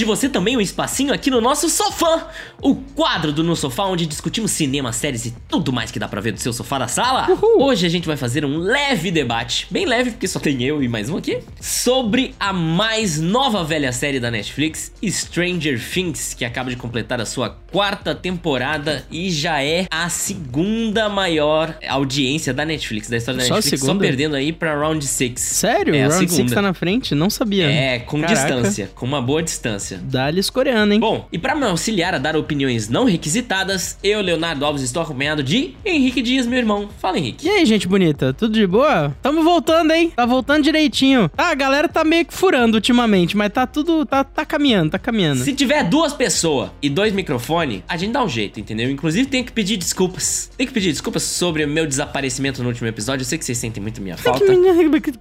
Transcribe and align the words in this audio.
de 0.00 0.04
você 0.06 0.30
também 0.30 0.56
um 0.56 0.60
espacinho 0.62 1.12
aqui 1.12 1.30
no 1.30 1.42
nosso 1.42 1.68
sofá, 1.68 2.30
o 2.62 2.74
quadro 2.74 3.32
do 3.32 3.44
No 3.44 3.54
Sofá, 3.54 3.84
onde 3.84 4.06
discutimos 4.06 4.50
cinema, 4.50 4.94
séries 4.94 5.26
e 5.26 5.34
tudo 5.46 5.72
mais 5.74 5.90
que 5.90 5.98
dá 5.98 6.08
pra 6.08 6.22
ver 6.22 6.32
do 6.32 6.40
seu 6.40 6.54
sofá 6.54 6.78
da 6.78 6.88
sala. 6.88 7.30
Uhul. 7.30 7.64
Hoje 7.64 7.84
a 7.84 7.88
gente 7.90 8.06
vai 8.06 8.16
fazer 8.16 8.42
um 8.42 8.56
leve 8.56 9.10
debate, 9.10 9.66
bem 9.70 9.84
leve, 9.84 10.12
porque 10.12 10.26
só 10.26 10.40
tem 10.40 10.62
eu 10.62 10.82
e 10.82 10.88
mais 10.88 11.10
um 11.10 11.18
aqui, 11.18 11.40
sobre 11.60 12.34
a 12.40 12.50
mais 12.50 13.20
nova 13.20 13.62
velha 13.62 13.92
série 13.92 14.18
da 14.18 14.30
Netflix, 14.30 14.90
Stranger 15.06 15.78
Things, 15.78 16.32
que 16.32 16.46
acaba 16.46 16.70
de 16.70 16.76
completar 16.76 17.20
a 17.20 17.26
sua 17.26 17.50
quarta 17.70 18.14
temporada 18.14 19.04
e 19.10 19.30
já 19.30 19.62
é 19.62 19.86
a 19.90 20.08
segunda 20.08 21.10
maior 21.10 21.76
audiência 21.86 22.54
da 22.54 22.64
Netflix, 22.64 23.10
da 23.10 23.18
história 23.18 23.38
da 23.40 23.46
Só 23.46 23.56
Netflix, 23.56 23.84
só 23.84 23.94
perdendo 23.96 24.34
aí 24.34 24.50
pra 24.50 24.74
Round 24.74 25.06
6. 25.06 25.38
Sério? 25.38 25.94
É 25.94 26.06
Round 26.06 26.16
6 26.20 26.32
segunda. 26.32 26.54
tá 26.54 26.62
na 26.62 26.72
frente? 26.72 27.14
Não 27.14 27.28
sabia. 27.28 27.70
É, 27.70 27.98
com 27.98 28.22
Caraca. 28.22 28.46
distância, 28.46 28.90
com 28.94 29.04
uma 29.04 29.20
boa 29.20 29.42
distância. 29.42 29.89
Dá-lhes 29.98 30.50
coreano, 30.50 30.92
hein? 30.92 31.00
Bom, 31.00 31.26
e 31.32 31.38
pra 31.38 31.54
me 31.54 31.64
auxiliar 31.64 32.14
a 32.14 32.18
dar 32.18 32.36
opiniões 32.36 32.88
não 32.88 33.04
requisitadas, 33.04 33.98
eu, 34.02 34.20
Leonardo 34.20 34.64
Alves, 34.64 34.82
estou 34.82 35.02
acompanhado 35.02 35.42
de 35.42 35.74
Henrique 35.84 36.22
Dias, 36.22 36.46
meu 36.46 36.58
irmão. 36.58 36.88
Fala, 36.98 37.18
Henrique. 37.18 37.46
E 37.46 37.50
aí, 37.50 37.64
gente 37.64 37.88
bonita? 37.88 38.32
Tudo 38.32 38.54
de 38.54 38.66
boa? 38.66 39.14
Tamo 39.22 39.42
voltando, 39.42 39.92
hein? 39.92 40.12
Tá 40.14 40.26
voltando 40.26 40.62
direitinho. 40.62 41.28
Tá, 41.30 41.50
a 41.50 41.54
galera 41.54 41.88
tá 41.88 42.04
meio 42.04 42.24
que 42.24 42.34
furando 42.34 42.76
ultimamente, 42.76 43.36
mas 43.36 43.52
tá 43.52 43.66
tudo. 43.66 44.04
Tá, 44.04 44.24
tá 44.24 44.44
caminhando, 44.44 44.90
tá 44.90 44.98
caminhando. 44.98 45.42
Se 45.44 45.52
tiver 45.52 45.84
duas 45.84 46.12
pessoas 46.12 46.70
e 46.82 46.88
dois 46.88 47.12
microfones, 47.12 47.82
a 47.88 47.96
gente 47.96 48.12
dá 48.12 48.22
um 48.22 48.28
jeito, 48.28 48.60
entendeu? 48.60 48.90
Inclusive, 48.90 49.28
tem 49.28 49.44
que 49.44 49.52
pedir 49.52 49.76
desculpas. 49.76 50.50
Tem 50.56 50.66
que 50.66 50.72
pedir 50.72 50.90
desculpas 50.90 51.22
sobre 51.22 51.64
o 51.64 51.68
meu 51.68 51.86
desaparecimento 51.86 52.62
no 52.62 52.68
último 52.68 52.88
episódio. 52.88 53.22
Eu 53.22 53.26
sei 53.26 53.38
que 53.38 53.44
vocês 53.44 53.58
sentem 53.58 53.82
muito 53.82 54.00
minha 54.00 54.16
falta. 54.16 54.44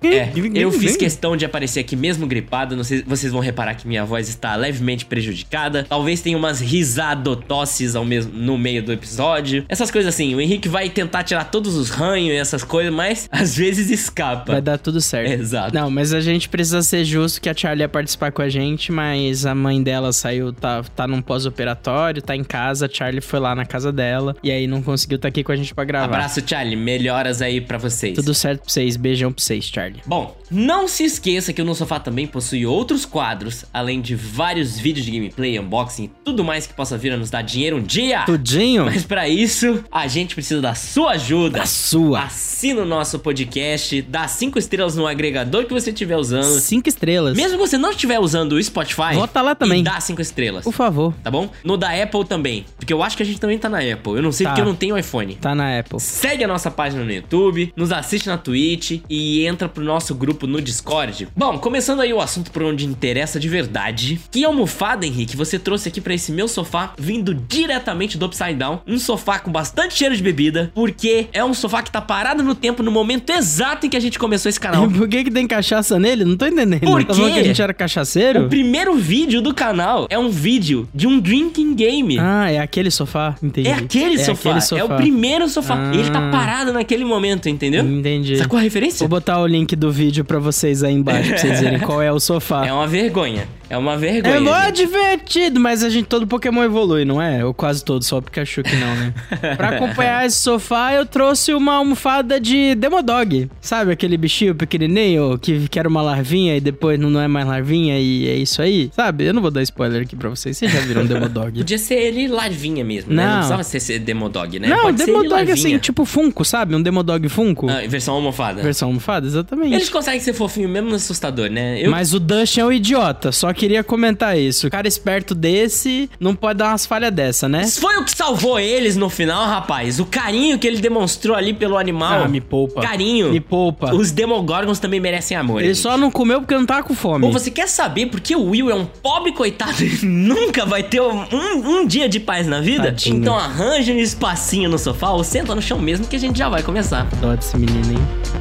É, 0.04 0.32
eu 0.56 0.72
fiz 0.72 0.96
questão 0.98 1.36
de 1.38 1.46
aparecer 1.46 1.80
aqui 1.80 1.96
mesmo 1.96 2.28
gripado. 2.28 2.76
Não 2.76 2.84
sei, 2.84 3.04
vocês 3.06 3.32
vão 3.32 3.42
reparar 3.42 3.76
que 3.76 3.88
minha 3.88 4.06
voz 4.06 4.30
está 4.30 4.54
levemente 4.60 5.06
prejudicada. 5.06 5.86
Talvez 5.88 6.22
tenha 6.22 6.38
umas 6.38 6.60
risadotosses 6.60 7.96
ao 7.96 8.06
mesmo, 8.06 8.32
no 8.34 8.58
meio 8.58 8.84
do 8.84 8.92
episódio. 8.92 9.66
Essas 9.68 9.90
coisas 9.90 10.14
assim. 10.14 10.36
O 10.36 10.42
Henrique 10.42 10.68
vai 10.68 10.90
tentar 10.90 11.24
tirar 11.24 11.46
todos 11.46 11.76
os 11.76 11.90
ranhos 11.90 12.34
e 12.34 12.38
essas 12.38 12.64
coisas, 12.64 12.94
mas 12.94 13.28
às 13.32 13.56
vezes 13.56 13.90
escapa. 13.90 14.54
Vai 14.54 14.62
dar 14.62 14.78
tudo 14.78 15.02
certo. 15.02 15.32
Exato. 15.32 15.74
Não, 15.74 15.90
mas 15.90 16.14
a 16.14 16.22
gente 16.22 16.50
precisa 16.50 16.82
ser 16.82 17.04
justo 17.04 17.42
que 17.42 17.50
a 17.50 17.54
Charlie 17.56 17.84
ia 17.84 17.90
participar 17.90 18.32
com 18.32 18.42
a 18.42 18.50
gente, 18.50 18.92
mas 18.92 19.46
a 19.46 19.56
mãe 19.56 19.82
dela 19.82 20.12
saiu, 20.12 20.54
tá, 20.54 20.84
tá 20.96 21.08
num 21.08 21.22
pós-operatório, 21.22 22.22
tá 22.22 22.36
em 22.36 22.44
casa, 22.44 22.86
a 22.86 22.90
Charlie 22.90 23.22
foi 23.22 23.40
lá 23.40 23.56
na 23.56 23.66
casa 23.66 23.92
dela, 23.92 24.36
e 24.44 24.52
aí 24.52 24.68
não 24.68 24.82
conseguiu 24.82 25.16
estar 25.16 25.28
aqui 25.28 25.44
com 25.44 25.52
a 25.52 25.56
gente 25.56 25.74
pra 25.74 25.84
gravar. 25.84 26.06
Abraço, 26.06 26.42
Charlie. 26.46 26.76
Melhoras 26.76 27.42
aí 27.42 27.62
pra 27.62 27.78
vocês. 27.78 28.16
Tudo 28.16 28.34
certo 28.34 28.62
pra 28.62 28.70
vocês, 28.70 28.98
beijão 28.98 29.32
pra 29.32 29.44
vocês, 29.44 29.66
Charlie. 29.66 30.02
Bom, 30.06 30.36
não 30.52 30.88
se 30.88 31.04
esqueça 31.04 31.54
que 31.54 31.62
o 31.62 31.66
No 31.66 31.76
Sofá 31.76 32.00
também 32.00 32.26
possui 32.28 32.66
outros 32.66 33.06
quadros, 33.06 33.66
além 33.74 34.02
de 34.02 34.16
vários 34.16 34.78
vídeos 34.80 35.06
de 35.06 35.12
gameplay, 35.12 35.60
unboxing 35.60 36.06
e 36.06 36.12
tudo 36.24 36.44
mais 36.44 36.66
que 36.68 36.74
possa 36.74 36.98
vir 36.98 37.12
a 37.14 37.18
nos 37.18 37.30
dar 37.30 37.42
dinheiro 37.42 37.78
um 37.78 37.82
dia. 37.82 38.24
Tudinho? 38.26 38.86
Mas 38.86 39.04
pra 39.04 39.28
isso, 39.28 39.84
a 39.92 40.08
gente 40.08 40.34
precisa 40.36 40.62
da 40.62 40.74
sua 40.76 41.12
ajuda. 41.12 41.60
Da 41.60 41.66
sua. 41.66 42.24
Assina 42.24 42.82
o 42.82 42.86
nosso 42.86 43.20
podcast, 43.20 44.02
dá 44.04 44.28
cinco 44.28 44.58
estrelas 44.60 44.96
no 44.96 45.06
agregador 45.08 45.66
que 45.66 45.74
você 45.74 45.90
estiver 45.92 46.18
usando. 46.18 46.60
Cinco 46.60 46.90
estrelas. 46.90 47.36
Mesmo 47.36 47.58
que 47.58 47.68
você 47.68 47.78
não 47.78 47.92
estiver 47.92 48.20
usando 48.20 48.54
o 48.54 48.64
Spotify, 48.64 49.14
Vota 49.14 49.42
lá 49.42 49.56
também. 49.56 49.82
E 49.82 49.84
dá 49.84 50.00
cinco 50.00 50.22
estrelas. 50.22 50.64
Por 50.64 50.74
favor. 50.74 51.14
Tá 51.24 51.30
bom? 51.32 51.50
No 51.64 51.78
da 51.78 51.90
Apple 51.92 52.26
também. 52.26 52.66
Porque 52.78 52.94
eu 52.94 53.02
acho 53.04 53.16
que 53.18 53.24
a 53.24 53.26
gente 53.26 53.40
também 53.40 53.58
tá 53.58 53.70
na 53.70 53.80
Apple. 53.80 54.14
Eu 54.14 54.22
não 54.22 54.32
sei 54.32 54.46
Tá. 54.46 54.52
porque 54.52 54.62
eu 54.62 54.66
não 54.66 54.76
tenho 54.76 54.98
iPhone. 54.98 55.36
Tá 55.36 55.54
na 55.54 55.80
Apple. 55.80 56.00
Segue 56.00 56.44
a 56.44 56.48
nossa 56.48 56.72
página 56.72 57.04
no 57.04 57.12
YouTube, 57.12 57.72
nos 57.76 57.92
assiste 57.92 58.28
na 58.28 58.38
Twitch 58.38 59.02
e 59.10 59.46
entra 59.46 59.68
pro 59.70 59.84
nosso 59.84 60.16
grupo 60.16 60.39
no 60.48 60.62
Discord. 60.62 61.28
Bom, 61.36 61.58
começando 61.58 62.02
aí 62.02 62.14
o 62.14 62.22
assunto 62.22 62.52
por 62.52 62.64
onde 62.64 62.86
interessa 62.86 63.40
de 63.40 63.50
verdade. 63.50 64.20
Que 64.32 64.44
almofada, 64.46 65.06
Henrique, 65.06 65.36
você 65.36 65.60
trouxe 65.60 65.90
aqui 65.90 66.00
pra 66.00 66.14
esse 66.14 66.32
meu 66.32 66.48
sofá, 66.48 66.94
vindo 66.98 67.34
diretamente 67.34 68.18
do 68.18 68.26
Upside 68.26 68.56
Down. 68.56 68.82
Um 68.88 68.98
sofá 68.98 69.40
com 69.40 69.52
bastante 69.52 69.96
cheiro 69.96 70.16
de 70.16 70.24
bebida, 70.24 70.72
porque 70.74 71.28
é 71.34 71.44
um 71.44 71.54
sofá 71.54 71.82
que 71.82 71.92
tá 71.92 72.02
parado 72.02 72.44
no 72.44 72.56
tempo, 72.56 72.82
no 72.82 72.92
momento 72.92 73.30
exato 73.30 73.86
em 73.86 73.90
que 73.90 73.98
a 73.98 74.00
gente 74.00 74.18
começou 74.18 74.50
esse 74.50 74.60
canal. 74.60 74.90
Por 74.90 75.08
que 75.08 75.26
que 75.26 75.32
tem 75.32 75.48
cachaça 75.48 76.00
nele? 76.00 76.24
Não 76.24 76.38
tô 76.38 76.46
entendendo. 76.46 76.82
Por 76.82 77.04
Tá 77.04 77.14
que 77.14 77.40
a 77.40 77.44
gente 77.44 77.62
era 77.62 77.74
cachaceiro? 77.74 78.46
O 78.46 78.50
primeiro 78.50 78.96
vídeo 78.96 79.42
do 79.42 79.54
canal 79.54 80.08
é 80.10 80.18
um 80.18 80.30
vídeo 80.30 80.88
de 80.94 81.08
um 81.08 81.20
drinking 81.20 81.74
game. 81.74 82.18
Ah, 82.20 82.52
é 82.52 82.60
aquele 82.60 82.92
sofá? 82.92 83.36
Entendi. 83.42 83.68
É 83.68 83.74
aquele, 83.74 84.18
sofá. 84.20 84.58
aquele 84.58 84.82
É 84.82 84.84
o 84.84 84.96
primeiro 84.96 85.48
sofá. 85.48 85.76
Ah. 85.76 85.96
Ele 85.96 86.10
tá 86.10 86.30
parado 86.32 86.72
naquele 86.72 87.04
momento, 87.04 87.50
entendeu? 87.50 87.84
Entendi. 87.84 88.38
Sacou 88.38 88.60
a 88.60 88.62
referência? 88.62 89.00
Vou 89.00 89.10
botar 89.10 89.40
o 89.40 89.48
link 89.48 89.76
do 89.76 89.92
vídeo 89.92 90.24
pra 90.30 90.38
vocês 90.40 90.84
aí 90.84 90.94
embaixo, 90.94 91.30
pra 91.30 91.38
vocês 91.40 91.60
verem 91.60 91.80
qual 91.80 92.02
é 92.02 92.12
o 92.12 92.20
sofá. 92.20 92.64
É 92.66 92.72
uma 92.72 92.86
vergonha. 92.86 93.48
É 93.68 93.78
uma 93.78 93.96
vergonha. 93.98 94.36
É 94.36 94.40
mó 94.40 94.70
divertido, 94.72 95.60
mas 95.60 95.84
a 95.84 95.90
gente, 95.90 96.06
todo 96.08 96.26
Pokémon 96.26 96.64
evolui, 96.64 97.06
não 97.06 97.22
é? 97.22 97.46
Ou 97.46 97.54
quase 97.54 97.84
todo, 97.84 98.04
só 98.04 98.18
o 98.18 98.22
Pikachu 98.22 98.64
que 98.64 98.76
não, 98.76 98.96
né? 98.96 99.14
pra 99.58 99.70
acompanhar 99.70 100.26
esse 100.26 100.38
sofá, 100.40 100.94
eu 100.94 101.06
trouxe 101.06 101.54
uma 101.54 101.74
almofada 101.76 102.40
de 102.40 102.74
Demodog. 102.76 103.50
Sabe 103.62 103.92
aquele 103.92 104.18
bichinho 104.18 104.56
pequenininho 104.56 105.38
que, 105.38 105.68
que 105.68 105.78
era 105.78 105.88
uma 105.88 106.02
larvinha 106.02 106.58
e 106.58 106.62
depois 106.62 107.00
não 107.00 107.20
é 107.22 107.28
mais 107.28 107.46
larvinha 107.46 108.00
e 108.00 108.28
é 108.28 108.36
isso 108.36 108.60
aí? 108.62 108.90
Sabe? 108.96 109.26
Eu 109.26 109.34
não 109.36 109.42
vou 109.42 109.52
dar 109.52 109.62
spoiler 109.62 110.02
aqui 110.02 110.16
pra 110.16 110.30
vocês, 110.30 110.58
vocês 110.58 110.72
já 110.72 110.80
viram 110.80 111.06
Demodog. 111.08 111.60
Podia 111.60 111.78
ser 111.78 111.96
ele 111.96 112.28
larvinha 112.28 112.84
mesmo, 112.84 113.14
né? 113.14 113.24
Não 113.24 113.30
Não. 113.30 113.38
precisava 113.38 113.64
ser, 113.64 113.80
ser 113.80 114.00
Demodog, 114.00 114.60
né? 114.60 114.68
não, 114.68 114.82
Pode 114.84 114.98
Demodog 115.06 115.52
assim, 115.52 115.78
tipo 115.78 116.06
Funko, 116.06 116.44
sabe? 116.44 116.74
Um 116.76 116.82
Demodog 116.82 117.28
Funko. 117.30 117.70
Ah, 117.70 117.88
versão 117.88 118.16
almofada. 118.16 118.64
Versão 118.64 118.88
almofada, 118.90 119.28
exatamente. 119.28 119.76
Eles 119.76 119.90
conseguem 119.90 120.19
ser 120.20 120.34
fofinho 120.34 120.70
mesmo 120.70 120.90
no 120.90 120.96
assustador, 120.96 121.50
né? 121.50 121.82
Eu... 121.82 121.92
Mas 121.92 122.14
o 122.14 122.20
Dustin 122.20 122.62
é 122.62 122.66
um 122.66 122.72
idiota, 122.72 123.32
só 123.32 123.54
queria 123.54 123.84
comentar 123.84 124.38
isso. 124.38 124.68
O 124.68 124.70
cara 124.70 124.88
esperto 124.88 125.34
desse 125.34 126.10
não 126.20 126.36
pode 126.36 126.60
dar 126.60 126.70
umas 126.70 126.86
falhas 126.86 127.12
dessa, 127.12 127.48
né? 127.48 127.66
Foi 127.68 127.98
o 127.98 128.04
que 128.04 128.16
salvou 128.16 128.60
eles 128.60 128.96
no 128.96 129.10
final, 129.10 129.48
rapaz. 129.48 130.00
O 130.00 130.06
carinho 130.06 130.58
que 130.60 130.68
ele 130.68 130.80
demonstrou 130.80 131.36
ali 131.36 131.54
pelo 131.54 131.78
animal. 131.78 132.24
Ah, 132.24 132.28
me 132.28 132.42
poupa. 132.42 132.82
Carinho. 132.82 133.32
Me 133.32 133.40
poupa. 133.40 133.94
Os 133.94 134.12
Demogorgons 134.12 134.80
também 134.80 135.00
merecem 135.00 135.36
amor. 135.36 135.62
Ele 135.62 135.74
gente. 135.74 135.82
só 135.82 135.98
não 135.98 136.12
comeu 136.12 136.42
porque 136.42 136.56
não 136.56 136.66
tava 136.66 136.84
com 136.84 136.96
fome. 136.96 137.26
Ou 137.26 137.32
você 137.32 137.50
quer 137.52 137.68
saber 137.68 138.08
por 138.08 138.20
que 138.20 138.36
o 138.36 138.50
Will 138.50 138.70
é 138.70 138.76
um 138.76 138.86
pobre 138.86 139.32
coitado 139.32 139.84
e 139.84 140.00
nunca 140.06 140.66
vai 140.66 140.84
ter 140.84 141.02
um, 141.02 141.26
um 141.32 141.86
dia 141.86 142.10
de 142.10 142.20
paz 142.20 142.48
na 142.48 142.62
vida? 142.62 142.86
Tadinho. 142.86 143.18
Então 143.18 143.36
arranja 143.36 143.94
um 143.94 144.00
espacinho 144.00 144.70
no 144.70 144.78
sofá 144.78 145.12
ou 145.12 145.24
senta 145.24 145.56
no 145.56 145.62
chão 145.62 145.80
mesmo 145.80 146.08
que 146.08 146.16
a 146.16 146.20
gente 146.20 146.38
já 146.38 146.50
vai 146.50 146.64
começar. 146.64 147.08
Dó 147.22 147.36
desse 147.36 147.58
menino, 147.58 147.94
hein? 147.94 148.39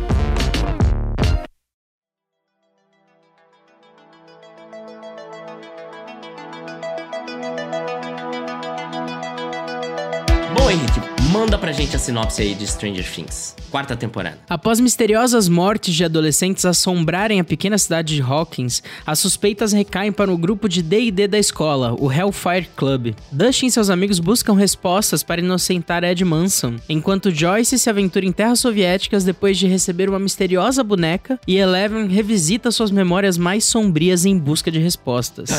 A 11.99 12.01
sinopse 12.01 12.41
aí 12.41 12.55
de 12.55 12.65
Stranger 12.65 13.05
Things, 13.05 13.57
quarta 13.73 13.97
temporada. 13.97 14.39
Após 14.49 14.79
misteriosas 14.79 15.49
mortes 15.49 15.93
de 15.93 16.05
adolescentes 16.05 16.65
assombrarem 16.65 17.41
a 17.41 17.45
pequena 17.45 17.77
cidade 17.77 18.15
de 18.15 18.23
Hawkins, 18.23 18.85
as 19.05 19.19
suspeitas 19.19 19.73
recaem 19.73 20.13
para 20.13 20.33
o 20.33 20.39
grupo 20.39 20.69
de 20.69 20.81
D&D 20.81 21.27
da 21.27 21.39
escola, 21.41 21.97
o 21.99 22.11
Hellfire 22.11 22.69
Club. 22.77 23.15
Dustin 23.33 23.67
e 23.67 23.71
seus 23.73 23.91
amigos 23.91 24.21
buscam 24.21 24.55
respostas 24.55 25.25
para 25.25 25.41
inocentar 25.41 26.05
Ed 26.05 26.25
Manson, 26.25 26.77
enquanto 26.89 27.33
Joyce 27.33 27.77
se 27.77 27.91
aventura 27.91 28.25
em 28.25 28.31
terras 28.31 28.61
soviéticas 28.61 29.25
depois 29.25 29.59
de 29.59 29.67
receber 29.67 30.09
uma 30.09 30.21
misteriosa 30.21 30.85
boneca 30.85 31.41
e 31.49 31.57
Eleven 31.57 32.07
revisita 32.07 32.71
suas 32.71 32.93
memórias 32.93 33.37
mais 33.37 33.65
sombrias 33.65 34.25
em 34.25 34.39
busca 34.39 34.71
de 34.71 34.79
respostas. 34.79 35.51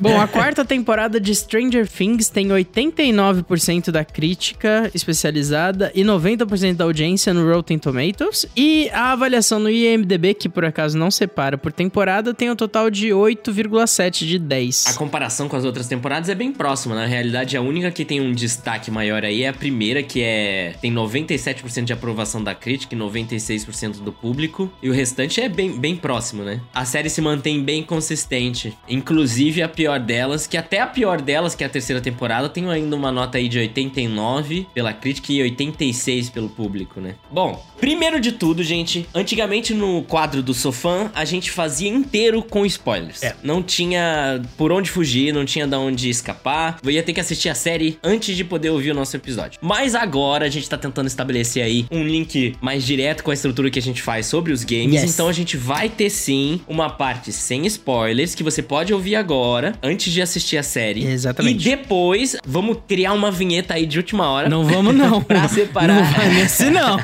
Bom, 0.00 0.18
a 0.18 0.26
quarta 0.26 0.64
temporada 0.64 1.20
de 1.20 1.34
Stranger 1.34 1.86
Things 1.86 2.30
tem 2.30 2.53
89% 2.54 3.90
da 3.90 4.04
crítica 4.04 4.90
especializada 4.94 5.90
e 5.94 6.02
90% 6.02 6.74
da 6.74 6.84
audiência 6.84 7.34
no 7.34 7.50
Rotten 7.52 7.78
Tomatoes. 7.78 8.46
E 8.56 8.88
a 8.90 9.12
avaliação 9.12 9.58
no 9.58 9.70
IMDB, 9.70 10.34
que 10.34 10.48
por 10.48 10.64
acaso 10.64 10.96
não 10.96 11.10
separa 11.10 11.58
por 11.58 11.72
temporada, 11.72 12.32
tem 12.34 12.50
um 12.50 12.56
total 12.56 12.90
de 12.90 13.08
8,7 13.08 14.26
de 14.26 14.38
10. 14.38 14.86
A 14.88 14.94
comparação 14.94 15.48
com 15.48 15.56
as 15.56 15.64
outras 15.64 15.86
temporadas 15.86 16.28
é 16.28 16.34
bem 16.34 16.52
próxima. 16.52 16.94
Na 16.94 17.06
realidade, 17.06 17.56
a 17.56 17.60
única 17.60 17.90
que 17.90 18.04
tem 18.04 18.20
um 18.20 18.32
destaque 18.32 18.90
maior 18.90 19.24
aí 19.24 19.42
é 19.42 19.48
a 19.48 19.52
primeira, 19.52 20.02
que 20.02 20.22
é 20.22 20.74
tem 20.80 20.92
97% 20.92 21.84
de 21.84 21.92
aprovação 21.92 22.42
da 22.42 22.54
crítica 22.54 22.94
e 22.94 22.98
96% 22.98 24.02
do 24.02 24.12
público. 24.12 24.70
E 24.82 24.88
o 24.88 24.92
restante 24.92 25.40
é 25.40 25.48
bem, 25.48 25.78
bem 25.78 25.96
próximo, 25.96 26.42
né? 26.42 26.60
A 26.74 26.84
série 26.84 27.10
se 27.10 27.20
mantém 27.20 27.62
bem 27.62 27.82
consistente. 27.82 28.76
Inclusive 28.88 29.62
a 29.62 29.68
pior 29.68 29.98
delas, 29.98 30.46
que 30.46 30.56
até 30.56 30.80
a 30.80 30.86
pior 30.86 31.20
delas, 31.20 31.54
que 31.54 31.64
é 31.64 31.66
a 31.66 31.70
terceira 31.70 32.00
temporada. 32.00 32.43
Tenho 32.48 32.70
ainda 32.70 32.94
uma 32.96 33.10
nota 33.10 33.38
aí 33.38 33.48
de 33.48 33.58
89 33.58 34.66
pela 34.74 34.92
crítica 34.92 35.32
e 35.32 35.42
86 35.42 36.30
pelo 36.30 36.48
público, 36.48 37.00
né? 37.00 37.14
Bom, 37.30 37.64
primeiro 37.78 38.20
de 38.20 38.32
tudo, 38.32 38.62
gente, 38.62 39.06
antigamente 39.14 39.74
no 39.74 40.02
quadro 40.02 40.42
do 40.42 40.54
Sofã, 40.54 41.10
a 41.14 41.24
gente 41.24 41.50
fazia 41.50 41.88
inteiro 41.88 42.42
com 42.42 42.64
spoilers. 42.66 43.22
É. 43.22 43.36
Não 43.42 43.62
tinha 43.62 44.42
por 44.56 44.72
onde 44.72 44.90
fugir, 44.90 45.32
não 45.32 45.44
tinha 45.44 45.66
de 45.66 45.76
onde 45.76 46.08
escapar. 46.08 46.78
Eu 46.82 46.90
ia 46.90 47.02
ter 47.02 47.12
que 47.12 47.20
assistir 47.20 47.48
a 47.48 47.54
série 47.54 47.98
antes 48.02 48.36
de 48.36 48.44
poder 48.44 48.70
ouvir 48.70 48.90
o 48.90 48.94
nosso 48.94 49.16
episódio. 49.16 49.58
Mas 49.62 49.94
agora 49.94 50.46
a 50.46 50.48
gente 50.48 50.68
tá 50.68 50.76
tentando 50.76 51.06
estabelecer 51.06 51.62
aí 51.62 51.86
um 51.90 52.04
link 52.04 52.54
mais 52.60 52.84
direto 52.84 53.22
com 53.22 53.30
a 53.30 53.34
estrutura 53.34 53.70
que 53.70 53.78
a 53.78 53.82
gente 53.82 54.02
faz 54.02 54.26
sobre 54.26 54.52
os 54.52 54.64
games. 54.64 55.02
Yes. 55.02 55.14
Então 55.14 55.28
a 55.28 55.32
gente 55.32 55.56
vai 55.56 55.88
ter 55.88 56.10
sim 56.10 56.60
uma 56.68 56.90
parte 56.90 57.32
sem 57.32 57.66
spoilers 57.66 58.34
que 58.34 58.42
você 58.42 58.62
pode 58.62 58.92
ouvir 58.92 59.16
agora, 59.16 59.74
antes 59.82 60.12
de 60.12 60.22
assistir 60.22 60.56
a 60.56 60.62
série. 60.62 61.06
Exatamente. 61.06 61.60
E 61.60 61.76
depois 61.76 62.33
vamos 62.46 62.78
criar 62.86 63.12
uma 63.12 63.30
vinheta 63.30 63.74
aí 63.74 63.86
de 63.86 63.98
última 63.98 64.28
hora. 64.28 64.48
Não 64.48 64.64
vamos 64.64 64.94
não. 64.94 65.20
pra 65.24 65.48
separar. 65.48 65.94
Não 65.94 66.04
vai 66.04 66.28
nesse 66.28 66.70
não. 66.70 66.96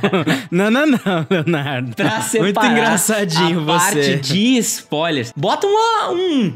não, 0.50 0.70
não, 0.70 0.86
não, 0.86 1.26
Leonardo. 1.28 1.94
Pra 1.94 2.20
separar 2.22 2.44
Muito 2.44 2.66
engraçadinho 2.66 3.60
a 3.60 3.78
você. 3.78 3.94
parte 3.94 4.16
de 4.16 4.58
spoilers. 4.58 5.32
Bota 5.36 5.66
uma, 5.66 6.10
um... 6.12 6.52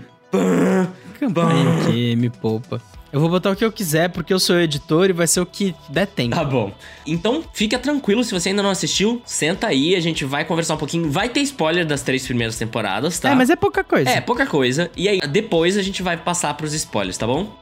Campanha 1.19 1.83
aqui, 1.83 2.17
me 2.17 2.29
poupa. 2.29 2.81
Eu 3.15 3.21
vou 3.21 3.29
botar 3.29 3.53
o 3.53 3.55
que 3.55 3.65
eu 3.65 3.71
quiser, 3.71 4.09
porque 4.09 4.35
eu 4.35 4.41
sou 4.41 4.59
editor 4.59 5.09
e 5.09 5.13
vai 5.13 5.29
ser 5.29 5.39
o 5.39 5.47
que 5.47 5.73
der 5.89 6.05
tempo. 6.05 6.35
Tá 6.35 6.45
bom. 6.45 6.73
Então, 7.07 7.45
fica 7.53 7.79
tranquilo, 7.79 8.25
se 8.25 8.33
você 8.33 8.49
ainda 8.49 8.61
não 8.61 8.71
assistiu, 8.71 9.23
senta 9.25 9.69
aí, 9.69 9.95
a 9.95 10.01
gente 10.01 10.25
vai 10.25 10.45
conversar 10.45 10.75
um 10.75 10.79
pouquinho. 10.79 11.09
Vai 11.09 11.29
ter 11.29 11.39
spoiler 11.43 11.87
das 11.87 12.03
três 12.03 12.27
primeiras 12.27 12.59
temporadas, 12.59 13.21
tá? 13.21 13.31
É, 13.31 13.35
mas 13.37 13.51
é 13.51 13.55
pouca 13.55 13.85
coisa. 13.85 14.11
É, 14.11 14.21
pouca 14.21 14.45
coisa. 14.45 14.91
E 14.97 15.09
aí, 15.09 15.21
depois 15.29 15.77
a 15.77 15.83
gente 15.83 16.03
vai 16.03 16.17
passar 16.17 16.53
pros 16.55 16.75
spoilers, 16.75 17.17
tá 17.17 17.25
bom? 17.25 17.57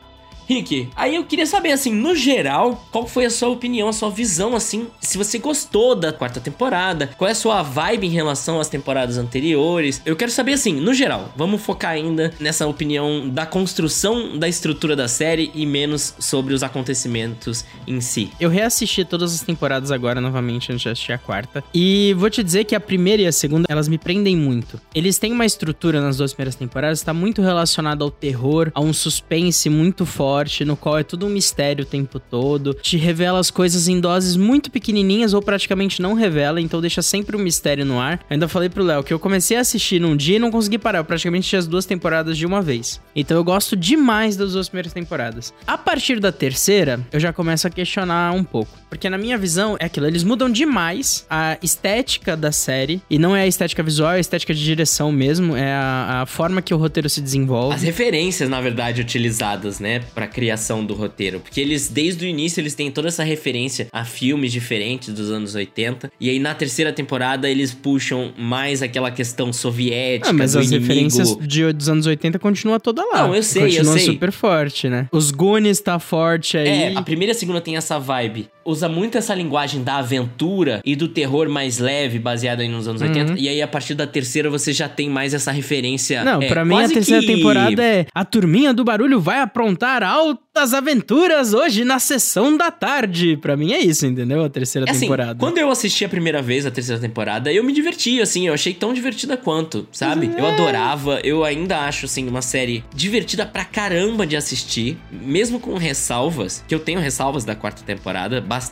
Rick, 0.46 0.88
aí 0.96 1.16
eu 1.16 1.24
queria 1.24 1.46
saber, 1.46 1.72
assim, 1.72 1.92
no 1.92 2.14
geral, 2.14 2.84
qual 2.90 3.06
foi 3.06 3.24
a 3.24 3.30
sua 3.30 3.48
opinião, 3.48 3.88
a 3.88 3.92
sua 3.92 4.10
visão, 4.10 4.54
assim, 4.54 4.86
se 5.00 5.16
você 5.16 5.38
gostou 5.38 5.94
da 5.94 6.12
quarta 6.12 6.40
temporada, 6.40 7.08
qual 7.16 7.28
é 7.28 7.32
a 7.32 7.34
sua 7.34 7.62
vibe 7.62 8.06
em 8.06 8.10
relação 8.10 8.60
às 8.60 8.68
temporadas 8.68 9.18
anteriores. 9.18 10.02
Eu 10.04 10.16
quero 10.16 10.30
saber, 10.30 10.54
assim, 10.54 10.74
no 10.74 10.92
geral, 10.92 11.32
vamos 11.36 11.62
focar 11.62 11.92
ainda 11.92 12.32
nessa 12.38 12.66
opinião 12.66 13.28
da 13.28 13.46
construção 13.46 14.38
da 14.38 14.48
estrutura 14.48 14.96
da 14.96 15.08
série 15.08 15.50
e 15.54 15.64
menos 15.64 16.14
sobre 16.18 16.54
os 16.54 16.62
acontecimentos 16.62 17.64
em 17.86 18.00
si. 18.00 18.30
Eu 18.40 18.50
reassisti 18.50 19.04
todas 19.04 19.34
as 19.34 19.42
temporadas 19.42 19.90
agora 19.90 20.20
novamente 20.20 20.72
antes 20.72 20.82
de 20.82 20.88
assistir 20.88 21.12
a 21.12 21.18
quarta. 21.18 21.62
E 21.74 22.14
vou 22.18 22.30
te 22.30 22.42
dizer 22.42 22.64
que 22.64 22.74
a 22.74 22.80
primeira 22.80 23.22
e 23.22 23.26
a 23.26 23.32
segunda, 23.32 23.66
elas 23.68 23.88
me 23.88 23.98
prendem 23.98 24.36
muito. 24.36 24.80
Eles 24.94 25.18
têm 25.18 25.32
uma 25.32 25.46
estrutura 25.46 26.00
nas 26.00 26.16
duas 26.16 26.32
primeiras 26.32 26.56
temporadas, 26.56 26.98
está 26.98 27.14
muito 27.14 27.40
relacionada 27.40 28.04
ao 28.04 28.10
terror, 28.10 28.70
a 28.74 28.80
um 28.80 28.92
suspense 28.92 29.68
muito 29.68 30.04
forte 30.04 30.31
forte, 30.32 30.64
no 30.64 30.78
qual 30.78 30.98
é 30.98 31.02
tudo 31.02 31.26
um 31.26 31.28
mistério 31.28 31.82
o 31.82 31.86
tempo 31.86 32.18
todo, 32.18 32.72
te 32.72 32.96
revela 32.96 33.38
as 33.38 33.50
coisas 33.50 33.86
em 33.86 34.00
doses 34.00 34.34
muito 34.34 34.70
pequenininhas 34.70 35.34
ou 35.34 35.42
praticamente 35.42 36.00
não 36.00 36.14
revela, 36.14 36.58
então 36.58 36.80
deixa 36.80 37.02
sempre 37.02 37.36
um 37.36 37.38
mistério 37.38 37.84
no 37.84 38.00
ar. 38.00 38.18
Ainda 38.30 38.48
falei 38.48 38.70
pro 38.70 38.82
Léo 38.82 39.04
que 39.04 39.12
eu 39.12 39.18
comecei 39.18 39.58
a 39.58 39.60
assistir 39.60 40.00
num 40.00 40.16
dia 40.16 40.36
e 40.36 40.38
não 40.38 40.50
consegui 40.50 40.78
parar, 40.78 41.00
eu 41.00 41.04
praticamente 41.04 41.46
tinha 41.46 41.58
as 41.58 41.66
duas 41.66 41.84
temporadas 41.84 42.38
de 42.38 42.46
uma 42.46 42.62
vez. 42.62 42.98
Então 43.14 43.36
eu 43.36 43.44
gosto 43.44 43.76
demais 43.76 44.34
das 44.34 44.52
duas 44.52 44.70
primeiras 44.70 44.94
temporadas. 44.94 45.52
A 45.66 45.76
partir 45.76 46.18
da 46.18 46.32
terceira, 46.32 46.98
eu 47.12 47.20
já 47.20 47.30
começo 47.30 47.66
a 47.66 47.70
questionar 47.70 48.32
um 48.32 48.42
pouco, 48.42 48.72
porque 48.92 49.08
na 49.08 49.16
minha 49.16 49.38
visão 49.38 49.74
é 49.80 49.86
aquilo, 49.86 50.06
eles 50.06 50.22
mudam 50.22 50.50
demais 50.50 51.24
a 51.30 51.56
estética 51.62 52.36
da 52.36 52.52
série, 52.52 53.00
e 53.08 53.18
não 53.18 53.34
é 53.34 53.40
a 53.40 53.46
estética 53.46 53.82
visual, 53.82 54.12
é 54.12 54.16
a 54.16 54.20
estética 54.20 54.52
de 54.52 54.62
direção 54.62 55.10
mesmo, 55.10 55.56
é 55.56 55.72
a, 55.72 56.20
a 56.20 56.26
forma 56.26 56.60
que 56.60 56.74
o 56.74 56.76
roteiro 56.76 57.08
se 57.08 57.22
desenvolve. 57.22 57.74
As 57.74 57.82
referências, 57.82 58.50
na 58.50 58.60
verdade, 58.60 59.00
utilizadas, 59.00 59.80
né, 59.80 60.02
pra 60.14 60.26
criação 60.26 60.84
do 60.84 60.92
roteiro. 60.92 61.40
Porque 61.40 61.58
eles, 61.58 61.88
desde 61.88 62.26
o 62.26 62.28
início, 62.28 62.60
eles 62.60 62.74
têm 62.74 62.90
toda 62.90 63.08
essa 63.08 63.24
referência 63.24 63.88
a 63.90 64.04
filmes 64.04 64.52
diferentes 64.52 65.08
dos 65.14 65.30
anos 65.30 65.54
80. 65.54 66.12
E 66.20 66.28
aí, 66.28 66.38
na 66.38 66.54
terceira 66.54 66.92
temporada, 66.92 67.48
eles 67.48 67.72
puxam 67.72 68.34
mais 68.36 68.82
aquela 68.82 69.10
questão 69.10 69.54
soviética. 69.54 70.28
Ah, 70.28 70.32
mas 70.34 70.54
as 70.54 70.66
inimigo. 70.66 70.86
referências 70.86 71.34
de, 71.40 71.72
dos 71.72 71.88
anos 71.88 72.04
80 72.04 72.38
continua 72.38 72.78
toda 72.78 73.02
lá. 73.06 73.26
Não, 73.26 73.34
eu 73.34 73.42
sei, 73.42 73.62
continua 73.62 73.94
eu 73.94 73.98
sei. 73.98 74.06
super 74.12 74.30
forte, 74.30 74.90
né? 74.90 75.08
Os 75.10 75.30
Goonies 75.30 75.80
tá 75.80 75.98
forte 75.98 76.58
aí. 76.58 76.68
É, 76.68 76.94
a 76.94 77.00
primeira 77.00 77.32
e 77.32 77.34
a 77.34 77.38
segunda 77.38 77.62
tem 77.62 77.78
essa 77.78 77.98
vibe. 77.98 78.50
Usa 78.82 78.88
muito 78.88 79.16
essa 79.16 79.32
linguagem 79.32 79.84
da 79.84 79.98
aventura 79.98 80.80
e 80.84 80.96
do 80.96 81.06
terror 81.06 81.48
mais 81.48 81.78
leve, 81.78 82.18
baseado 82.18 82.62
aí 82.62 82.68
nos 82.68 82.88
anos 82.88 83.00
uhum. 83.00 83.06
80. 83.06 83.34
E 83.38 83.48
aí, 83.48 83.62
a 83.62 83.68
partir 83.68 83.94
da 83.94 84.08
terceira, 84.08 84.50
você 84.50 84.72
já 84.72 84.88
tem 84.88 85.08
mais 85.08 85.32
essa 85.32 85.52
referência. 85.52 86.24
Não, 86.24 86.42
é, 86.42 86.48
pra 86.48 86.64
mim, 86.64 86.82
a 86.82 86.88
terceira 86.88 87.20
que... 87.20 87.32
temporada 87.32 87.80
é 87.80 88.06
a 88.12 88.24
turminha 88.24 88.74
do 88.74 88.82
barulho 88.82 89.20
vai 89.20 89.38
aprontar 89.38 90.02
altas 90.02 90.74
aventuras 90.74 91.54
hoje 91.54 91.84
na 91.84 92.00
sessão 92.00 92.56
da 92.56 92.72
tarde. 92.72 93.36
Pra 93.36 93.56
mim 93.56 93.72
é 93.72 93.78
isso, 93.78 94.04
entendeu? 94.04 94.42
A 94.44 94.48
terceira 94.48 94.88
é 94.88 94.90
assim, 94.90 95.02
temporada. 95.02 95.38
Quando 95.38 95.58
eu 95.58 95.70
assisti 95.70 96.04
a 96.04 96.08
primeira 96.08 96.42
vez 96.42 96.66
a 96.66 96.70
terceira 96.72 97.00
temporada, 97.00 97.52
eu 97.52 97.62
me 97.62 97.72
diverti, 97.72 98.20
assim, 98.20 98.48
eu 98.48 98.54
achei 98.54 98.74
tão 98.74 98.92
divertida 98.92 99.36
quanto, 99.36 99.86
sabe? 99.92 100.28
É. 100.36 100.40
Eu 100.40 100.46
adorava, 100.46 101.20
eu 101.22 101.44
ainda 101.44 101.82
acho, 101.82 102.06
assim, 102.06 102.26
uma 102.26 102.42
série 102.42 102.82
divertida 102.92 103.46
pra 103.46 103.64
caramba 103.64 104.26
de 104.26 104.34
assistir, 104.34 104.98
mesmo 105.12 105.60
com 105.60 105.76
ressalvas, 105.76 106.64
que 106.66 106.74
eu 106.74 106.80
tenho 106.80 106.98
ressalvas 106.98 107.44
da 107.44 107.54
quarta 107.54 107.84
temporada, 107.84 108.40
bastante. 108.40 108.71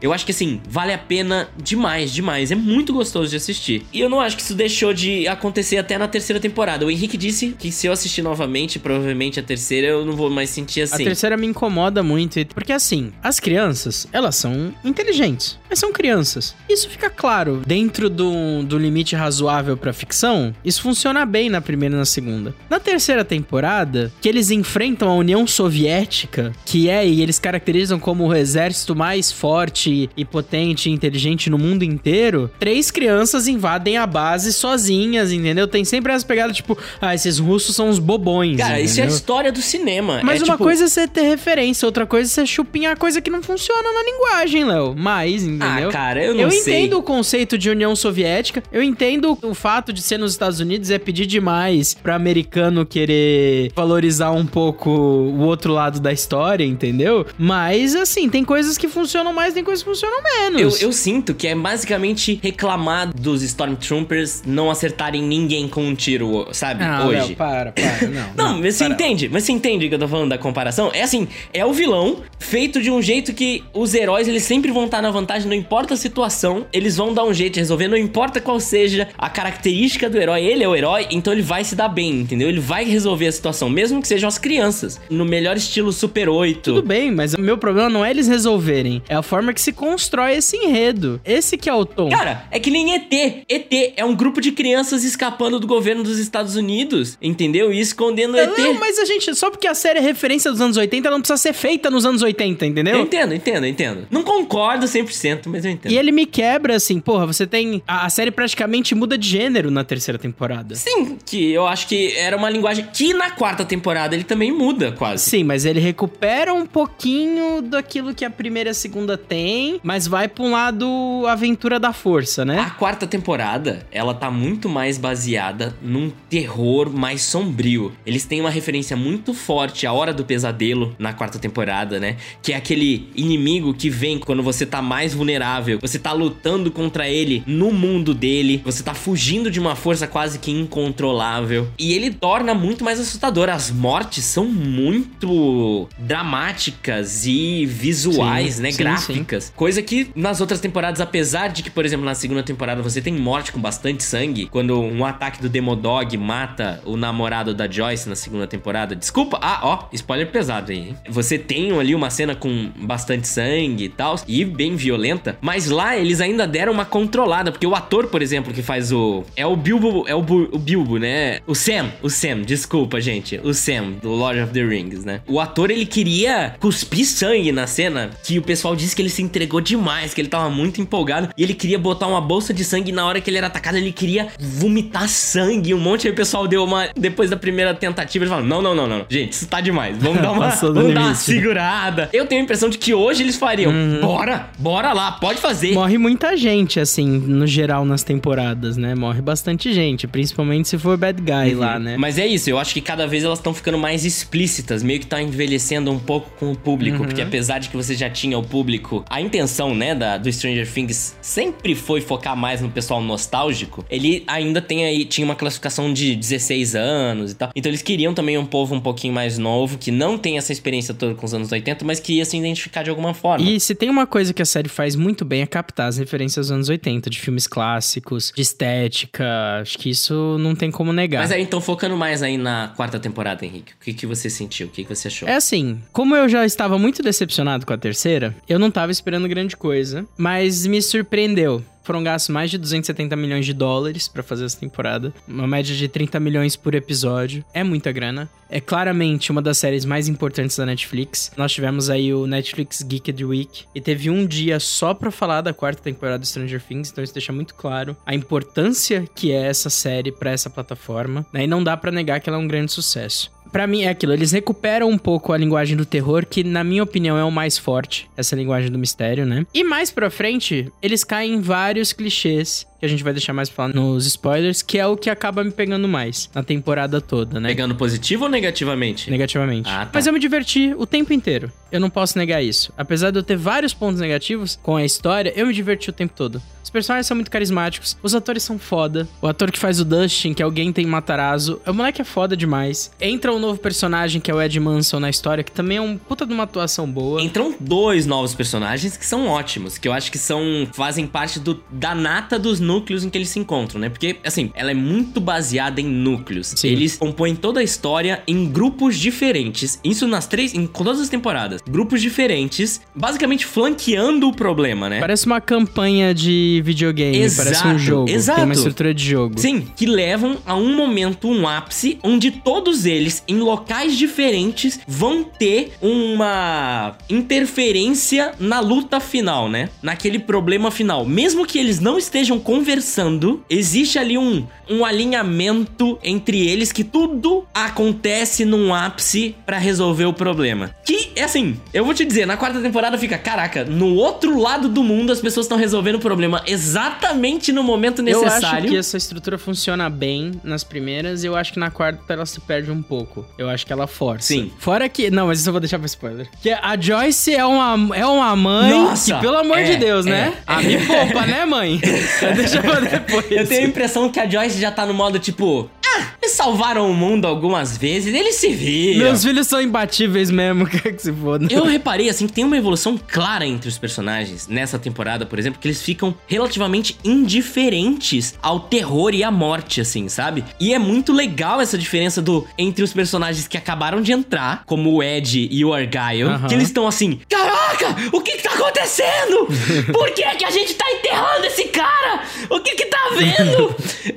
Eu 0.00 0.12
acho 0.12 0.24
que, 0.24 0.32
assim, 0.32 0.60
vale 0.68 0.92
a 0.92 0.98
pena 0.98 1.48
demais, 1.62 2.12
demais. 2.12 2.50
É 2.50 2.54
muito 2.54 2.92
gostoso 2.92 3.30
de 3.30 3.36
assistir. 3.36 3.84
E 3.92 4.00
eu 4.00 4.08
não 4.08 4.20
acho 4.20 4.36
que 4.36 4.42
isso 4.42 4.54
deixou 4.54 4.92
de 4.92 5.26
acontecer 5.28 5.76
até 5.76 5.98
na 5.98 6.08
terceira 6.08 6.40
temporada. 6.40 6.86
O 6.86 6.90
Henrique 6.90 7.16
disse 7.16 7.54
que 7.58 7.70
se 7.70 7.86
eu 7.86 7.92
assistir 7.92 8.22
novamente, 8.22 8.78
provavelmente 8.78 9.40
a 9.40 9.42
terceira, 9.42 9.88
eu 9.88 10.04
não 10.04 10.14
vou 10.14 10.30
mais 10.30 10.50
sentir 10.50 10.82
assim. 10.82 11.02
A 11.02 11.06
terceira 11.06 11.36
me 11.36 11.46
incomoda 11.46 12.02
muito, 12.02 12.44
porque 12.54 12.72
assim, 12.72 13.12
as 13.22 13.40
crianças, 13.40 14.06
elas 14.12 14.36
são 14.36 14.72
inteligentes, 14.84 15.58
mas 15.68 15.78
são 15.78 15.92
crianças. 15.92 16.54
Isso 16.68 16.88
fica 16.88 17.10
claro. 17.10 17.62
Dentro 17.66 18.08
do, 18.08 18.62
do 18.62 18.78
limite 18.78 19.14
razoável 19.14 19.76
pra 19.76 19.92
ficção, 19.92 20.54
isso 20.64 20.82
funciona 20.82 21.24
bem 21.26 21.48
na 21.48 21.60
primeira 21.60 21.94
e 21.94 21.98
na 21.98 22.04
segunda. 22.04 22.54
Na 22.68 22.78
terceira 22.78 23.24
temporada, 23.24 24.12
que 24.20 24.28
eles 24.28 24.50
enfrentam 24.50 25.08
a 25.08 25.14
União 25.14 25.46
Soviética, 25.46 26.52
que 26.64 26.88
é, 26.88 27.06
e 27.06 27.20
eles 27.22 27.38
caracterizam 27.38 27.98
como 27.98 28.26
o 28.26 28.34
exército 28.34 28.94
mais 28.94 29.32
forte 29.40 30.10
e 30.14 30.22
potente 30.22 30.90
e 30.90 30.92
inteligente 30.92 31.48
no 31.48 31.56
mundo 31.56 31.82
inteiro, 31.82 32.50
três 32.58 32.90
crianças 32.90 33.48
invadem 33.48 33.96
a 33.96 34.06
base 34.06 34.52
sozinhas, 34.52 35.32
entendeu? 35.32 35.66
Tem 35.66 35.82
sempre 35.82 36.12
essa 36.12 36.26
pegada, 36.26 36.52
tipo, 36.52 36.76
ah, 37.00 37.14
esses 37.14 37.38
russos 37.38 37.74
são 37.74 37.88
uns 37.88 37.98
bobões. 37.98 38.58
Cara, 38.58 38.72
entendeu? 38.72 38.84
isso 38.84 39.00
é 39.00 39.04
a 39.04 39.06
história 39.06 39.50
do 39.50 39.62
cinema. 39.62 40.20
Mas 40.22 40.42
é, 40.42 40.44
uma 40.44 40.54
tipo... 40.54 40.64
coisa 40.64 40.84
é 40.84 40.88
você 40.88 41.08
ter 41.08 41.22
referência, 41.22 41.86
outra 41.86 42.04
coisa 42.04 42.30
é 42.30 42.30
você 42.30 42.46
chupinhar 42.46 42.98
coisa 42.98 43.22
que 43.22 43.30
não 43.30 43.42
funciona 43.42 43.90
na 43.90 44.02
linguagem, 44.02 44.62
Léo. 44.62 44.94
Mas, 44.94 45.42
entendeu? 45.42 45.88
Ah, 45.88 45.92
cara, 45.92 46.22
eu 46.22 46.34
não 46.34 46.42
eu 46.42 46.50
sei. 46.50 46.58
Eu 46.58 46.78
entendo 46.78 46.98
o 46.98 47.02
conceito 47.02 47.56
de 47.56 47.70
União 47.70 47.96
Soviética, 47.96 48.62
eu 48.70 48.82
entendo 48.82 49.38
o 49.42 49.54
fato 49.54 49.90
de 49.90 50.02
ser 50.02 50.18
nos 50.18 50.32
Estados 50.32 50.60
Unidos 50.60 50.90
é 50.90 50.98
pedir 50.98 51.24
demais 51.24 51.94
pra 51.94 52.14
americano 52.14 52.84
querer 52.84 53.72
valorizar 53.74 54.32
um 54.32 54.44
pouco 54.44 54.90
o 54.90 55.40
outro 55.40 55.72
lado 55.72 55.98
da 55.98 56.12
história, 56.12 56.64
entendeu? 56.64 57.24
Mas, 57.38 57.96
assim, 57.96 58.28
tem 58.28 58.44
coisas 58.44 58.76
que 58.76 58.86
funcionam 58.86 59.29
mais, 59.32 59.54
tem 59.54 59.64
coisas 59.64 59.82
que 59.82 59.88
funcionam 59.88 60.18
menos. 60.22 60.80
Eu, 60.80 60.88
eu 60.88 60.92
sinto 60.92 61.34
que 61.34 61.46
é 61.46 61.54
basicamente 61.54 62.38
reclamar 62.42 63.12
dos 63.14 63.42
Stormtroopers 63.42 64.42
não 64.46 64.70
acertarem 64.70 65.22
ninguém 65.22 65.68
com 65.68 65.86
um 65.86 65.94
tiro, 65.94 66.48
sabe? 66.52 66.82
Ah, 66.84 67.06
hoje. 67.06 67.28
Léo, 67.28 67.36
para, 67.36 67.72
para, 67.72 68.06
não. 68.08 68.22
não, 68.36 68.52
não, 68.52 68.60
mas 68.60 68.76
você 68.76 68.84
para. 68.84 68.94
entende? 68.94 69.28
Mas 69.28 69.44
você 69.44 69.52
entende 69.52 69.88
que 69.88 69.94
eu 69.94 69.98
tô 69.98 70.08
falando 70.08 70.30
da 70.30 70.38
comparação? 70.38 70.90
É 70.92 71.02
assim, 71.02 71.28
é 71.52 71.64
o 71.64 71.72
vilão 71.72 72.18
feito 72.38 72.80
de 72.80 72.90
um 72.90 73.00
jeito 73.00 73.32
que 73.32 73.62
os 73.72 73.94
heróis, 73.94 74.26
eles 74.26 74.42
sempre 74.42 74.70
vão 74.72 74.86
estar 74.86 75.02
na 75.02 75.10
vantagem, 75.10 75.48
não 75.48 75.56
importa 75.56 75.94
a 75.94 75.96
situação, 75.96 76.66
eles 76.72 76.96
vão 76.96 77.12
dar 77.12 77.24
um 77.24 77.32
jeito 77.32 77.54
de 77.54 77.60
resolver, 77.60 77.88
não 77.88 77.96
importa 77.96 78.40
qual 78.40 78.58
seja 78.58 79.08
a 79.16 79.28
característica 79.28 80.08
do 80.08 80.18
herói, 80.18 80.44
ele 80.44 80.64
é 80.64 80.68
o 80.68 80.74
herói, 80.74 81.06
então 81.10 81.32
ele 81.32 81.42
vai 81.42 81.64
se 81.64 81.74
dar 81.74 81.88
bem, 81.88 82.20
entendeu? 82.20 82.48
Ele 82.48 82.60
vai 82.60 82.84
resolver 82.84 83.26
a 83.26 83.32
situação, 83.32 83.68
mesmo 83.68 84.00
que 84.00 84.08
sejam 84.08 84.28
as 84.28 84.38
crianças, 84.38 85.00
no 85.08 85.24
melhor 85.24 85.56
estilo 85.56 85.92
Super 85.92 86.28
8. 86.28 86.60
Tudo 86.60 86.86
bem, 86.86 87.10
mas 87.10 87.34
o 87.34 87.40
meu 87.40 87.58
problema 87.58 87.88
não 87.88 88.04
é 88.04 88.10
eles 88.10 88.26
resolverem, 88.26 89.02
é 89.10 89.16
a 89.16 89.22
forma 89.22 89.52
que 89.52 89.60
se 89.60 89.72
constrói 89.72 90.36
esse 90.36 90.56
enredo. 90.56 91.20
Esse 91.24 91.58
que 91.58 91.68
é 91.68 91.74
o 91.74 91.84
tom. 91.84 92.10
Cara, 92.10 92.44
é 92.48 92.60
que 92.60 92.70
nem 92.70 92.94
ET. 92.94 93.12
ET 93.48 93.94
é 93.96 94.04
um 94.04 94.14
grupo 94.14 94.40
de 94.40 94.52
crianças 94.52 95.02
escapando 95.02 95.58
do 95.58 95.66
governo 95.66 96.04
dos 96.04 96.16
Estados 96.20 96.54
Unidos, 96.54 97.18
entendeu? 97.20 97.72
E 97.72 97.80
escondendo 97.80 98.36
não, 98.36 98.38
ET. 98.38 98.56
Não, 98.56 98.74
mas 98.74 99.00
a 99.00 99.04
gente, 99.04 99.34
só 99.34 99.50
porque 99.50 99.66
a 99.66 99.74
série 99.74 99.98
é 99.98 100.02
referência 100.02 100.48
dos 100.48 100.60
anos 100.60 100.76
80, 100.76 101.08
ela 101.08 101.16
não 101.16 101.22
precisa 101.22 101.38
ser 101.38 101.52
feita 101.52 101.90
nos 101.90 102.06
anos 102.06 102.22
80, 102.22 102.64
entendeu? 102.64 102.94
Eu 102.94 103.02
entendo, 103.02 103.34
entendo, 103.34 103.66
entendo. 103.66 104.06
Não 104.12 104.22
concordo 104.22 104.86
100%, 104.86 105.42
mas 105.46 105.64
eu 105.64 105.72
entendo. 105.72 105.90
E 105.90 105.98
ele 105.98 106.12
me 106.12 106.24
quebra, 106.24 106.76
assim, 106.76 107.00
porra, 107.00 107.26
você 107.26 107.48
tem... 107.48 107.82
A, 107.88 108.06
a 108.06 108.10
série 108.10 108.30
praticamente 108.30 108.94
muda 108.94 109.18
de 109.18 109.28
gênero 109.28 109.72
na 109.72 109.82
terceira 109.82 110.20
temporada. 110.20 110.76
Sim, 110.76 111.18
que 111.26 111.50
eu 111.50 111.66
acho 111.66 111.88
que 111.88 112.16
era 112.16 112.36
uma 112.36 112.48
linguagem 112.48 112.86
que 112.92 113.12
na 113.12 113.32
quarta 113.32 113.64
temporada 113.64 114.14
ele 114.14 114.22
também 114.22 114.52
muda, 114.52 114.92
quase. 114.92 115.28
Sim, 115.28 115.42
mas 115.42 115.64
ele 115.64 115.80
recupera 115.80 116.54
um 116.54 116.64
pouquinho 116.64 117.60
daquilo 117.60 118.14
que 118.14 118.24
a 118.24 118.30
primeira 118.30 118.68
e 118.68 118.70
a 118.70 118.74
segunda 118.74 118.99
tem, 119.16 119.80
mas 119.82 120.06
vai 120.06 120.28
pra 120.28 120.44
um 120.44 120.52
lado 120.52 121.24
aventura 121.26 121.78
da 121.78 121.92
força, 121.92 122.44
né? 122.44 122.58
A 122.58 122.70
quarta 122.70 123.06
temporada, 123.06 123.86
ela 123.90 124.14
tá 124.14 124.30
muito 124.30 124.68
mais 124.68 124.98
baseada 124.98 125.74
num 125.82 126.10
terror 126.28 126.90
mais 126.90 127.22
sombrio. 127.22 127.92
Eles 128.04 128.24
têm 128.24 128.40
uma 128.40 128.50
referência 128.50 128.96
muito 128.96 129.34
forte 129.34 129.86
à 129.86 129.92
Hora 129.92 130.12
do 130.12 130.24
Pesadelo, 130.24 130.94
na 130.98 131.12
quarta 131.12 131.38
temporada, 131.38 131.98
né? 131.98 132.16
Que 132.42 132.52
é 132.52 132.56
aquele 132.56 133.10
inimigo 133.14 133.74
que 133.74 133.90
vem 133.90 134.18
quando 134.18 134.42
você 134.42 134.64
tá 134.66 134.82
mais 134.82 135.14
vulnerável. 135.14 135.78
Você 135.80 135.98
tá 135.98 136.12
lutando 136.12 136.70
contra 136.70 137.08
ele 137.08 137.42
no 137.46 137.70
mundo 137.72 138.14
dele. 138.14 138.60
Você 138.64 138.82
tá 138.82 138.94
fugindo 138.94 139.50
de 139.50 139.60
uma 139.60 139.74
força 139.74 140.06
quase 140.06 140.38
que 140.38 140.50
incontrolável. 140.50 141.68
E 141.78 141.92
ele 141.92 142.10
torna 142.10 142.54
muito 142.54 142.84
mais 142.84 143.00
assustador. 143.00 143.48
As 143.48 143.70
mortes 143.70 144.24
são 144.24 144.46
muito 144.46 145.88
dramáticas 145.98 147.26
e 147.26 147.66
visuais, 147.66 148.54
sim, 148.54 148.62
né? 148.62 148.72
Sim, 148.72 148.78
Gráficas. 148.92 149.44
Sim. 149.44 149.52
Coisa 149.56 149.82
que 149.82 150.10
nas 150.14 150.40
outras 150.40 150.60
temporadas, 150.60 151.00
apesar 151.00 151.48
de 151.48 151.62
que, 151.62 151.70
por 151.70 151.84
exemplo, 151.84 152.04
na 152.04 152.14
segunda 152.14 152.42
temporada 152.42 152.82
você 152.82 153.00
tem 153.00 153.14
morte 153.14 153.52
com 153.52 153.60
bastante 153.60 154.02
sangue, 154.02 154.46
quando 154.46 154.80
um 154.80 155.04
ataque 155.04 155.40
do 155.40 155.48
Demodog 155.48 156.16
mata 156.16 156.80
o 156.84 156.96
namorado 156.96 157.54
da 157.54 157.70
Joyce 157.70 158.08
na 158.08 158.16
segunda 158.16 158.46
temporada. 158.46 158.94
Desculpa, 158.94 159.38
ah, 159.42 159.60
ó, 159.62 159.88
spoiler 159.92 160.30
pesado 160.30 160.72
aí. 160.72 160.78
Hein? 160.78 160.96
Você 161.08 161.38
tem 161.38 161.78
ali 161.78 161.94
uma 161.94 162.10
cena 162.10 162.34
com 162.34 162.70
bastante 162.76 163.28
sangue 163.28 163.84
e 163.84 163.88
tal, 163.88 164.16
e 164.26 164.44
bem 164.44 164.76
violenta, 164.76 165.36
mas 165.40 165.68
lá 165.68 165.96
eles 165.96 166.20
ainda 166.20 166.46
deram 166.46 166.72
uma 166.72 166.84
controlada, 166.84 167.50
porque 167.50 167.66
o 167.66 167.74
ator, 167.74 168.08
por 168.08 168.22
exemplo, 168.22 168.52
que 168.52 168.62
faz 168.62 168.92
o. 168.92 169.24
É 169.36 169.46
o 169.46 169.56
Bilbo, 169.56 170.04
é 170.06 170.14
o, 170.14 170.20
o 170.20 170.58
Bilbo, 170.58 170.98
né? 170.98 171.40
O 171.46 171.54
Sam, 171.54 171.90
o 172.02 172.10
Sam, 172.10 172.42
desculpa, 172.42 173.00
gente. 173.00 173.40
O 173.42 173.52
Sam, 173.52 173.92
do 174.02 174.10
Lord 174.10 174.40
of 174.40 174.52
the 174.52 174.62
Rings, 174.62 175.04
né? 175.04 175.20
O 175.26 175.40
ator, 175.40 175.70
ele 175.70 175.86
queria 175.86 176.54
cuspir 176.58 177.06
sangue 177.06 177.52
na 177.52 177.66
cena, 177.66 178.10
que 178.22 178.38
o 178.38 178.42
pessoal 178.42 178.74
disse 178.80 178.96
que 178.96 179.02
ele 179.02 179.10
se 179.10 179.22
entregou 179.22 179.60
demais, 179.60 180.12
que 180.12 180.20
ele 180.20 180.28
tava 180.28 180.50
muito 180.50 180.80
empolgado, 180.80 181.28
e 181.36 181.42
ele 181.42 181.54
queria 181.54 181.78
botar 181.78 182.06
uma 182.06 182.20
bolsa 182.20 182.52
de 182.52 182.64
sangue 182.64 182.90
e 182.90 182.92
na 182.92 183.06
hora 183.06 183.20
que 183.20 183.30
ele 183.30 183.38
era 183.38 183.46
atacado, 183.46 183.76
ele 183.76 183.92
queria 183.92 184.28
vomitar 184.38 185.08
sangue, 185.08 185.72
um 185.72 185.78
monte. 185.78 186.06
Aí 186.06 186.12
o 186.12 186.16
pessoal 186.16 186.46
deu 186.48 186.64
uma. 186.64 186.88
Depois 186.96 187.30
da 187.30 187.36
primeira 187.36 187.74
tentativa, 187.74 188.24
ele 188.24 188.30
falou: 188.30 188.44
não, 188.44 188.60
não, 188.60 188.74
não, 188.74 188.86
não. 188.86 189.06
Gente, 189.08 189.32
isso 189.32 189.46
tá 189.46 189.60
demais. 189.60 189.96
Vamos 189.98 190.20
dar 190.22 190.32
uma, 190.32 190.48
vamos 190.48 190.94
dar 190.94 191.00
uma 191.00 191.14
segurada. 191.14 192.08
Eu 192.12 192.26
tenho 192.26 192.40
a 192.40 192.44
impressão 192.44 192.68
de 192.68 192.78
que 192.78 192.92
hoje 192.92 193.22
eles 193.22 193.36
fariam. 193.36 193.70
Uhum. 193.70 194.00
Bora, 194.00 194.50
bora 194.58 194.92
lá, 194.92 195.12
pode 195.12 195.40
fazer. 195.40 195.72
Morre 195.72 195.98
muita 195.98 196.36
gente, 196.36 196.80
assim, 196.80 197.06
no 197.06 197.46
geral, 197.46 197.84
nas 197.84 198.02
temporadas, 198.02 198.76
né? 198.76 198.94
Morre 198.94 199.20
bastante 199.20 199.72
gente, 199.72 200.06
principalmente 200.06 200.68
se 200.68 200.78
for 200.78 200.96
bad 200.96 201.20
guy 201.20 201.54
uhum. 201.54 201.60
lá, 201.60 201.78
né? 201.78 201.96
Mas 201.96 202.18
é 202.18 202.26
isso, 202.26 202.50
eu 202.50 202.58
acho 202.58 202.74
que 202.74 202.80
cada 202.80 203.06
vez 203.06 203.24
elas 203.24 203.38
estão 203.38 203.54
ficando 203.54 203.78
mais 203.78 204.04
explícitas, 204.04 204.82
meio 204.82 205.00
que 205.00 205.06
tá 205.06 205.22
envelhecendo 205.22 205.90
um 205.90 205.98
pouco 205.98 206.30
com 206.38 206.50
o 206.50 206.56
público, 206.56 206.98
uhum. 206.98 207.04
porque 207.04 207.22
apesar 207.22 207.58
de 207.58 207.68
que 207.68 207.76
você 207.76 207.94
já 207.94 208.08
tinha 208.08 208.38
o 208.38 208.42
público, 208.42 208.69
a 209.08 209.20
intenção, 209.20 209.74
né, 209.74 209.94
da, 209.94 210.18
do 210.18 210.30
Stranger 210.32 210.70
Things 210.70 211.16
sempre 211.20 211.74
foi 211.74 212.00
focar 212.00 212.36
mais 212.36 212.60
no 212.60 212.70
pessoal 212.70 213.02
nostálgico, 213.02 213.84
ele 213.90 214.22
ainda 214.26 214.60
tem 214.60 214.84
aí, 214.84 215.04
tinha 215.04 215.24
uma 215.24 215.34
classificação 215.34 215.92
de 215.92 216.14
16 216.14 216.74
anos 216.74 217.32
e 217.32 217.34
tal. 217.34 217.50
Então 217.54 217.70
eles 217.70 217.82
queriam 217.82 218.14
também 218.14 218.36
um 218.38 218.46
povo 218.46 218.74
um 218.74 218.80
pouquinho 218.80 219.14
mais 219.14 219.38
novo, 219.38 219.78
que 219.78 219.90
não 219.90 220.18
tem 220.18 220.38
essa 220.38 220.52
experiência 220.52 220.94
toda 220.94 221.14
com 221.14 221.26
os 221.26 221.34
anos 221.34 221.50
80, 221.50 221.84
mas 221.84 222.00
que 222.00 222.14
ia 222.14 222.24
se 222.24 222.36
identificar 222.36 222.82
de 222.82 222.90
alguma 222.90 223.14
forma. 223.14 223.44
E 223.44 223.58
se 223.58 223.74
tem 223.74 223.90
uma 223.90 224.06
coisa 224.06 224.32
que 224.32 224.42
a 224.42 224.46
série 224.46 224.68
faz 224.68 224.94
muito 224.94 225.24
bem 225.24 225.42
é 225.42 225.46
captar 225.46 225.88
as 225.88 225.98
referências 225.98 226.46
dos 226.46 226.52
anos 226.52 226.68
80, 226.68 227.10
de 227.10 227.18
filmes 227.18 227.46
clássicos, 227.46 228.32
de 228.34 228.42
estética. 228.42 229.60
Acho 229.60 229.78
que 229.78 229.90
isso 229.90 230.36
não 230.38 230.54
tem 230.54 230.70
como 230.70 230.92
negar. 230.92 231.20
Mas 231.20 231.32
aí, 231.32 231.42
então, 231.42 231.60
focando 231.60 231.96
mais 231.96 232.22
aí 232.22 232.36
na 232.36 232.68
quarta 232.76 232.98
temporada, 232.98 233.44
Henrique, 233.44 233.72
o 233.72 233.84
que, 233.84 233.92
que 233.92 234.06
você 234.06 234.28
sentiu? 234.28 234.66
O 234.66 234.70
que, 234.70 234.84
que 234.84 234.94
você 234.94 235.08
achou? 235.08 235.28
É 235.28 235.34
assim, 235.34 235.80
como 235.92 236.14
eu 236.14 236.28
já 236.28 236.44
estava 236.44 236.78
muito 236.78 237.02
decepcionado 237.02 237.66
com 237.66 237.72
a 237.72 237.78
terceira, 237.78 238.34
eu 238.48 238.58
não 238.60 238.68
estava 238.68 238.92
esperando 238.92 239.26
grande 239.26 239.56
coisa, 239.56 240.06
mas 240.16 240.66
me 240.66 240.80
surpreendeu 240.80 241.64
foram 241.82 242.04
gastos 242.04 242.32
mais 242.32 242.50
de 242.52 242.56
270 242.56 243.16
milhões 243.16 243.44
de 243.44 243.52
dólares 243.52 244.06
para 244.06 244.22
fazer 244.22 244.44
essa 244.44 244.60
temporada, 244.60 245.12
uma 245.26 245.46
média 245.48 245.74
de 245.74 245.88
30 245.88 246.20
milhões 246.20 246.54
por 246.54 246.72
episódio. 246.72 247.44
É 247.52 247.64
muita 247.64 247.90
grana. 247.90 248.30
É 248.48 248.60
claramente 248.60 249.32
uma 249.32 249.42
das 249.42 249.58
séries 249.58 249.84
mais 249.84 250.06
importantes 250.06 250.56
da 250.56 250.64
Netflix. 250.64 251.32
Nós 251.36 251.52
tivemos 251.52 251.90
aí 251.90 252.14
o 252.14 252.28
Netflix 252.28 252.82
Geeked 252.82 253.24
Week 253.24 253.64
e 253.74 253.80
teve 253.80 254.08
um 254.08 254.24
dia 254.24 254.60
só 254.60 254.94
para 254.94 255.10
falar 255.10 255.40
da 255.40 255.52
quarta 255.52 255.82
temporada 255.82 256.20
do 256.20 256.26
Stranger 256.26 256.62
Things, 256.62 256.90
então 256.90 257.02
isso 257.02 257.14
deixa 257.14 257.32
muito 257.32 257.56
claro 257.56 257.96
a 258.06 258.14
importância 258.14 259.04
que 259.14 259.32
é 259.32 259.46
essa 259.46 259.68
série 259.68 260.12
para 260.12 260.30
essa 260.30 260.48
plataforma, 260.48 261.26
né? 261.32 261.42
E 261.42 261.46
não 261.48 261.62
dá 261.62 261.76
para 261.76 261.90
negar 261.90 262.20
que 262.20 262.28
ela 262.28 262.38
é 262.38 262.40
um 262.40 262.46
grande 262.46 262.70
sucesso 262.70 263.32
para 263.50 263.66
mim 263.66 263.82
é 263.82 263.88
aquilo, 263.88 264.12
eles 264.12 264.32
recuperam 264.32 264.88
um 264.88 264.98
pouco 264.98 265.32
a 265.32 265.38
linguagem 265.38 265.76
do 265.76 265.84
terror, 265.84 266.26
que 266.26 266.44
na 266.44 266.62
minha 266.64 266.82
opinião 266.82 267.16
é 267.16 267.24
o 267.24 267.30
mais 267.30 267.58
forte, 267.58 268.08
essa 268.16 268.36
linguagem 268.36 268.70
do 268.70 268.78
mistério, 268.78 269.26
né? 269.26 269.46
E 269.52 269.64
mais 269.64 269.90
pra 269.90 270.10
frente, 270.10 270.72
eles 270.82 271.04
caem 271.04 271.34
em 271.34 271.40
vários 271.40 271.92
clichês 271.92 272.66
que 272.80 272.86
a 272.86 272.88
gente 272.88 273.04
vai 273.04 273.12
deixar 273.12 273.34
mais 273.34 273.48
pra 273.50 273.56
falar 273.56 273.74
nos 273.74 274.06
spoilers, 274.06 274.62
que 274.62 274.78
é 274.78 274.86
o 274.86 274.96
que 274.96 275.10
acaba 275.10 275.44
me 275.44 275.50
pegando 275.50 275.86
mais 275.86 276.30
na 276.34 276.42
temporada 276.42 277.00
toda, 277.00 277.38
né? 277.38 277.50
Pegando 277.50 277.74
positivo 277.74 278.24
ou 278.24 278.30
negativamente? 278.30 279.10
Negativamente. 279.10 279.68
Ah, 279.70 279.84
tá. 279.84 279.90
Mas 279.92 280.06
eu 280.06 280.12
me 280.12 280.18
diverti 280.18 280.74
o 280.76 280.86
tempo 280.86 281.12
inteiro. 281.12 281.52
Eu 281.70 281.78
não 281.78 281.90
posso 281.90 282.18
negar 282.18 282.42
isso. 282.42 282.72
Apesar 282.76 283.10
de 283.10 283.18
eu 283.18 283.22
ter 283.22 283.36
vários 283.36 283.74
pontos 283.74 284.00
negativos 284.00 284.58
com 284.62 284.76
a 284.76 284.84
história, 284.84 285.32
eu 285.36 285.46
me 285.46 285.52
diverti 285.52 285.90
o 285.90 285.92
tempo 285.92 286.14
todo. 286.16 286.42
Os 286.62 286.70
personagens 286.70 287.06
são 287.06 287.16
muito 287.16 287.30
carismáticos, 287.30 287.96
os 288.02 288.14
atores 288.14 288.42
são 288.42 288.58
foda. 288.58 289.08
O 289.20 289.26
ator 289.26 289.50
que 289.50 289.58
faz 289.58 289.80
o 289.80 289.84
Dustin, 289.84 290.34
que 290.34 290.42
é 290.42 290.44
alguém 290.44 290.72
tem 290.72 290.86
Matarazzo, 290.86 291.60
o 291.66 291.72
moleque 291.72 292.00
é 292.00 292.04
foda 292.04 292.36
demais. 292.36 292.92
Entra 293.00 293.32
um 293.32 293.38
novo 293.38 293.58
personagem 293.58 294.20
que 294.20 294.30
é 294.30 294.34
o 294.34 294.40
Ed 294.40 294.58
Manson 294.60 295.00
na 295.00 295.10
história, 295.10 295.42
que 295.42 295.52
também 295.52 295.78
é 295.78 295.80
um 295.80 295.96
puta 295.96 296.26
de 296.26 296.32
uma 296.32 296.44
atuação 296.44 296.90
boa. 296.90 297.20
Entram 297.22 297.54
dois 297.58 298.06
novos 298.06 298.34
personagens 298.34 298.96
que 298.96 299.06
são 299.06 299.26
ótimos, 299.26 299.78
que 299.78 299.88
eu 299.88 299.92
acho 299.92 300.12
que 300.12 300.18
são 300.18 300.68
fazem 300.72 301.06
parte 301.06 301.40
do, 301.40 301.62
da 301.70 301.94
nata 301.94 302.38
dos 302.38 302.60
núcleos 302.70 303.04
em 303.04 303.10
que 303.10 303.18
eles 303.18 303.28
se 303.28 303.38
encontram, 303.38 303.80
né? 303.80 303.88
Porque, 303.88 304.16
assim, 304.24 304.50
ela 304.54 304.70
é 304.70 304.74
muito 304.74 305.20
baseada 305.20 305.80
em 305.80 305.86
núcleos. 305.86 306.54
Sim. 306.56 306.68
Eles 306.68 306.96
compõem 306.96 307.34
toda 307.34 307.60
a 307.60 307.62
história 307.62 308.22
em 308.26 308.46
grupos 308.46 308.96
diferentes. 308.96 309.80
Isso 309.82 310.06
nas 310.06 310.26
três, 310.26 310.54
em 310.54 310.66
todas 310.66 311.00
as 311.00 311.08
temporadas. 311.08 311.60
Grupos 311.68 312.00
diferentes, 312.00 312.80
basicamente 312.94 313.44
flanqueando 313.44 314.28
o 314.28 314.34
problema, 314.34 314.88
né? 314.88 315.00
Parece 315.00 315.26
uma 315.26 315.40
campanha 315.40 316.14
de 316.14 316.62
videogame, 316.64 317.18
exato, 317.18 317.48
parece 317.48 317.66
um 317.66 317.78
jogo. 317.78 318.10
Exato. 318.10 318.38
Tem 318.38 318.44
uma 318.44 318.54
estrutura 318.54 318.94
de 318.94 319.04
jogo. 319.04 319.38
Sim, 319.38 319.66
que 319.76 319.86
levam 319.86 320.38
a 320.46 320.54
um 320.54 320.76
momento, 320.76 321.28
um 321.28 321.48
ápice, 321.48 321.98
onde 322.02 322.30
todos 322.30 322.84
eles, 322.86 323.24
em 323.26 323.38
locais 323.38 323.96
diferentes, 323.96 324.80
vão 324.86 325.24
ter 325.24 325.72
uma 325.80 326.96
interferência 327.08 328.32
na 328.38 328.60
luta 328.60 329.00
final, 329.00 329.48
né? 329.48 329.68
Naquele 329.82 330.18
problema 330.18 330.70
final. 330.70 331.04
Mesmo 331.04 331.46
que 331.46 331.58
eles 331.58 331.80
não 331.80 331.98
estejam 331.98 332.38
com 332.38 332.59
conversando, 332.60 333.42
existe 333.48 333.98
ali 333.98 334.18
um, 334.18 334.46
um 334.68 334.84
alinhamento 334.84 335.98
entre 336.04 336.46
eles 336.46 336.70
que 336.70 336.84
tudo 336.84 337.46
acontece 337.54 338.44
num 338.44 338.74
ápice 338.74 339.34
para 339.46 339.56
resolver 339.56 340.04
o 340.04 340.12
problema. 340.12 340.74
Que, 340.84 341.10
é 341.16 341.24
assim, 341.24 341.58
eu 341.72 341.86
vou 341.86 341.94
te 341.94 342.04
dizer, 342.04 342.26
na 342.26 342.36
quarta 342.36 342.60
temporada 342.60 342.98
fica, 342.98 343.16
caraca, 343.16 343.64
no 343.64 343.94
outro 343.94 344.38
lado 344.38 344.68
do 344.68 344.82
mundo 344.82 345.10
as 345.10 345.22
pessoas 345.22 345.46
estão 345.46 345.56
resolvendo 345.56 345.94
o 345.94 346.00
problema 346.00 346.42
exatamente 346.46 347.50
no 347.50 347.62
momento 347.62 348.02
necessário. 348.02 348.44
Eu 348.44 348.58
acho 348.58 348.68
que 348.68 348.76
essa 348.76 348.96
estrutura 348.98 349.38
funciona 349.38 349.88
bem 349.88 350.32
nas 350.44 350.62
primeiras 350.62 351.24
e 351.24 351.26
eu 351.26 351.34
acho 351.34 351.54
que 351.54 351.58
na 351.58 351.70
quarta 351.70 352.12
ela 352.12 352.26
se 352.26 352.40
perde 352.40 352.70
um 352.70 352.82
pouco. 352.82 353.24
Eu 353.38 353.48
acho 353.48 353.66
que 353.66 353.72
ela 353.72 353.86
força. 353.86 354.28
Sim. 354.28 354.52
Fora 354.58 354.86
que, 354.86 355.10
não, 355.10 355.28
mas 355.28 355.40
isso 355.40 355.48
eu 355.48 355.52
vou 355.54 355.60
deixar 355.60 355.78
pra 355.78 355.86
spoiler. 355.86 356.28
Que 356.42 356.50
a 356.50 356.78
Joyce 356.78 357.34
é 357.34 357.44
uma, 357.44 357.96
é 357.96 358.04
uma 358.04 358.36
mãe 358.36 358.70
Nossa, 358.70 359.14
que, 359.14 359.20
pelo 359.22 359.38
amor 359.38 359.58
é, 359.58 359.64
de 359.64 359.76
Deus, 359.78 360.04
né? 360.04 360.10
é, 360.10 360.24
né? 360.24 360.34
É. 360.36 360.42
Ah, 360.46 360.62
me 360.62 360.86
poupa, 360.86 361.26
né, 361.26 361.46
mãe? 361.46 361.80
deixa 362.58 362.62
pra 362.62 362.80
depois. 362.80 363.30
Eu 363.30 363.46
tenho 363.46 363.62
a 363.62 363.68
impressão 363.68 364.10
que 364.10 364.18
a 364.18 364.28
Joyce 364.28 364.60
já 364.60 364.70
tá 364.70 364.84
no 364.86 364.94
modo 364.94 365.18
tipo. 365.18 365.70
Ah, 366.00 366.14
eles 366.22 366.36
salvaram 366.36 366.90
o 366.90 366.94
mundo 366.94 367.26
algumas 367.26 367.76
vezes, 367.76 368.14
eles 368.14 368.36
se 368.36 368.52
viram. 368.52 369.04
Meus 369.04 369.22
filhos 369.22 369.46
são 369.46 369.60
imbatíveis 369.60 370.30
mesmo, 370.30 370.66
que 370.68 370.92
que 370.92 371.02
se 371.02 371.12
foda. 371.12 371.46
Eu 371.50 371.64
reparei, 371.64 372.08
assim, 372.08 372.26
que 372.26 372.32
tem 372.32 372.44
uma 372.44 372.56
evolução 372.56 372.98
clara 372.98 373.46
entre 373.46 373.68
os 373.68 373.78
personagens 373.78 374.46
nessa 374.46 374.78
temporada, 374.78 375.26
por 375.26 375.38
exemplo, 375.38 375.60
que 375.60 375.66
eles 375.66 375.82
ficam 375.82 376.14
relativamente 376.26 376.96
indiferentes 377.04 378.34
ao 378.42 378.60
terror 378.60 379.14
e 379.14 379.22
à 379.22 379.30
morte, 379.30 379.80
assim, 379.80 380.08
sabe? 380.08 380.44
E 380.58 380.74
é 380.74 380.78
muito 380.78 381.12
legal 381.12 381.60
essa 381.60 381.76
diferença 381.76 382.20
do 382.22 382.46
entre 382.56 382.82
os 382.82 382.92
personagens 382.92 383.46
que 383.46 383.56
acabaram 383.56 384.00
de 384.00 384.12
entrar, 384.12 384.62
como 384.66 384.92
o 384.92 385.02
Ed 385.02 385.48
e 385.50 385.64
o 385.64 385.72
Argyle, 385.72 386.24
uhum. 386.24 386.46
que 386.48 386.54
eles 386.54 386.68
estão 386.68 386.86
assim: 386.86 387.20
Caraca, 387.28 387.96
o 388.12 388.20
que 388.20 388.32
que 388.32 388.42
tá 388.42 388.54
acontecendo? 388.54 389.46
Por 389.92 390.10
que 390.10 390.22
que 390.36 390.44
a 390.44 390.50
gente 390.50 390.74
tá 390.74 390.84
enterrando 390.90 391.46
esse 391.46 391.64
cara? 391.64 392.22
O 392.48 392.60
que 392.60 392.74
que 392.74 392.86
tá 392.86 393.10
vendo? 393.16 393.74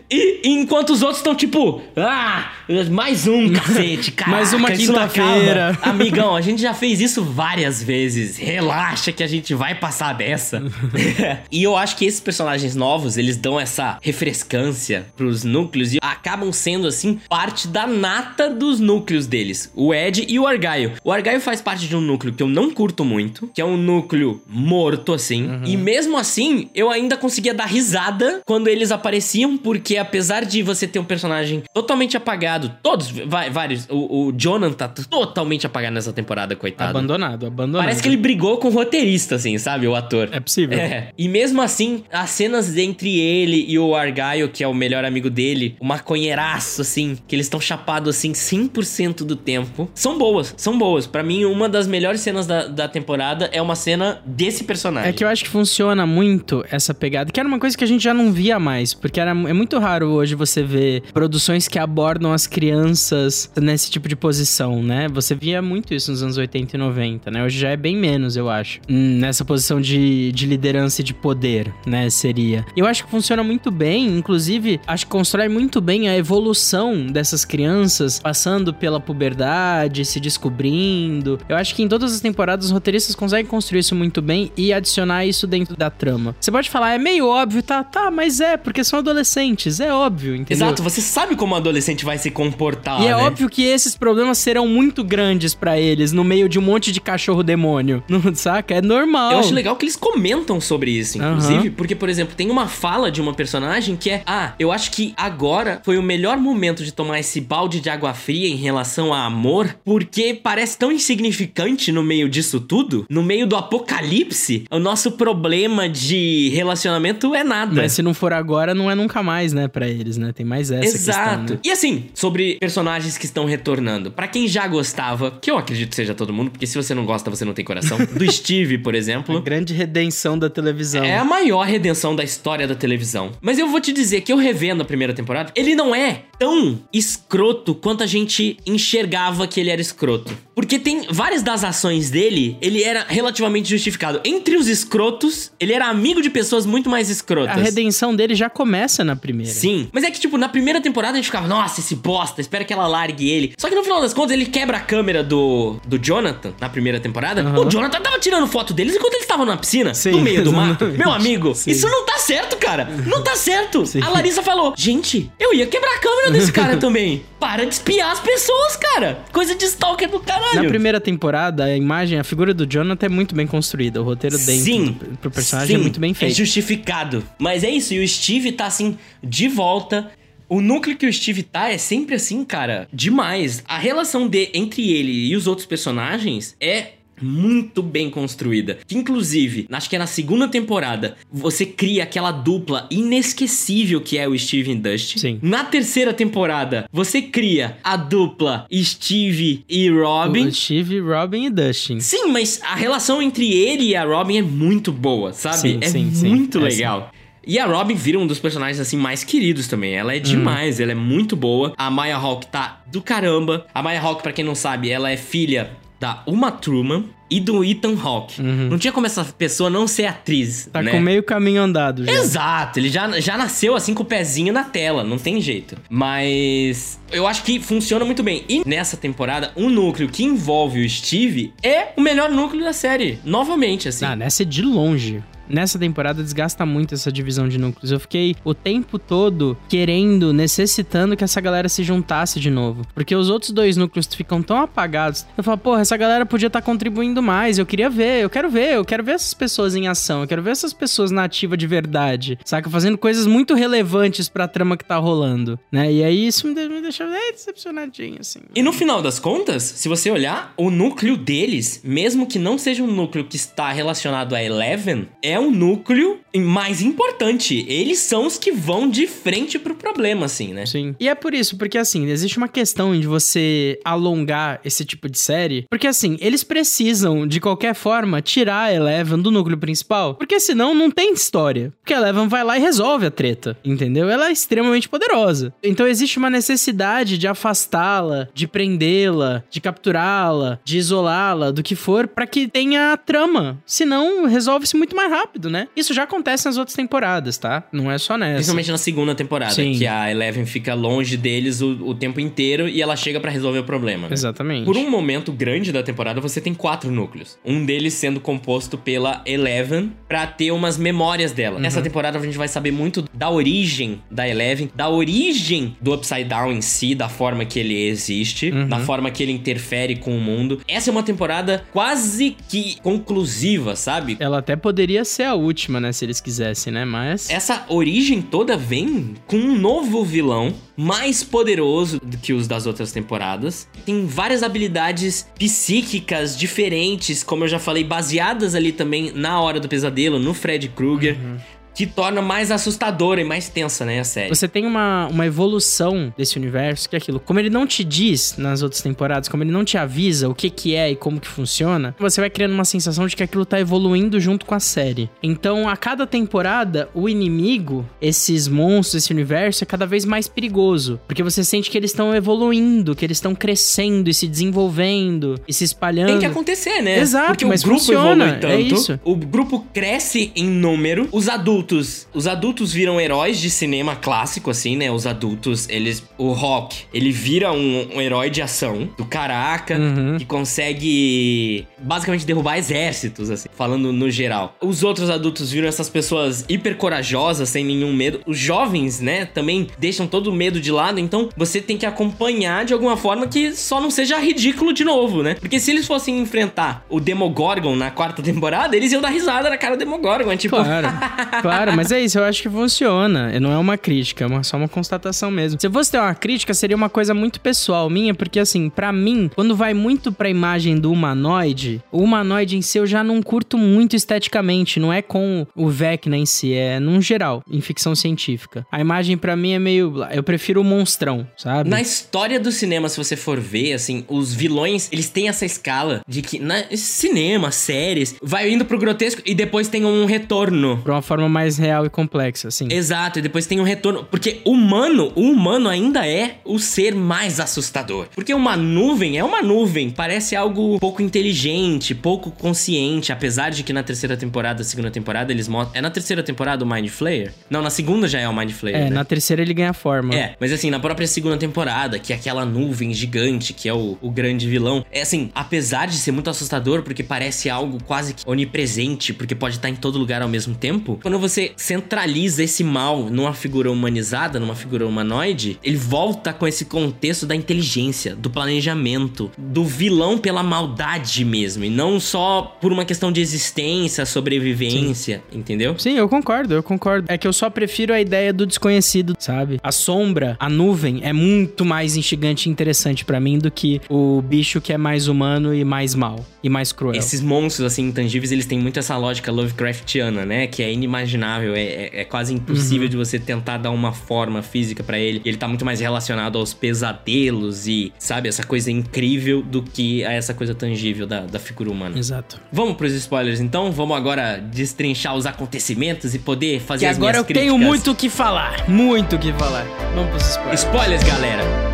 e, 0.09 0.41
e 0.47 0.49
enquanto 0.49 0.91
os 0.91 1.01
outros 1.01 1.19
estão 1.19 1.35
tipo, 1.35 1.72
ah, 1.95 2.51
mais 2.91 3.27
um 3.27 3.51
cacete, 3.51 4.11
cara. 4.13 4.31
mais 4.31 4.53
uma 4.53 4.71
quinta-feira. 4.71 5.77
Amigão, 5.83 6.35
a 6.35 6.41
gente 6.41 6.61
já 6.61 6.73
fez 6.73 6.99
isso 6.99 7.23
várias 7.23 7.81
vezes. 7.81 8.37
Relaxa 8.37 9.11
que 9.11 9.23
a 9.23 9.27
gente 9.27 9.53
vai 9.53 9.75
passar 9.75 10.13
dessa. 10.13 10.63
e 11.51 11.63
eu 11.63 11.75
acho 11.75 11.95
que 11.95 12.05
esses 12.05 12.19
personagens 12.19 12.75
novos, 12.75 13.17
eles 13.17 13.37
dão 13.37 13.59
essa 13.59 13.97
refrescância 14.01 15.05
pros 15.15 15.43
núcleos 15.43 15.93
e 15.93 15.99
acabam 16.01 16.51
sendo, 16.51 16.87
assim, 16.87 17.19
parte 17.29 17.67
da 17.67 17.85
nata 17.87 18.49
dos 18.49 18.79
núcleos 18.79 19.27
deles. 19.27 19.71
O 19.75 19.93
Ed 19.93 20.25
e 20.27 20.39
o 20.39 20.47
Argyle. 20.47 20.93
O 21.03 21.11
Argyle 21.11 21.39
faz 21.39 21.61
parte 21.61 21.87
de 21.87 21.95
um 21.95 22.01
núcleo 22.01 22.33
que 22.33 22.43
eu 22.43 22.47
não 22.47 22.71
curto 22.71 23.05
muito, 23.05 23.49
que 23.53 23.61
é 23.61 23.65
um 23.65 23.77
núcleo 23.77 24.41
morto, 24.47 25.13
assim. 25.13 25.47
Uhum. 25.47 25.61
E 25.65 25.77
mesmo 25.77 26.17
assim, 26.17 26.69
eu 26.73 26.89
ainda 26.89 27.17
conseguia 27.17 27.53
dar 27.53 27.65
risada 27.65 28.41
quando 28.45 28.67
eles 28.67 28.91
apareciam, 28.91 29.57
porque 29.57 29.97
apesar 29.97 30.45
de 30.45 30.61
você 30.61 30.87
ter 30.87 30.99
um 30.99 31.03
personagem 31.03 31.52
personagem 31.53 31.63
totalmente 31.73 32.17
apagado. 32.17 32.71
Todos, 32.81 33.13
vários. 33.51 33.87
O, 33.89 34.27
o 34.27 34.33
Jonathan 34.35 34.73
tá 34.73 34.87
totalmente 34.87 35.65
apagado 35.67 35.93
nessa 35.93 36.13
temporada, 36.13 36.55
coitado. 36.55 36.97
Abandonado, 36.97 37.45
abandonado. 37.45 37.85
Parece 37.85 38.01
que 38.01 38.09
ele 38.09 38.17
brigou 38.17 38.57
com 38.57 38.69
o 38.69 38.71
roteirista, 38.71 39.35
assim, 39.35 39.57
sabe? 39.57 39.87
O 39.87 39.95
ator. 39.95 40.29
É 40.31 40.39
possível. 40.39 40.77
É. 40.77 41.09
E 41.17 41.27
mesmo 41.27 41.61
assim, 41.61 42.03
as 42.11 42.29
cenas 42.29 42.75
entre 42.77 43.19
ele 43.19 43.65
e 43.67 43.77
o 43.77 43.95
Argyle, 43.95 44.49
que 44.49 44.63
é 44.63 44.67
o 44.67 44.73
melhor 44.73 45.05
amigo 45.05 45.29
dele, 45.29 45.75
o 45.79 45.85
maconheiraço, 45.85 46.81
assim, 46.81 47.17
que 47.27 47.35
eles 47.35 47.45
estão 47.45 47.59
chapados, 47.59 48.15
assim, 48.15 48.31
100% 48.31 49.23
do 49.23 49.35
tempo, 49.35 49.89
são 49.93 50.17
boas, 50.17 50.53
são 50.57 50.77
boas. 50.77 51.05
para 51.05 51.23
mim, 51.23 51.45
uma 51.45 51.67
das 51.67 51.87
melhores 51.87 52.21
cenas 52.21 52.47
da, 52.47 52.67
da 52.67 52.87
temporada 52.87 53.49
é 53.51 53.61
uma 53.61 53.75
cena 53.75 54.21
desse 54.25 54.63
personagem. 54.63 55.09
É 55.09 55.13
que 55.13 55.23
eu 55.23 55.27
acho 55.27 55.43
que 55.43 55.49
funciona 55.49 56.05
muito 56.05 56.63
essa 56.69 56.93
pegada, 56.93 57.31
que 57.31 57.39
era 57.39 57.47
uma 57.47 57.59
coisa 57.59 57.77
que 57.77 57.83
a 57.83 57.87
gente 57.87 58.03
já 58.03 58.13
não 58.13 58.31
via 58.31 58.59
mais, 58.59 58.93
porque 58.93 59.19
era, 59.19 59.31
é 59.31 59.53
muito 59.53 59.77
raro 59.79 60.07
hoje 60.07 60.35
você 60.35 60.63
ver 60.63 61.03
produções 61.43 61.67
que 61.67 61.77
abordam 61.77 62.31
as 62.31 62.47
crianças 62.47 63.51
nesse 63.59 63.91
tipo 63.91 64.07
de 64.07 64.15
posição, 64.15 64.81
né? 64.81 65.09
Você 65.09 65.35
via 65.35 65.61
muito 65.61 65.93
isso 65.93 66.09
nos 66.09 66.23
anos 66.23 66.37
80 66.37 66.77
e 66.77 66.79
90, 66.79 67.31
né? 67.31 67.43
Hoje 67.43 67.59
já 67.59 67.69
é 67.69 67.75
bem 67.75 67.97
menos, 67.97 68.37
eu 68.37 68.49
acho. 68.49 68.79
Hum, 68.89 69.19
nessa 69.19 69.43
posição 69.43 69.81
de, 69.81 70.31
de 70.31 70.45
liderança 70.45 71.01
e 71.01 71.03
de 71.03 71.13
poder, 71.13 71.73
né? 71.85 72.09
Seria. 72.09 72.65
Eu 72.77 72.85
acho 72.85 73.03
que 73.03 73.11
funciona 73.11 73.43
muito 73.43 73.69
bem, 73.71 74.17
inclusive, 74.17 74.79
acho 74.87 75.05
que 75.05 75.11
constrói 75.11 75.49
muito 75.49 75.81
bem 75.81 76.07
a 76.07 76.15
evolução 76.15 77.07
dessas 77.07 77.43
crianças, 77.43 78.19
passando 78.19 78.73
pela 78.73 79.01
puberdade, 79.01 80.05
se 80.05 80.21
descobrindo. 80.21 81.39
Eu 81.49 81.57
acho 81.57 81.75
que 81.75 81.83
em 81.83 81.89
todas 81.89 82.13
as 82.13 82.21
temporadas 82.21 82.67
os 82.67 82.71
roteiristas 82.71 83.15
conseguem 83.15 83.45
construir 83.45 83.79
isso 83.79 83.95
muito 83.95 84.21
bem 84.21 84.49
e 84.55 84.71
adicionar 84.71 85.25
isso 85.25 85.45
dentro 85.45 85.75
da 85.75 85.89
trama. 85.89 86.33
Você 86.39 86.51
pode 86.51 86.69
falar, 86.69 86.93
é 86.93 86.97
meio 86.97 87.27
óbvio, 87.27 87.61
tá? 87.61 87.83
Tá, 87.83 88.09
mas 88.09 88.39
é, 88.39 88.55
porque 88.55 88.81
são 88.83 88.99
adolescentes, 88.99 89.81
é 89.81 89.93
óbvio, 89.93 90.35
entendeu? 90.35 90.67
Exato, 90.67 90.81
você 90.81 91.01
sabe 91.01 91.32
como 91.35 91.53
um 91.53 91.57
adolescente 91.57 92.05
vai 92.05 92.17
se 92.17 92.31
comportar. 92.31 93.01
E 93.01 93.05
é 93.05 93.09
né? 93.09 93.15
óbvio 93.15 93.49
que 93.49 93.63
esses 93.63 93.95
problemas 93.95 94.37
serão 94.37 94.67
muito 94.67 95.03
grandes 95.03 95.53
para 95.53 95.79
eles 95.79 96.11
no 96.11 96.23
meio 96.23 96.47
de 96.49 96.59
um 96.59 96.61
monte 96.61 96.91
de 96.91 96.99
cachorro 96.99 97.43
demônio. 97.43 98.03
Não 98.09 98.33
saca? 98.35 98.75
É 98.75 98.81
normal. 98.81 99.33
Eu 99.33 99.39
acho 99.39 99.53
legal 99.53 99.75
que 99.75 99.85
eles 99.85 99.95
comentam 99.95 100.59
sobre 100.59 100.91
isso, 100.91 101.17
inclusive, 101.17 101.69
uhum. 101.69 101.75
porque, 101.75 101.95
por 101.95 102.09
exemplo, 102.09 102.35
tem 102.35 102.49
uma 102.49 102.67
fala 102.67 103.11
de 103.11 103.21
uma 103.21 103.33
personagem 103.33 103.95
que 103.95 104.09
é: 104.09 104.23
Ah, 104.25 104.53
eu 104.59 104.71
acho 104.71 104.91
que 104.91 105.13
agora 105.17 105.81
foi 105.83 105.97
o 105.97 106.03
melhor 106.03 106.37
momento 106.37 106.83
de 106.83 106.91
tomar 106.91 107.19
esse 107.19 107.39
balde 107.41 107.79
de 107.79 107.89
água 107.89 108.13
fria 108.13 108.47
em 108.47 108.55
relação 108.55 109.13
a 109.13 109.25
amor, 109.25 109.75
porque 109.83 110.33
parece 110.33 110.77
tão 110.77 110.91
insignificante 110.91 111.91
no 111.91 112.03
meio 112.03 112.29
disso 112.29 112.59
tudo, 112.59 113.05
no 113.09 113.23
meio 113.23 113.47
do 113.47 113.55
apocalipse, 113.55 114.65
o 114.71 114.79
nosso 114.79 115.11
problema 115.11 115.87
de 115.89 116.49
relacionamento 116.53 117.33
é 117.35 117.43
nada. 117.43 117.81
Mas 117.81 117.93
se 117.93 118.01
não 118.01 118.13
for 118.13 118.33
agora, 118.33 118.73
não 118.73 118.89
é 118.89 118.95
nunca 118.95 119.23
mais, 119.23 119.53
né, 119.53 119.67
para 119.67 119.87
eles, 119.87 120.17
né? 120.17 120.31
Tem 120.33 120.45
mais 120.45 120.71
essa 120.71 120.95
Exato. 120.95 121.22
Questão, 121.29 121.55
né? 121.55 121.59
E 121.63 121.71
assim, 121.71 122.05
sobre 122.13 122.55
personagens 122.55 123.17
que 123.17 123.25
estão 123.25 123.45
retornando. 123.45 124.11
para 124.11 124.27
quem 124.27 124.47
já 124.47 124.67
gostava, 124.67 125.31
que 125.41 125.49
eu 125.49 125.57
acredito 125.57 125.95
seja 125.95 126.13
todo 126.13 126.33
mundo, 126.33 126.51
porque 126.51 126.67
se 126.67 126.75
você 126.75 126.93
não 126.93 127.05
gosta, 127.05 127.29
você 127.29 127.45
não 127.45 127.53
tem 127.53 127.63
coração. 127.63 127.97
Do 128.13 128.31
Steve, 128.31 128.77
por 128.77 128.95
exemplo. 128.95 129.37
A 129.37 129.41
grande 129.41 129.73
redenção 129.73 130.37
da 130.37 130.49
televisão. 130.49 131.03
É 131.03 131.17
a 131.17 131.25
maior 131.25 131.65
redenção 131.65 132.15
da 132.15 132.23
história 132.23 132.67
da 132.67 132.75
televisão. 132.75 133.31
Mas 133.41 133.59
eu 133.59 133.67
vou 133.67 133.79
te 133.79 133.91
dizer 133.91 134.21
que 134.21 134.31
eu 134.31 134.37
revendo 134.37 134.81
a 134.81 134.85
primeira 134.85 135.13
temporada, 135.13 135.51
ele 135.55 135.75
não 135.75 135.95
é 135.95 136.23
tão 136.37 136.79
escroto 136.91 137.75
quanto 137.75 138.03
a 138.03 138.05
gente 138.05 138.57
enxergava 138.65 139.47
que 139.47 139.59
ele 139.59 139.69
era 139.69 139.81
escroto. 139.81 140.35
Porque 140.55 140.77
tem 140.77 141.07
várias 141.09 141.41
das 141.41 141.63
ações 141.63 142.09
dele, 142.09 142.57
ele 142.61 142.83
era 142.83 143.05
relativamente 143.07 143.69
justificado. 143.69 144.21
Entre 144.23 144.55
os 144.55 144.67
escrotos, 144.67 145.51
ele 145.59 145.73
era 145.73 145.87
amigo 145.87 146.21
de 146.21 146.29
pessoas 146.29 146.65
muito 146.65 146.89
mais 146.89 147.09
escrotas. 147.09 147.57
A 147.57 147.61
redenção 147.61 148.15
dele 148.15 148.35
já 148.35 148.49
começa 148.49 149.03
na 149.03 149.15
primeira. 149.15 149.51
Sim. 149.51 149.87
Mas 149.91 150.03
é 150.03 150.11
que, 150.11 150.19
tipo, 150.19 150.37
na 150.37 150.47
primeira 150.47 150.79
temporada 150.79 151.12
a 151.13 151.17
gente 151.17 151.25
ficava, 151.25 151.47
nossa, 151.47 151.79
esse 151.79 151.95
bosta, 151.95 152.41
espera 152.41 152.63
que 152.63 152.73
ela 152.73 152.87
largue 152.87 153.29
ele. 153.29 153.53
Só 153.57 153.69
que 153.69 153.75
no 153.75 153.83
final 153.83 154.01
das 154.01 154.13
contas, 154.13 154.31
ele 154.31 154.45
quebra 154.45 154.77
a 154.77 154.79
câmera 154.79 155.23
do, 155.23 155.77
do 155.85 155.97
Jonathan 155.97 156.53
na 156.59 156.69
primeira 156.69 156.99
temporada. 156.99 157.43
Uhum. 157.43 157.67
O 157.67 157.69
Jonathan 157.69 158.01
tava 158.01 158.19
tirando 158.19 158.47
foto 158.47 158.73
deles 158.73 158.95
enquanto 158.95 159.13
eles 159.13 159.23
estavam 159.23 159.45
na 159.45 159.57
piscina, 159.57 159.93
Sim, 159.93 160.11
no 160.11 160.21
meio 160.21 160.43
do 160.43 160.51
mato. 160.51 160.85
Meu 160.85 161.11
amigo, 161.11 161.53
Sim. 161.55 161.71
isso 161.71 161.87
não 161.87 162.05
tá 162.05 162.17
certo, 162.17 162.57
cara. 162.57 162.85
Não 163.05 163.23
tá 163.23 163.35
certo. 163.35 163.85
Sim. 163.85 164.01
A 164.01 164.09
Larissa 164.09 164.41
falou, 164.41 164.73
gente, 164.77 165.31
eu 165.39 165.53
ia 165.53 165.65
quebrar 165.67 165.95
a 165.95 165.99
câmera 165.99 166.31
desse 166.31 166.51
cara 166.53 166.77
também. 166.77 167.23
Para 167.39 167.65
de 167.65 167.73
espiar 167.73 168.11
as 168.11 168.19
pessoas, 168.19 168.77
cara. 168.77 169.19
Coisa 169.31 169.53
de 169.55 169.65
stalker 169.65 170.09
do 170.09 170.19
caralho. 170.19 170.63
Na 170.63 170.69
primeira 170.69 171.01
temporada, 171.01 171.65
a 171.65 171.75
imagem, 171.75 172.17
a 172.17 172.23
figura 172.23 172.53
do 172.53 172.65
Jonathan 172.65 173.05
é 173.05 173.09
muito 173.09 173.35
bem 173.35 173.45
construída. 173.45 174.01
O 174.01 174.05
roteiro 174.05 174.37
dentro 174.37 174.63
sim, 174.63 174.85
do, 174.85 175.17
pro 175.17 175.29
personagem 175.31 175.75
é 175.75 175.77
sim, 175.77 175.81
é 175.81 175.83
muito 175.83 175.99
bem 175.99 176.13
feito. 176.13 176.31
É 176.31 176.35
justificado. 176.35 177.23
Mas 177.37 177.63
é 177.63 177.69
isso, 177.69 177.93
e 177.93 178.03
o 178.03 178.07
Steve 178.07 178.51
tá 178.51 178.65
assim, 178.65 178.97
de 179.21 179.47
volta. 179.47 180.11
O 180.53 180.61
núcleo 180.61 180.95
que 180.95 181.07
o 181.07 181.11
Steve 181.11 181.41
tá 181.41 181.71
é 181.71 181.79
sempre 181.79 182.13
assim, 182.13 182.45
cara, 182.45 182.87
demais. 182.93 183.63
A 183.67 183.79
relação 183.79 184.27
de 184.27 184.51
entre 184.53 184.91
ele 184.91 185.11
e 185.11 185.35
os 185.35 185.47
outros 185.47 185.65
personagens 185.65 186.55
é 186.61 186.91
muito 187.19 187.81
bem 187.81 188.09
construída. 188.09 188.77
Que 188.85 188.95
inclusive, 188.95 189.65
acho 189.71 189.89
que 189.89 189.95
é 189.95 189.99
na 189.99 190.05
segunda 190.05 190.47
temporada, 190.47 191.15
você 191.31 191.65
cria 191.65 192.03
aquela 192.03 192.31
dupla 192.31 192.87
inesquecível 192.91 194.01
que 194.01 194.17
é 194.17 194.27
o 194.27 194.37
Steve 194.37 194.71
e 194.71 194.75
Dusty. 194.75 195.19
Sim. 195.19 195.39
Na 195.41 195.63
terceira 195.63 196.13
temporada, 196.13 196.87
você 196.91 197.21
cria 197.21 197.77
a 197.83 197.95
dupla 197.95 198.67
Steve 198.71 199.63
e 199.67 199.89
Robin. 199.89 200.47
O 200.47 200.53
Steve, 200.53 200.99
Robin 200.99 201.45
e 201.45 201.49
Dustin. 201.49 201.99
Sim, 201.99 202.27
mas 202.31 202.59
a 202.61 202.75
relação 202.75 203.21
entre 203.21 203.51
ele 203.51 203.85
e 203.85 203.95
a 203.95 204.03
Robin 204.03 204.37
é 204.37 204.41
muito 204.41 204.91
boa, 204.91 205.33
sabe? 205.33 205.57
Sim, 205.57 205.79
é 205.81 205.87
sim, 205.87 206.05
muito 206.05 206.59
sim. 206.59 206.63
legal. 206.63 207.11
E 207.45 207.59
a 207.59 207.65
Robin 207.65 207.95
vira 207.95 208.17
um 208.17 208.25
dos 208.25 208.39
personagens 208.39 208.79
assim 208.79 208.97
mais 208.97 209.23
queridos 209.23 209.67
também. 209.67 209.93
Ela 209.93 210.15
é 210.15 210.19
demais, 210.19 210.79
hum. 210.79 210.83
ela 210.83 210.91
é 210.93 210.95
muito 210.95 211.35
boa. 211.35 211.73
A 211.77 211.89
Maya 211.91 212.15
Hawk 212.15 212.47
tá 212.47 212.81
do 212.87 213.01
caramba. 213.01 213.65
A 213.73 213.81
Maya 213.81 214.01
Hawk, 214.01 214.23
para 214.23 214.31
quem 214.31 214.45
não 214.45 214.55
sabe, 214.55 214.89
ela 214.89 215.11
é 215.11 215.17
filha 215.17 215.71
da 215.99 216.21
Uma 216.25 216.51
Truman 216.51 217.05
e 217.29 217.39
do 217.39 217.63
Ethan 217.63 217.95
Hawke. 217.99 218.41
Uhum. 218.41 218.69
Não 218.69 218.77
tinha 218.77 218.91
como 218.91 219.05
essa 219.05 219.23
pessoa 219.23 219.69
não 219.69 219.87
ser 219.87 220.05
atriz. 220.05 220.69
Tá 220.71 220.81
né? 220.81 220.91
com 220.91 220.99
meio 220.99 221.23
caminho 221.23 221.61
andado 221.61 222.05
já. 222.05 222.11
Exato, 222.11 222.77
ele 222.77 222.89
já, 222.89 223.19
já 223.19 223.37
nasceu 223.37 223.75
assim 223.75 223.93
com 223.93 224.03
o 224.03 224.05
pezinho 224.05 224.53
na 224.53 224.65
tela, 224.65 225.03
não 225.03 225.17
tem 225.17 225.39
jeito. 225.39 225.77
Mas 225.89 226.99
eu 227.11 227.25
acho 227.25 227.43
que 227.43 227.59
funciona 227.59 228.03
muito 228.03 228.21
bem. 228.21 228.43
E 228.49 228.67
nessa 228.67 228.97
temporada, 228.97 229.51
um 229.55 229.69
núcleo 229.69 230.09
que 230.09 230.23
envolve 230.23 230.85
o 230.85 230.89
Steve 230.89 231.53
é 231.63 231.93
o 231.95 232.01
melhor 232.01 232.29
núcleo 232.29 232.63
da 232.63 232.73
série. 232.73 233.19
Novamente, 233.23 233.87
assim. 233.87 234.05
Ah, 234.05 234.15
nessa 234.15 234.43
é 234.43 234.45
de 234.45 234.61
longe 234.61 235.23
nessa 235.49 235.77
temporada 235.79 236.23
desgasta 236.23 236.65
muito 236.65 236.93
essa 236.93 237.11
divisão 237.11 237.47
de 237.47 237.57
núcleos. 237.57 237.91
Eu 237.91 237.99
fiquei 237.99 238.35
o 238.43 238.53
tempo 238.53 238.97
todo 238.97 239.57
querendo, 239.67 240.33
necessitando 240.33 241.15
que 241.15 241.23
essa 241.23 241.41
galera 241.41 241.69
se 241.69 241.83
juntasse 241.83 242.39
de 242.39 242.49
novo. 242.49 242.83
Porque 242.93 243.15
os 243.15 243.29
outros 243.29 243.51
dois 243.51 243.77
núcleos 243.77 244.07
ficam 244.07 244.41
tão 244.41 244.57
apagados. 244.57 245.25
Eu 245.37 245.43
falo, 245.43 245.57
porra, 245.57 245.81
essa 245.81 245.97
galera 245.97 246.25
podia 246.25 246.47
estar 246.47 246.61
tá 246.61 246.65
contribuindo 246.65 247.21
mais. 247.21 247.57
Eu 247.57 247.65
queria 247.65 247.89
ver, 247.89 248.23
eu 248.23 248.29
quero 248.29 248.49
ver, 248.49 248.73
eu 248.73 248.85
quero 248.85 249.03
ver 249.03 249.13
essas 249.13 249.33
pessoas 249.33 249.75
em 249.75 249.87
ação. 249.87 250.21
Eu 250.21 250.27
quero 250.27 250.41
ver 250.41 250.51
essas 250.51 250.73
pessoas 250.73 251.11
na 251.11 251.23
ativa 251.23 251.57
de 251.57 251.67
verdade. 251.67 252.37
Saca? 252.45 252.69
Fazendo 252.69 252.97
coisas 252.97 253.25
muito 253.25 253.53
relevantes 253.53 254.29
pra 254.29 254.47
trama 254.47 254.77
que 254.77 254.85
tá 254.85 254.97
rolando. 254.97 255.59
Né? 255.71 255.91
E 255.91 256.03
aí 256.03 256.27
isso 256.27 256.47
me, 256.47 256.53
deixa 256.53 257.03
é, 257.03 257.31
decepcionadinho, 257.31 258.17
assim. 258.19 258.39
E 258.55 258.61
no 258.61 258.73
final 258.73 259.01
das 259.01 259.19
contas, 259.19 259.63
se 259.63 259.87
você 259.87 260.09
olhar, 260.09 260.53
o 260.57 260.69
núcleo 260.69 261.17
deles, 261.17 261.81
mesmo 261.83 262.27
que 262.27 262.39
não 262.39 262.57
seja 262.57 262.83
um 262.83 262.87
núcleo 262.87 263.25
que 263.25 263.35
está 263.35 263.71
relacionado 263.71 264.35
a 264.35 264.43
Eleven, 264.43 265.07
é 265.21 265.32
um 265.39 265.51
núcleo 265.51 266.19
mais 266.35 266.81
importante. 266.81 267.65
Eles 267.67 267.99
são 267.99 268.25
os 268.25 268.37
que 268.37 268.51
vão 268.51 268.89
de 268.89 269.07
frente 269.07 269.59
pro 269.59 269.75
problema, 269.75 270.25
assim, 270.25 270.53
né? 270.53 270.65
Sim. 270.65 270.95
E 270.99 271.07
é 271.07 271.15
por 271.15 271.33
isso, 271.33 271.57
porque 271.57 271.77
assim, 271.77 272.07
existe 272.07 272.37
uma 272.37 272.47
questão 272.47 272.97
de 272.97 273.05
você 273.07 273.79
alongar 273.83 274.59
esse 274.63 274.83
tipo 274.85 275.09
de 275.09 275.19
série. 275.19 275.65
Porque 275.69 275.87
assim, 275.87 276.17
eles 276.19 276.43
precisam, 276.43 277.27
de 277.27 277.39
qualquer 277.39 277.75
forma, 277.75 278.21
tirar 278.21 278.63
a 278.63 278.73
Eleven 278.73 279.21
do 279.21 279.31
núcleo 279.31 279.57
principal. 279.57 280.15
Porque 280.15 280.39
senão 280.39 280.73
não 280.73 280.89
tem 280.89 281.13
história. 281.13 281.73
Porque 281.81 281.93
a 281.93 281.97
Eleven 281.97 282.27
vai 282.27 282.43
lá 282.43 282.57
e 282.57 282.61
resolve 282.61 283.05
a 283.05 283.11
treta. 283.11 283.57
Entendeu? 283.63 284.09
Ela 284.09 284.29
é 284.29 284.31
extremamente 284.31 284.89
poderosa. 284.89 285.53
Então 285.61 285.87
existe 285.87 286.17
uma 286.17 286.29
necessidade 286.29 287.17
de 287.17 287.27
afastá-la, 287.27 288.27
de 288.33 288.47
prendê-la, 288.47 289.43
de 289.49 289.61
capturá-la, 289.61 290.59
de 290.63 290.77
isolá-la, 290.77 291.51
do 291.51 291.63
que 291.63 291.75
for, 291.75 292.07
para 292.07 292.27
que 292.27 292.47
tenha 292.47 292.97
trama. 292.97 293.61
Senão, 293.65 294.25
resolve-se 294.25 294.75
muito 294.75 294.95
mais 294.95 295.11
rápido 295.11 295.22
rápido, 295.23 295.49
né? 295.49 295.67
Isso 295.75 295.93
já 295.93 296.03
acontece 296.03 296.45
nas 296.45 296.57
outras 296.57 296.75
temporadas, 296.75 297.37
tá? 297.37 297.63
Não 297.71 297.91
é 297.91 297.97
só 297.97 298.17
nessa. 298.17 298.35
Principalmente 298.35 298.71
na 298.71 298.77
segunda 298.77 299.15
temporada, 299.15 299.53
Sim. 299.53 299.73
que 299.73 299.87
a 299.87 300.11
Eleven 300.11 300.45
fica 300.45 300.73
longe 300.73 301.17
deles 301.17 301.61
o, 301.61 301.71
o 301.87 301.95
tempo 301.95 302.19
inteiro 302.19 302.67
e 302.67 302.81
ela 302.81 302.95
chega 302.95 303.19
para 303.19 303.31
resolver 303.31 303.59
o 303.59 303.63
problema. 303.63 304.07
Né? 304.07 304.13
Exatamente. 304.13 304.65
Por 304.65 304.77
um 304.77 304.89
momento 304.89 305.31
grande 305.31 305.71
da 305.71 305.81
temporada, 305.81 306.19
você 306.19 306.41
tem 306.41 306.53
quatro 306.53 306.91
núcleos. 306.91 307.37
Um 307.43 307.65
deles 307.65 307.93
sendo 307.93 308.19
composto 308.19 308.77
pela 308.77 309.21
Eleven 309.25 309.93
para 310.07 310.27
ter 310.27 310.51
umas 310.51 310.77
memórias 310.77 311.31
dela. 311.31 311.55
Uhum. 311.55 311.61
Nessa 311.61 311.81
temporada 311.81 312.17
a 312.17 312.21
gente 312.21 312.37
vai 312.37 312.47
saber 312.47 312.71
muito 312.71 313.05
da 313.13 313.29
origem 313.29 314.01
da 314.11 314.27
Eleven, 314.27 314.69
da 314.75 314.89
origem 314.89 315.75
do 315.81 315.93
Upside 315.93 316.25
Down 316.25 316.51
em 316.51 316.61
si, 316.61 316.93
da 316.93 317.09
forma 317.09 317.45
que 317.45 317.59
ele 317.59 317.87
existe, 317.87 318.49
uhum. 318.49 318.67
da 318.67 318.79
forma 318.79 319.09
que 319.09 319.23
ele 319.23 319.31
interfere 319.31 319.95
com 319.95 320.15
o 320.15 320.19
mundo. 320.19 320.61
Essa 320.67 320.89
é 320.89 320.91
uma 320.91 321.03
temporada 321.03 321.63
quase 321.71 322.35
que 322.49 322.79
conclusiva, 322.81 323.75
sabe? 323.75 324.17
Ela 324.19 324.39
até 324.39 324.55
poderia 324.55 325.05
ser 325.13 325.23
a 325.23 325.33
última, 325.33 325.79
né? 325.79 325.91
Se 325.91 326.05
eles 326.05 326.19
quisessem, 326.19 326.73
né? 326.73 326.85
Mas. 326.85 327.29
Essa 327.29 327.65
origem 327.69 328.21
toda 328.21 328.57
vem 328.57 329.15
com 329.27 329.37
um 329.37 329.57
novo 329.57 330.03
vilão 330.03 330.53
mais 330.75 331.23
poderoso 331.23 331.99
do 331.99 332.17
que 332.17 332.33
os 332.33 332.47
das 332.47 332.65
outras 332.65 332.91
temporadas. 332.91 333.67
Tem 333.85 334.05
várias 334.05 334.43
habilidades 334.43 335.27
psíquicas 335.37 336.37
diferentes, 336.37 337.23
como 337.23 337.43
eu 337.43 337.47
já 337.47 337.59
falei, 337.59 337.83
baseadas 337.83 338.55
ali 338.55 338.71
também 338.71 339.11
na 339.13 339.39
Hora 339.39 339.59
do 339.59 339.69
Pesadelo, 339.69 340.17
no 340.17 340.33
Fred 340.33 340.67
Krueger. 340.69 341.15
Uhum 341.15 341.52
que 341.73 341.87
torna 341.87 342.21
mais 342.21 342.51
assustadora 342.51 343.19
e 343.19 343.23
mais 343.23 343.49
tensa, 343.49 343.85
né, 343.85 343.99
a 343.99 344.03
série. 344.03 344.29
Você 344.29 344.47
tem 344.47 344.65
uma, 344.65 345.07
uma 345.07 345.25
evolução 345.25 346.13
desse 346.17 346.37
universo, 346.37 346.87
que 346.87 346.95
é 346.95 346.97
aquilo. 346.97 347.19
Como 347.19 347.39
ele 347.39 347.49
não 347.49 347.65
te 347.65 347.83
diz 347.83 348.35
nas 348.37 348.61
outras 348.61 348.81
temporadas, 348.81 349.27
como 349.27 349.43
ele 349.43 349.51
não 349.51 349.65
te 349.65 349.77
avisa 349.77 350.29
o 350.29 350.35
que 350.35 350.49
que 350.49 350.75
é 350.75 350.91
e 350.91 350.95
como 350.95 351.19
que 351.19 351.27
funciona, 351.27 351.95
você 351.99 352.21
vai 352.21 352.29
criando 352.29 352.53
uma 352.53 352.65
sensação 352.65 353.07
de 353.07 353.15
que 353.15 353.23
aquilo 353.23 353.45
tá 353.45 353.59
evoluindo 353.59 354.19
junto 354.19 354.45
com 354.45 354.53
a 354.53 354.59
série. 354.59 355.09
Então, 355.21 355.67
a 355.67 355.75
cada 355.75 356.05
temporada, 356.05 356.89
o 356.93 357.09
inimigo, 357.09 357.87
esses 358.01 358.47
monstros, 358.47 359.03
esse 359.03 359.11
universo, 359.11 359.63
é 359.63 359.65
cada 359.65 359.85
vez 359.85 360.05
mais 360.05 360.27
perigoso. 360.27 360.99
Porque 361.07 361.23
você 361.23 361.43
sente 361.43 361.69
que 361.69 361.77
eles 361.77 361.91
estão 361.91 362.13
evoluindo, 362.13 362.95
que 362.95 363.05
eles 363.05 363.17
estão 363.17 363.33
crescendo 363.33 364.09
e 364.09 364.13
se 364.13 364.27
desenvolvendo 364.27 365.39
e 365.47 365.53
se 365.53 365.63
espalhando. 365.63 366.07
Tem 366.07 366.19
que 366.19 366.25
acontecer, 366.25 366.81
né? 366.81 366.99
Exato, 366.99 367.27
porque 367.29 367.45
mas 367.45 367.61
o 367.61 367.65
grupo 367.65 367.79
funciona, 367.79 368.25
evolui 368.25 368.39
tanto, 368.39 368.47
é 368.47 368.61
isso. 368.61 368.99
o 369.03 369.15
grupo 369.15 369.65
cresce 369.73 370.31
em 370.35 370.45
número, 370.45 371.07
os 371.11 371.27
adultos 371.27 371.62
adultos, 371.63 372.07
os 372.13 372.27
adultos 372.27 372.73
viram 372.73 372.99
heróis 372.99 373.39
de 373.39 373.49
cinema 373.49 373.95
clássico, 373.95 374.51
assim, 374.51 374.75
né? 374.75 374.91
Os 374.91 375.07
adultos, 375.07 375.67
eles. 375.69 376.03
O 376.17 376.33
Rock, 376.33 376.83
ele 376.93 377.11
vira 377.11 377.51
um, 377.51 377.87
um 377.95 378.01
herói 378.01 378.29
de 378.29 378.41
ação 378.41 378.89
do 378.97 379.05
caraca, 379.05 379.77
uhum. 379.77 380.17
que 380.17 380.25
consegue 380.25 381.65
basicamente 381.79 382.25
derrubar 382.25 382.57
exércitos, 382.57 383.29
assim, 383.29 383.47
falando 383.55 383.91
no 383.91 384.11
geral. 384.11 384.55
Os 384.61 384.83
outros 384.83 385.09
adultos 385.09 385.51
viram 385.51 385.67
essas 385.67 385.89
pessoas 385.89 386.45
hiper 386.49 386.75
corajosas, 386.75 387.49
sem 387.49 387.63
nenhum 387.63 387.93
medo. 387.93 388.21
Os 388.25 388.37
jovens, 388.37 388.99
né, 388.99 389.25
também 389.25 389.67
deixam 389.77 390.05
todo 390.05 390.27
o 390.27 390.33
medo 390.33 390.59
de 390.59 390.71
lado, 390.71 390.99
então 390.99 391.29
você 391.35 391.61
tem 391.61 391.77
que 391.77 391.85
acompanhar 391.85 392.65
de 392.65 392.73
alguma 392.73 392.97
forma 392.97 393.27
que 393.27 393.53
só 393.53 393.79
não 393.79 393.89
seja 393.89 394.17
ridículo 394.19 394.73
de 394.73 394.83
novo, 394.83 395.23
né? 395.23 395.35
Porque 395.35 395.59
se 395.59 395.71
eles 395.71 395.87
fossem 395.87 396.19
enfrentar 396.19 396.85
o 396.89 396.99
Demogorgon 396.99 397.75
na 397.75 397.91
quarta 397.91 398.21
temporada, 398.21 398.75
eles 398.75 398.91
iam 398.91 399.01
dar 399.01 399.09
risada 399.09 399.49
na 399.49 399.57
cara 399.57 399.75
do 399.75 399.79
Demogorgon, 399.79 400.31
é 400.31 400.37
tipo. 400.37 400.55
Claro. 400.55 400.87
Claro, 401.41 401.52
mas 401.75 401.91
é 401.91 402.01
isso, 402.01 402.19
eu 402.19 402.23
acho 402.23 402.41
que 402.41 402.49
funciona. 402.49 403.39
Não 403.39 403.51
é 403.51 403.57
uma 403.57 403.77
crítica, 403.77 404.25
é 404.25 404.43
só 404.43 404.57
uma 404.57 404.67
constatação 404.67 405.31
mesmo. 405.31 405.59
Se 405.59 405.67
eu 405.67 405.71
fosse 405.71 405.91
ter 405.91 405.99
uma 405.99 406.15
crítica, 406.15 406.53
seria 406.53 406.75
uma 406.75 406.89
coisa 406.89 407.13
muito 407.13 407.39
pessoal 407.39 407.89
minha, 407.89 408.13
porque 408.13 408.39
assim, 408.39 408.69
para 408.69 408.91
mim, 408.91 409.29
quando 409.35 409.55
vai 409.55 409.73
muito 409.73 410.11
pra 410.11 410.29
imagem 410.29 410.77
do 410.77 410.91
humanoide, 410.91 411.81
o 411.91 412.01
humanoide 412.01 412.57
em 412.57 412.61
si 412.61 412.77
eu 412.77 412.85
já 412.85 413.03
não 413.03 413.21
curto 413.21 413.57
muito 413.57 413.95
esteticamente, 413.95 414.79
não 414.79 414.91
é 414.91 415.01
com 415.01 415.45
o 415.55 415.69
Vecna 415.69 416.17
em 416.17 416.25
si, 416.25 416.53
é 416.53 416.79
num 416.79 417.01
geral, 417.01 417.43
em 417.49 417.61
ficção 417.61 417.95
científica. 417.95 418.65
A 418.71 418.79
imagem 418.79 419.17
para 419.17 419.35
mim 419.35 419.53
é 419.53 419.59
meio. 419.59 420.03
Eu 420.11 420.23
prefiro 420.23 420.61
o 420.61 420.63
monstrão, 420.63 421.27
sabe? 421.37 421.69
Na 421.69 421.81
história 421.81 422.39
do 422.39 422.51
cinema, 422.51 422.89
se 422.89 422.97
você 422.97 423.15
for 423.15 423.39
ver, 423.39 423.73
assim, 423.73 424.05
os 424.07 424.33
vilões, 424.33 424.89
eles 424.91 425.09
têm 425.09 425.29
essa 425.29 425.45
escala 425.45 426.01
de 426.07 426.21
que 426.21 426.39
na 426.39 426.63
cinema, 426.75 427.51
séries, 427.51 428.15
vai 428.21 428.49
indo 428.51 428.65
pro 428.65 428.77
grotesco 428.77 429.21
e 429.25 429.33
depois 429.35 429.67
tem 429.67 429.85
um 429.85 430.05
retorno. 430.05 430.81
Pra 430.83 430.93
uma 430.93 431.01
forma 431.01 431.29
mais 431.29 431.42
real 431.57 431.85
e 431.85 431.89
complexa, 431.89 432.47
assim. 432.47 432.67
Exato, 432.71 433.19
e 433.19 433.21
depois 433.21 433.45
tem 433.45 433.59
um 433.59 433.63
retorno. 433.63 434.03
Porque 434.03 434.41
humano, 434.45 435.11
o 435.15 435.21
humano 435.21 435.69
ainda 435.69 436.07
é 436.07 436.37
o 436.45 436.59
ser 436.59 436.95
mais 436.95 437.39
assustador. 437.39 438.07
Porque 438.13 438.33
uma 438.33 438.55
nuvem 438.55 439.17
é 439.17 439.23
uma 439.23 439.41
nuvem, 439.41 439.89
parece 439.89 440.35
algo 440.35 440.79
pouco 440.79 441.01
inteligente, 441.01 441.93
pouco 441.93 442.31
consciente, 442.31 443.11
apesar 443.11 443.49
de 443.49 443.63
que 443.63 443.73
na 443.73 443.83
terceira 443.83 444.15
temporada, 444.17 444.63
segunda 444.63 444.91
temporada, 444.91 445.31
eles 445.31 445.47
mostram. 445.47 445.77
É 445.77 445.81
na 445.81 445.89
terceira 445.89 446.23
temporada 446.23 446.63
o 446.63 446.67
Mind 446.67 446.89
Flayer? 446.89 447.33
Não, 447.49 447.61
na 447.61 447.69
segunda 447.69 448.07
já 448.07 448.19
é 448.19 448.27
o 448.27 448.35
Mind 448.35 448.51
Flayer. 448.51 448.77
É, 448.77 448.83
né? 448.85 448.89
na 448.89 449.05
terceira 449.05 449.41
ele 449.41 449.53
ganha 449.53 449.73
forma. 449.73 450.13
É, 450.13 450.35
mas 450.39 450.51
assim, 450.51 450.69
na 450.69 450.79
própria 450.79 451.07
segunda 451.07 451.37
temporada, 451.37 451.99
que 451.99 452.13
é 452.13 452.15
aquela 452.15 452.45
nuvem 452.45 452.93
gigante, 452.93 453.53
que 453.53 453.67
é 453.67 453.73
o, 453.73 453.97
o 454.01 454.09
grande 454.09 454.47
vilão, 454.47 454.85
é 454.91 455.01
assim, 455.01 455.31
apesar 455.33 455.87
de 455.87 455.95
ser 455.95 456.11
muito 456.11 456.29
assustador, 456.29 456.83
porque 456.83 457.03
parece 457.03 457.49
algo 457.49 457.83
quase 457.83 458.13
que 458.13 458.23
onipresente, 458.25 459.13
porque 459.13 459.35
pode 459.35 459.55
estar 459.55 459.69
em 459.69 459.75
todo 459.75 459.97
lugar 459.97 460.21
ao 460.21 460.29
mesmo 460.29 460.55
tempo, 460.55 460.99
quando 461.01 461.19
você 461.19 461.32
centraliza 461.55 462.43
esse 462.43 462.63
mal 462.63 463.09
numa 463.09 463.33
figura 463.33 463.71
humanizada, 463.71 464.39
numa 464.39 464.55
figura 464.55 464.87
humanoide, 464.87 465.59
ele 465.63 465.77
volta 465.77 466.33
com 466.33 466.47
esse 466.47 466.65
contexto 466.65 467.25
da 467.25 467.35
inteligência, 467.35 468.15
do 468.15 468.29
planejamento, 468.29 469.31
do 469.37 469.65
vilão 469.65 470.17
pela 470.17 470.43
maldade 470.43 471.25
mesmo, 471.25 471.63
e 471.63 471.69
não 471.69 471.99
só 471.99 472.57
por 472.61 472.71
uma 472.71 472.85
questão 472.85 473.11
de 473.11 473.21
existência, 473.21 474.05
sobrevivência, 474.05 475.23
Sim. 475.31 475.39
entendeu? 475.39 475.77
Sim, 475.77 475.97
eu 475.97 476.07
concordo, 476.07 476.53
eu 476.53 476.63
concordo. 476.63 477.07
É 477.09 477.17
que 477.17 477.27
eu 477.27 477.33
só 477.33 477.49
prefiro 477.49 477.93
a 477.93 477.99
ideia 477.99 478.31
do 478.31 478.45
desconhecido, 478.45 479.15
sabe? 479.19 479.59
A 479.63 479.71
sombra, 479.71 480.35
a 480.39 480.49
nuvem 480.49 481.01
é 481.03 481.13
muito 481.13 481.65
mais 481.65 481.95
instigante 481.95 482.47
e 482.47 482.51
interessante 482.51 483.03
para 483.05 483.19
mim 483.19 483.37
do 483.39 483.49
que 483.49 483.81
o 483.89 484.21
bicho 484.21 484.61
que 484.61 484.73
é 484.73 484.77
mais 484.77 485.07
humano 485.07 485.53
e 485.53 485.63
mais 485.63 485.95
mal 485.95 486.25
e 486.43 486.49
mais 486.49 486.71
cruel. 486.71 486.95
Esses 486.95 487.21
monstros 487.21 487.65
assim 487.65 487.87
intangíveis, 487.87 488.31
eles 488.31 488.45
têm 488.45 488.59
muito 488.59 488.79
essa 488.79 488.97
lógica 488.97 489.31
Lovecraftiana, 489.31 490.25
né, 490.25 490.47
que 490.47 490.61
é 490.61 490.71
inimaginável 490.71 491.22
é, 491.55 491.61
é, 491.61 492.01
é 492.01 492.05
quase 492.05 492.33
impossível 492.33 492.83
uhum. 492.83 492.89
de 492.89 492.97
você 492.97 493.19
tentar 493.19 493.57
dar 493.57 493.71
uma 493.71 493.93
forma 493.93 494.41
física 494.41 494.83
para 494.83 494.97
ele. 494.99 495.21
Ele 495.25 495.37
tá 495.37 495.47
muito 495.47 495.65
mais 495.65 495.79
relacionado 495.79 496.37
aos 496.37 496.53
pesadelos 496.53 497.67
e, 497.67 497.91
sabe, 497.97 498.29
essa 498.29 498.43
coisa 498.43 498.71
incrível 498.71 499.41
do 499.41 499.61
que 499.61 500.03
a 500.03 500.11
essa 500.11 500.33
coisa 500.33 500.53
tangível 500.53 501.07
da, 501.07 501.21
da 501.21 501.39
figura 501.39 501.71
humana. 501.71 501.97
Exato. 501.97 502.39
Vamos 502.51 502.75
pros 502.75 502.93
spoilers 502.93 503.39
então? 503.39 503.71
Vamos 503.71 503.95
agora 503.95 504.37
destrinchar 504.37 505.15
os 505.15 505.25
acontecimentos 505.25 506.13
e 506.13 506.19
poder 506.19 506.59
fazer 506.59 506.85
que 506.85 506.91
as 506.91 506.97
agora 506.97 507.17
eu 507.17 507.25
críticas. 507.25 507.49
tenho 507.49 507.57
muito 507.57 507.91
o 507.91 507.95
que 507.95 508.09
falar. 508.09 508.69
Muito 508.69 509.15
o 509.15 509.19
que 509.19 509.31
falar. 509.33 509.65
Vamos 509.95 510.09
pros 510.09 510.29
spoilers. 510.29 510.61
Spoilers, 510.61 511.03
galera. 511.03 511.72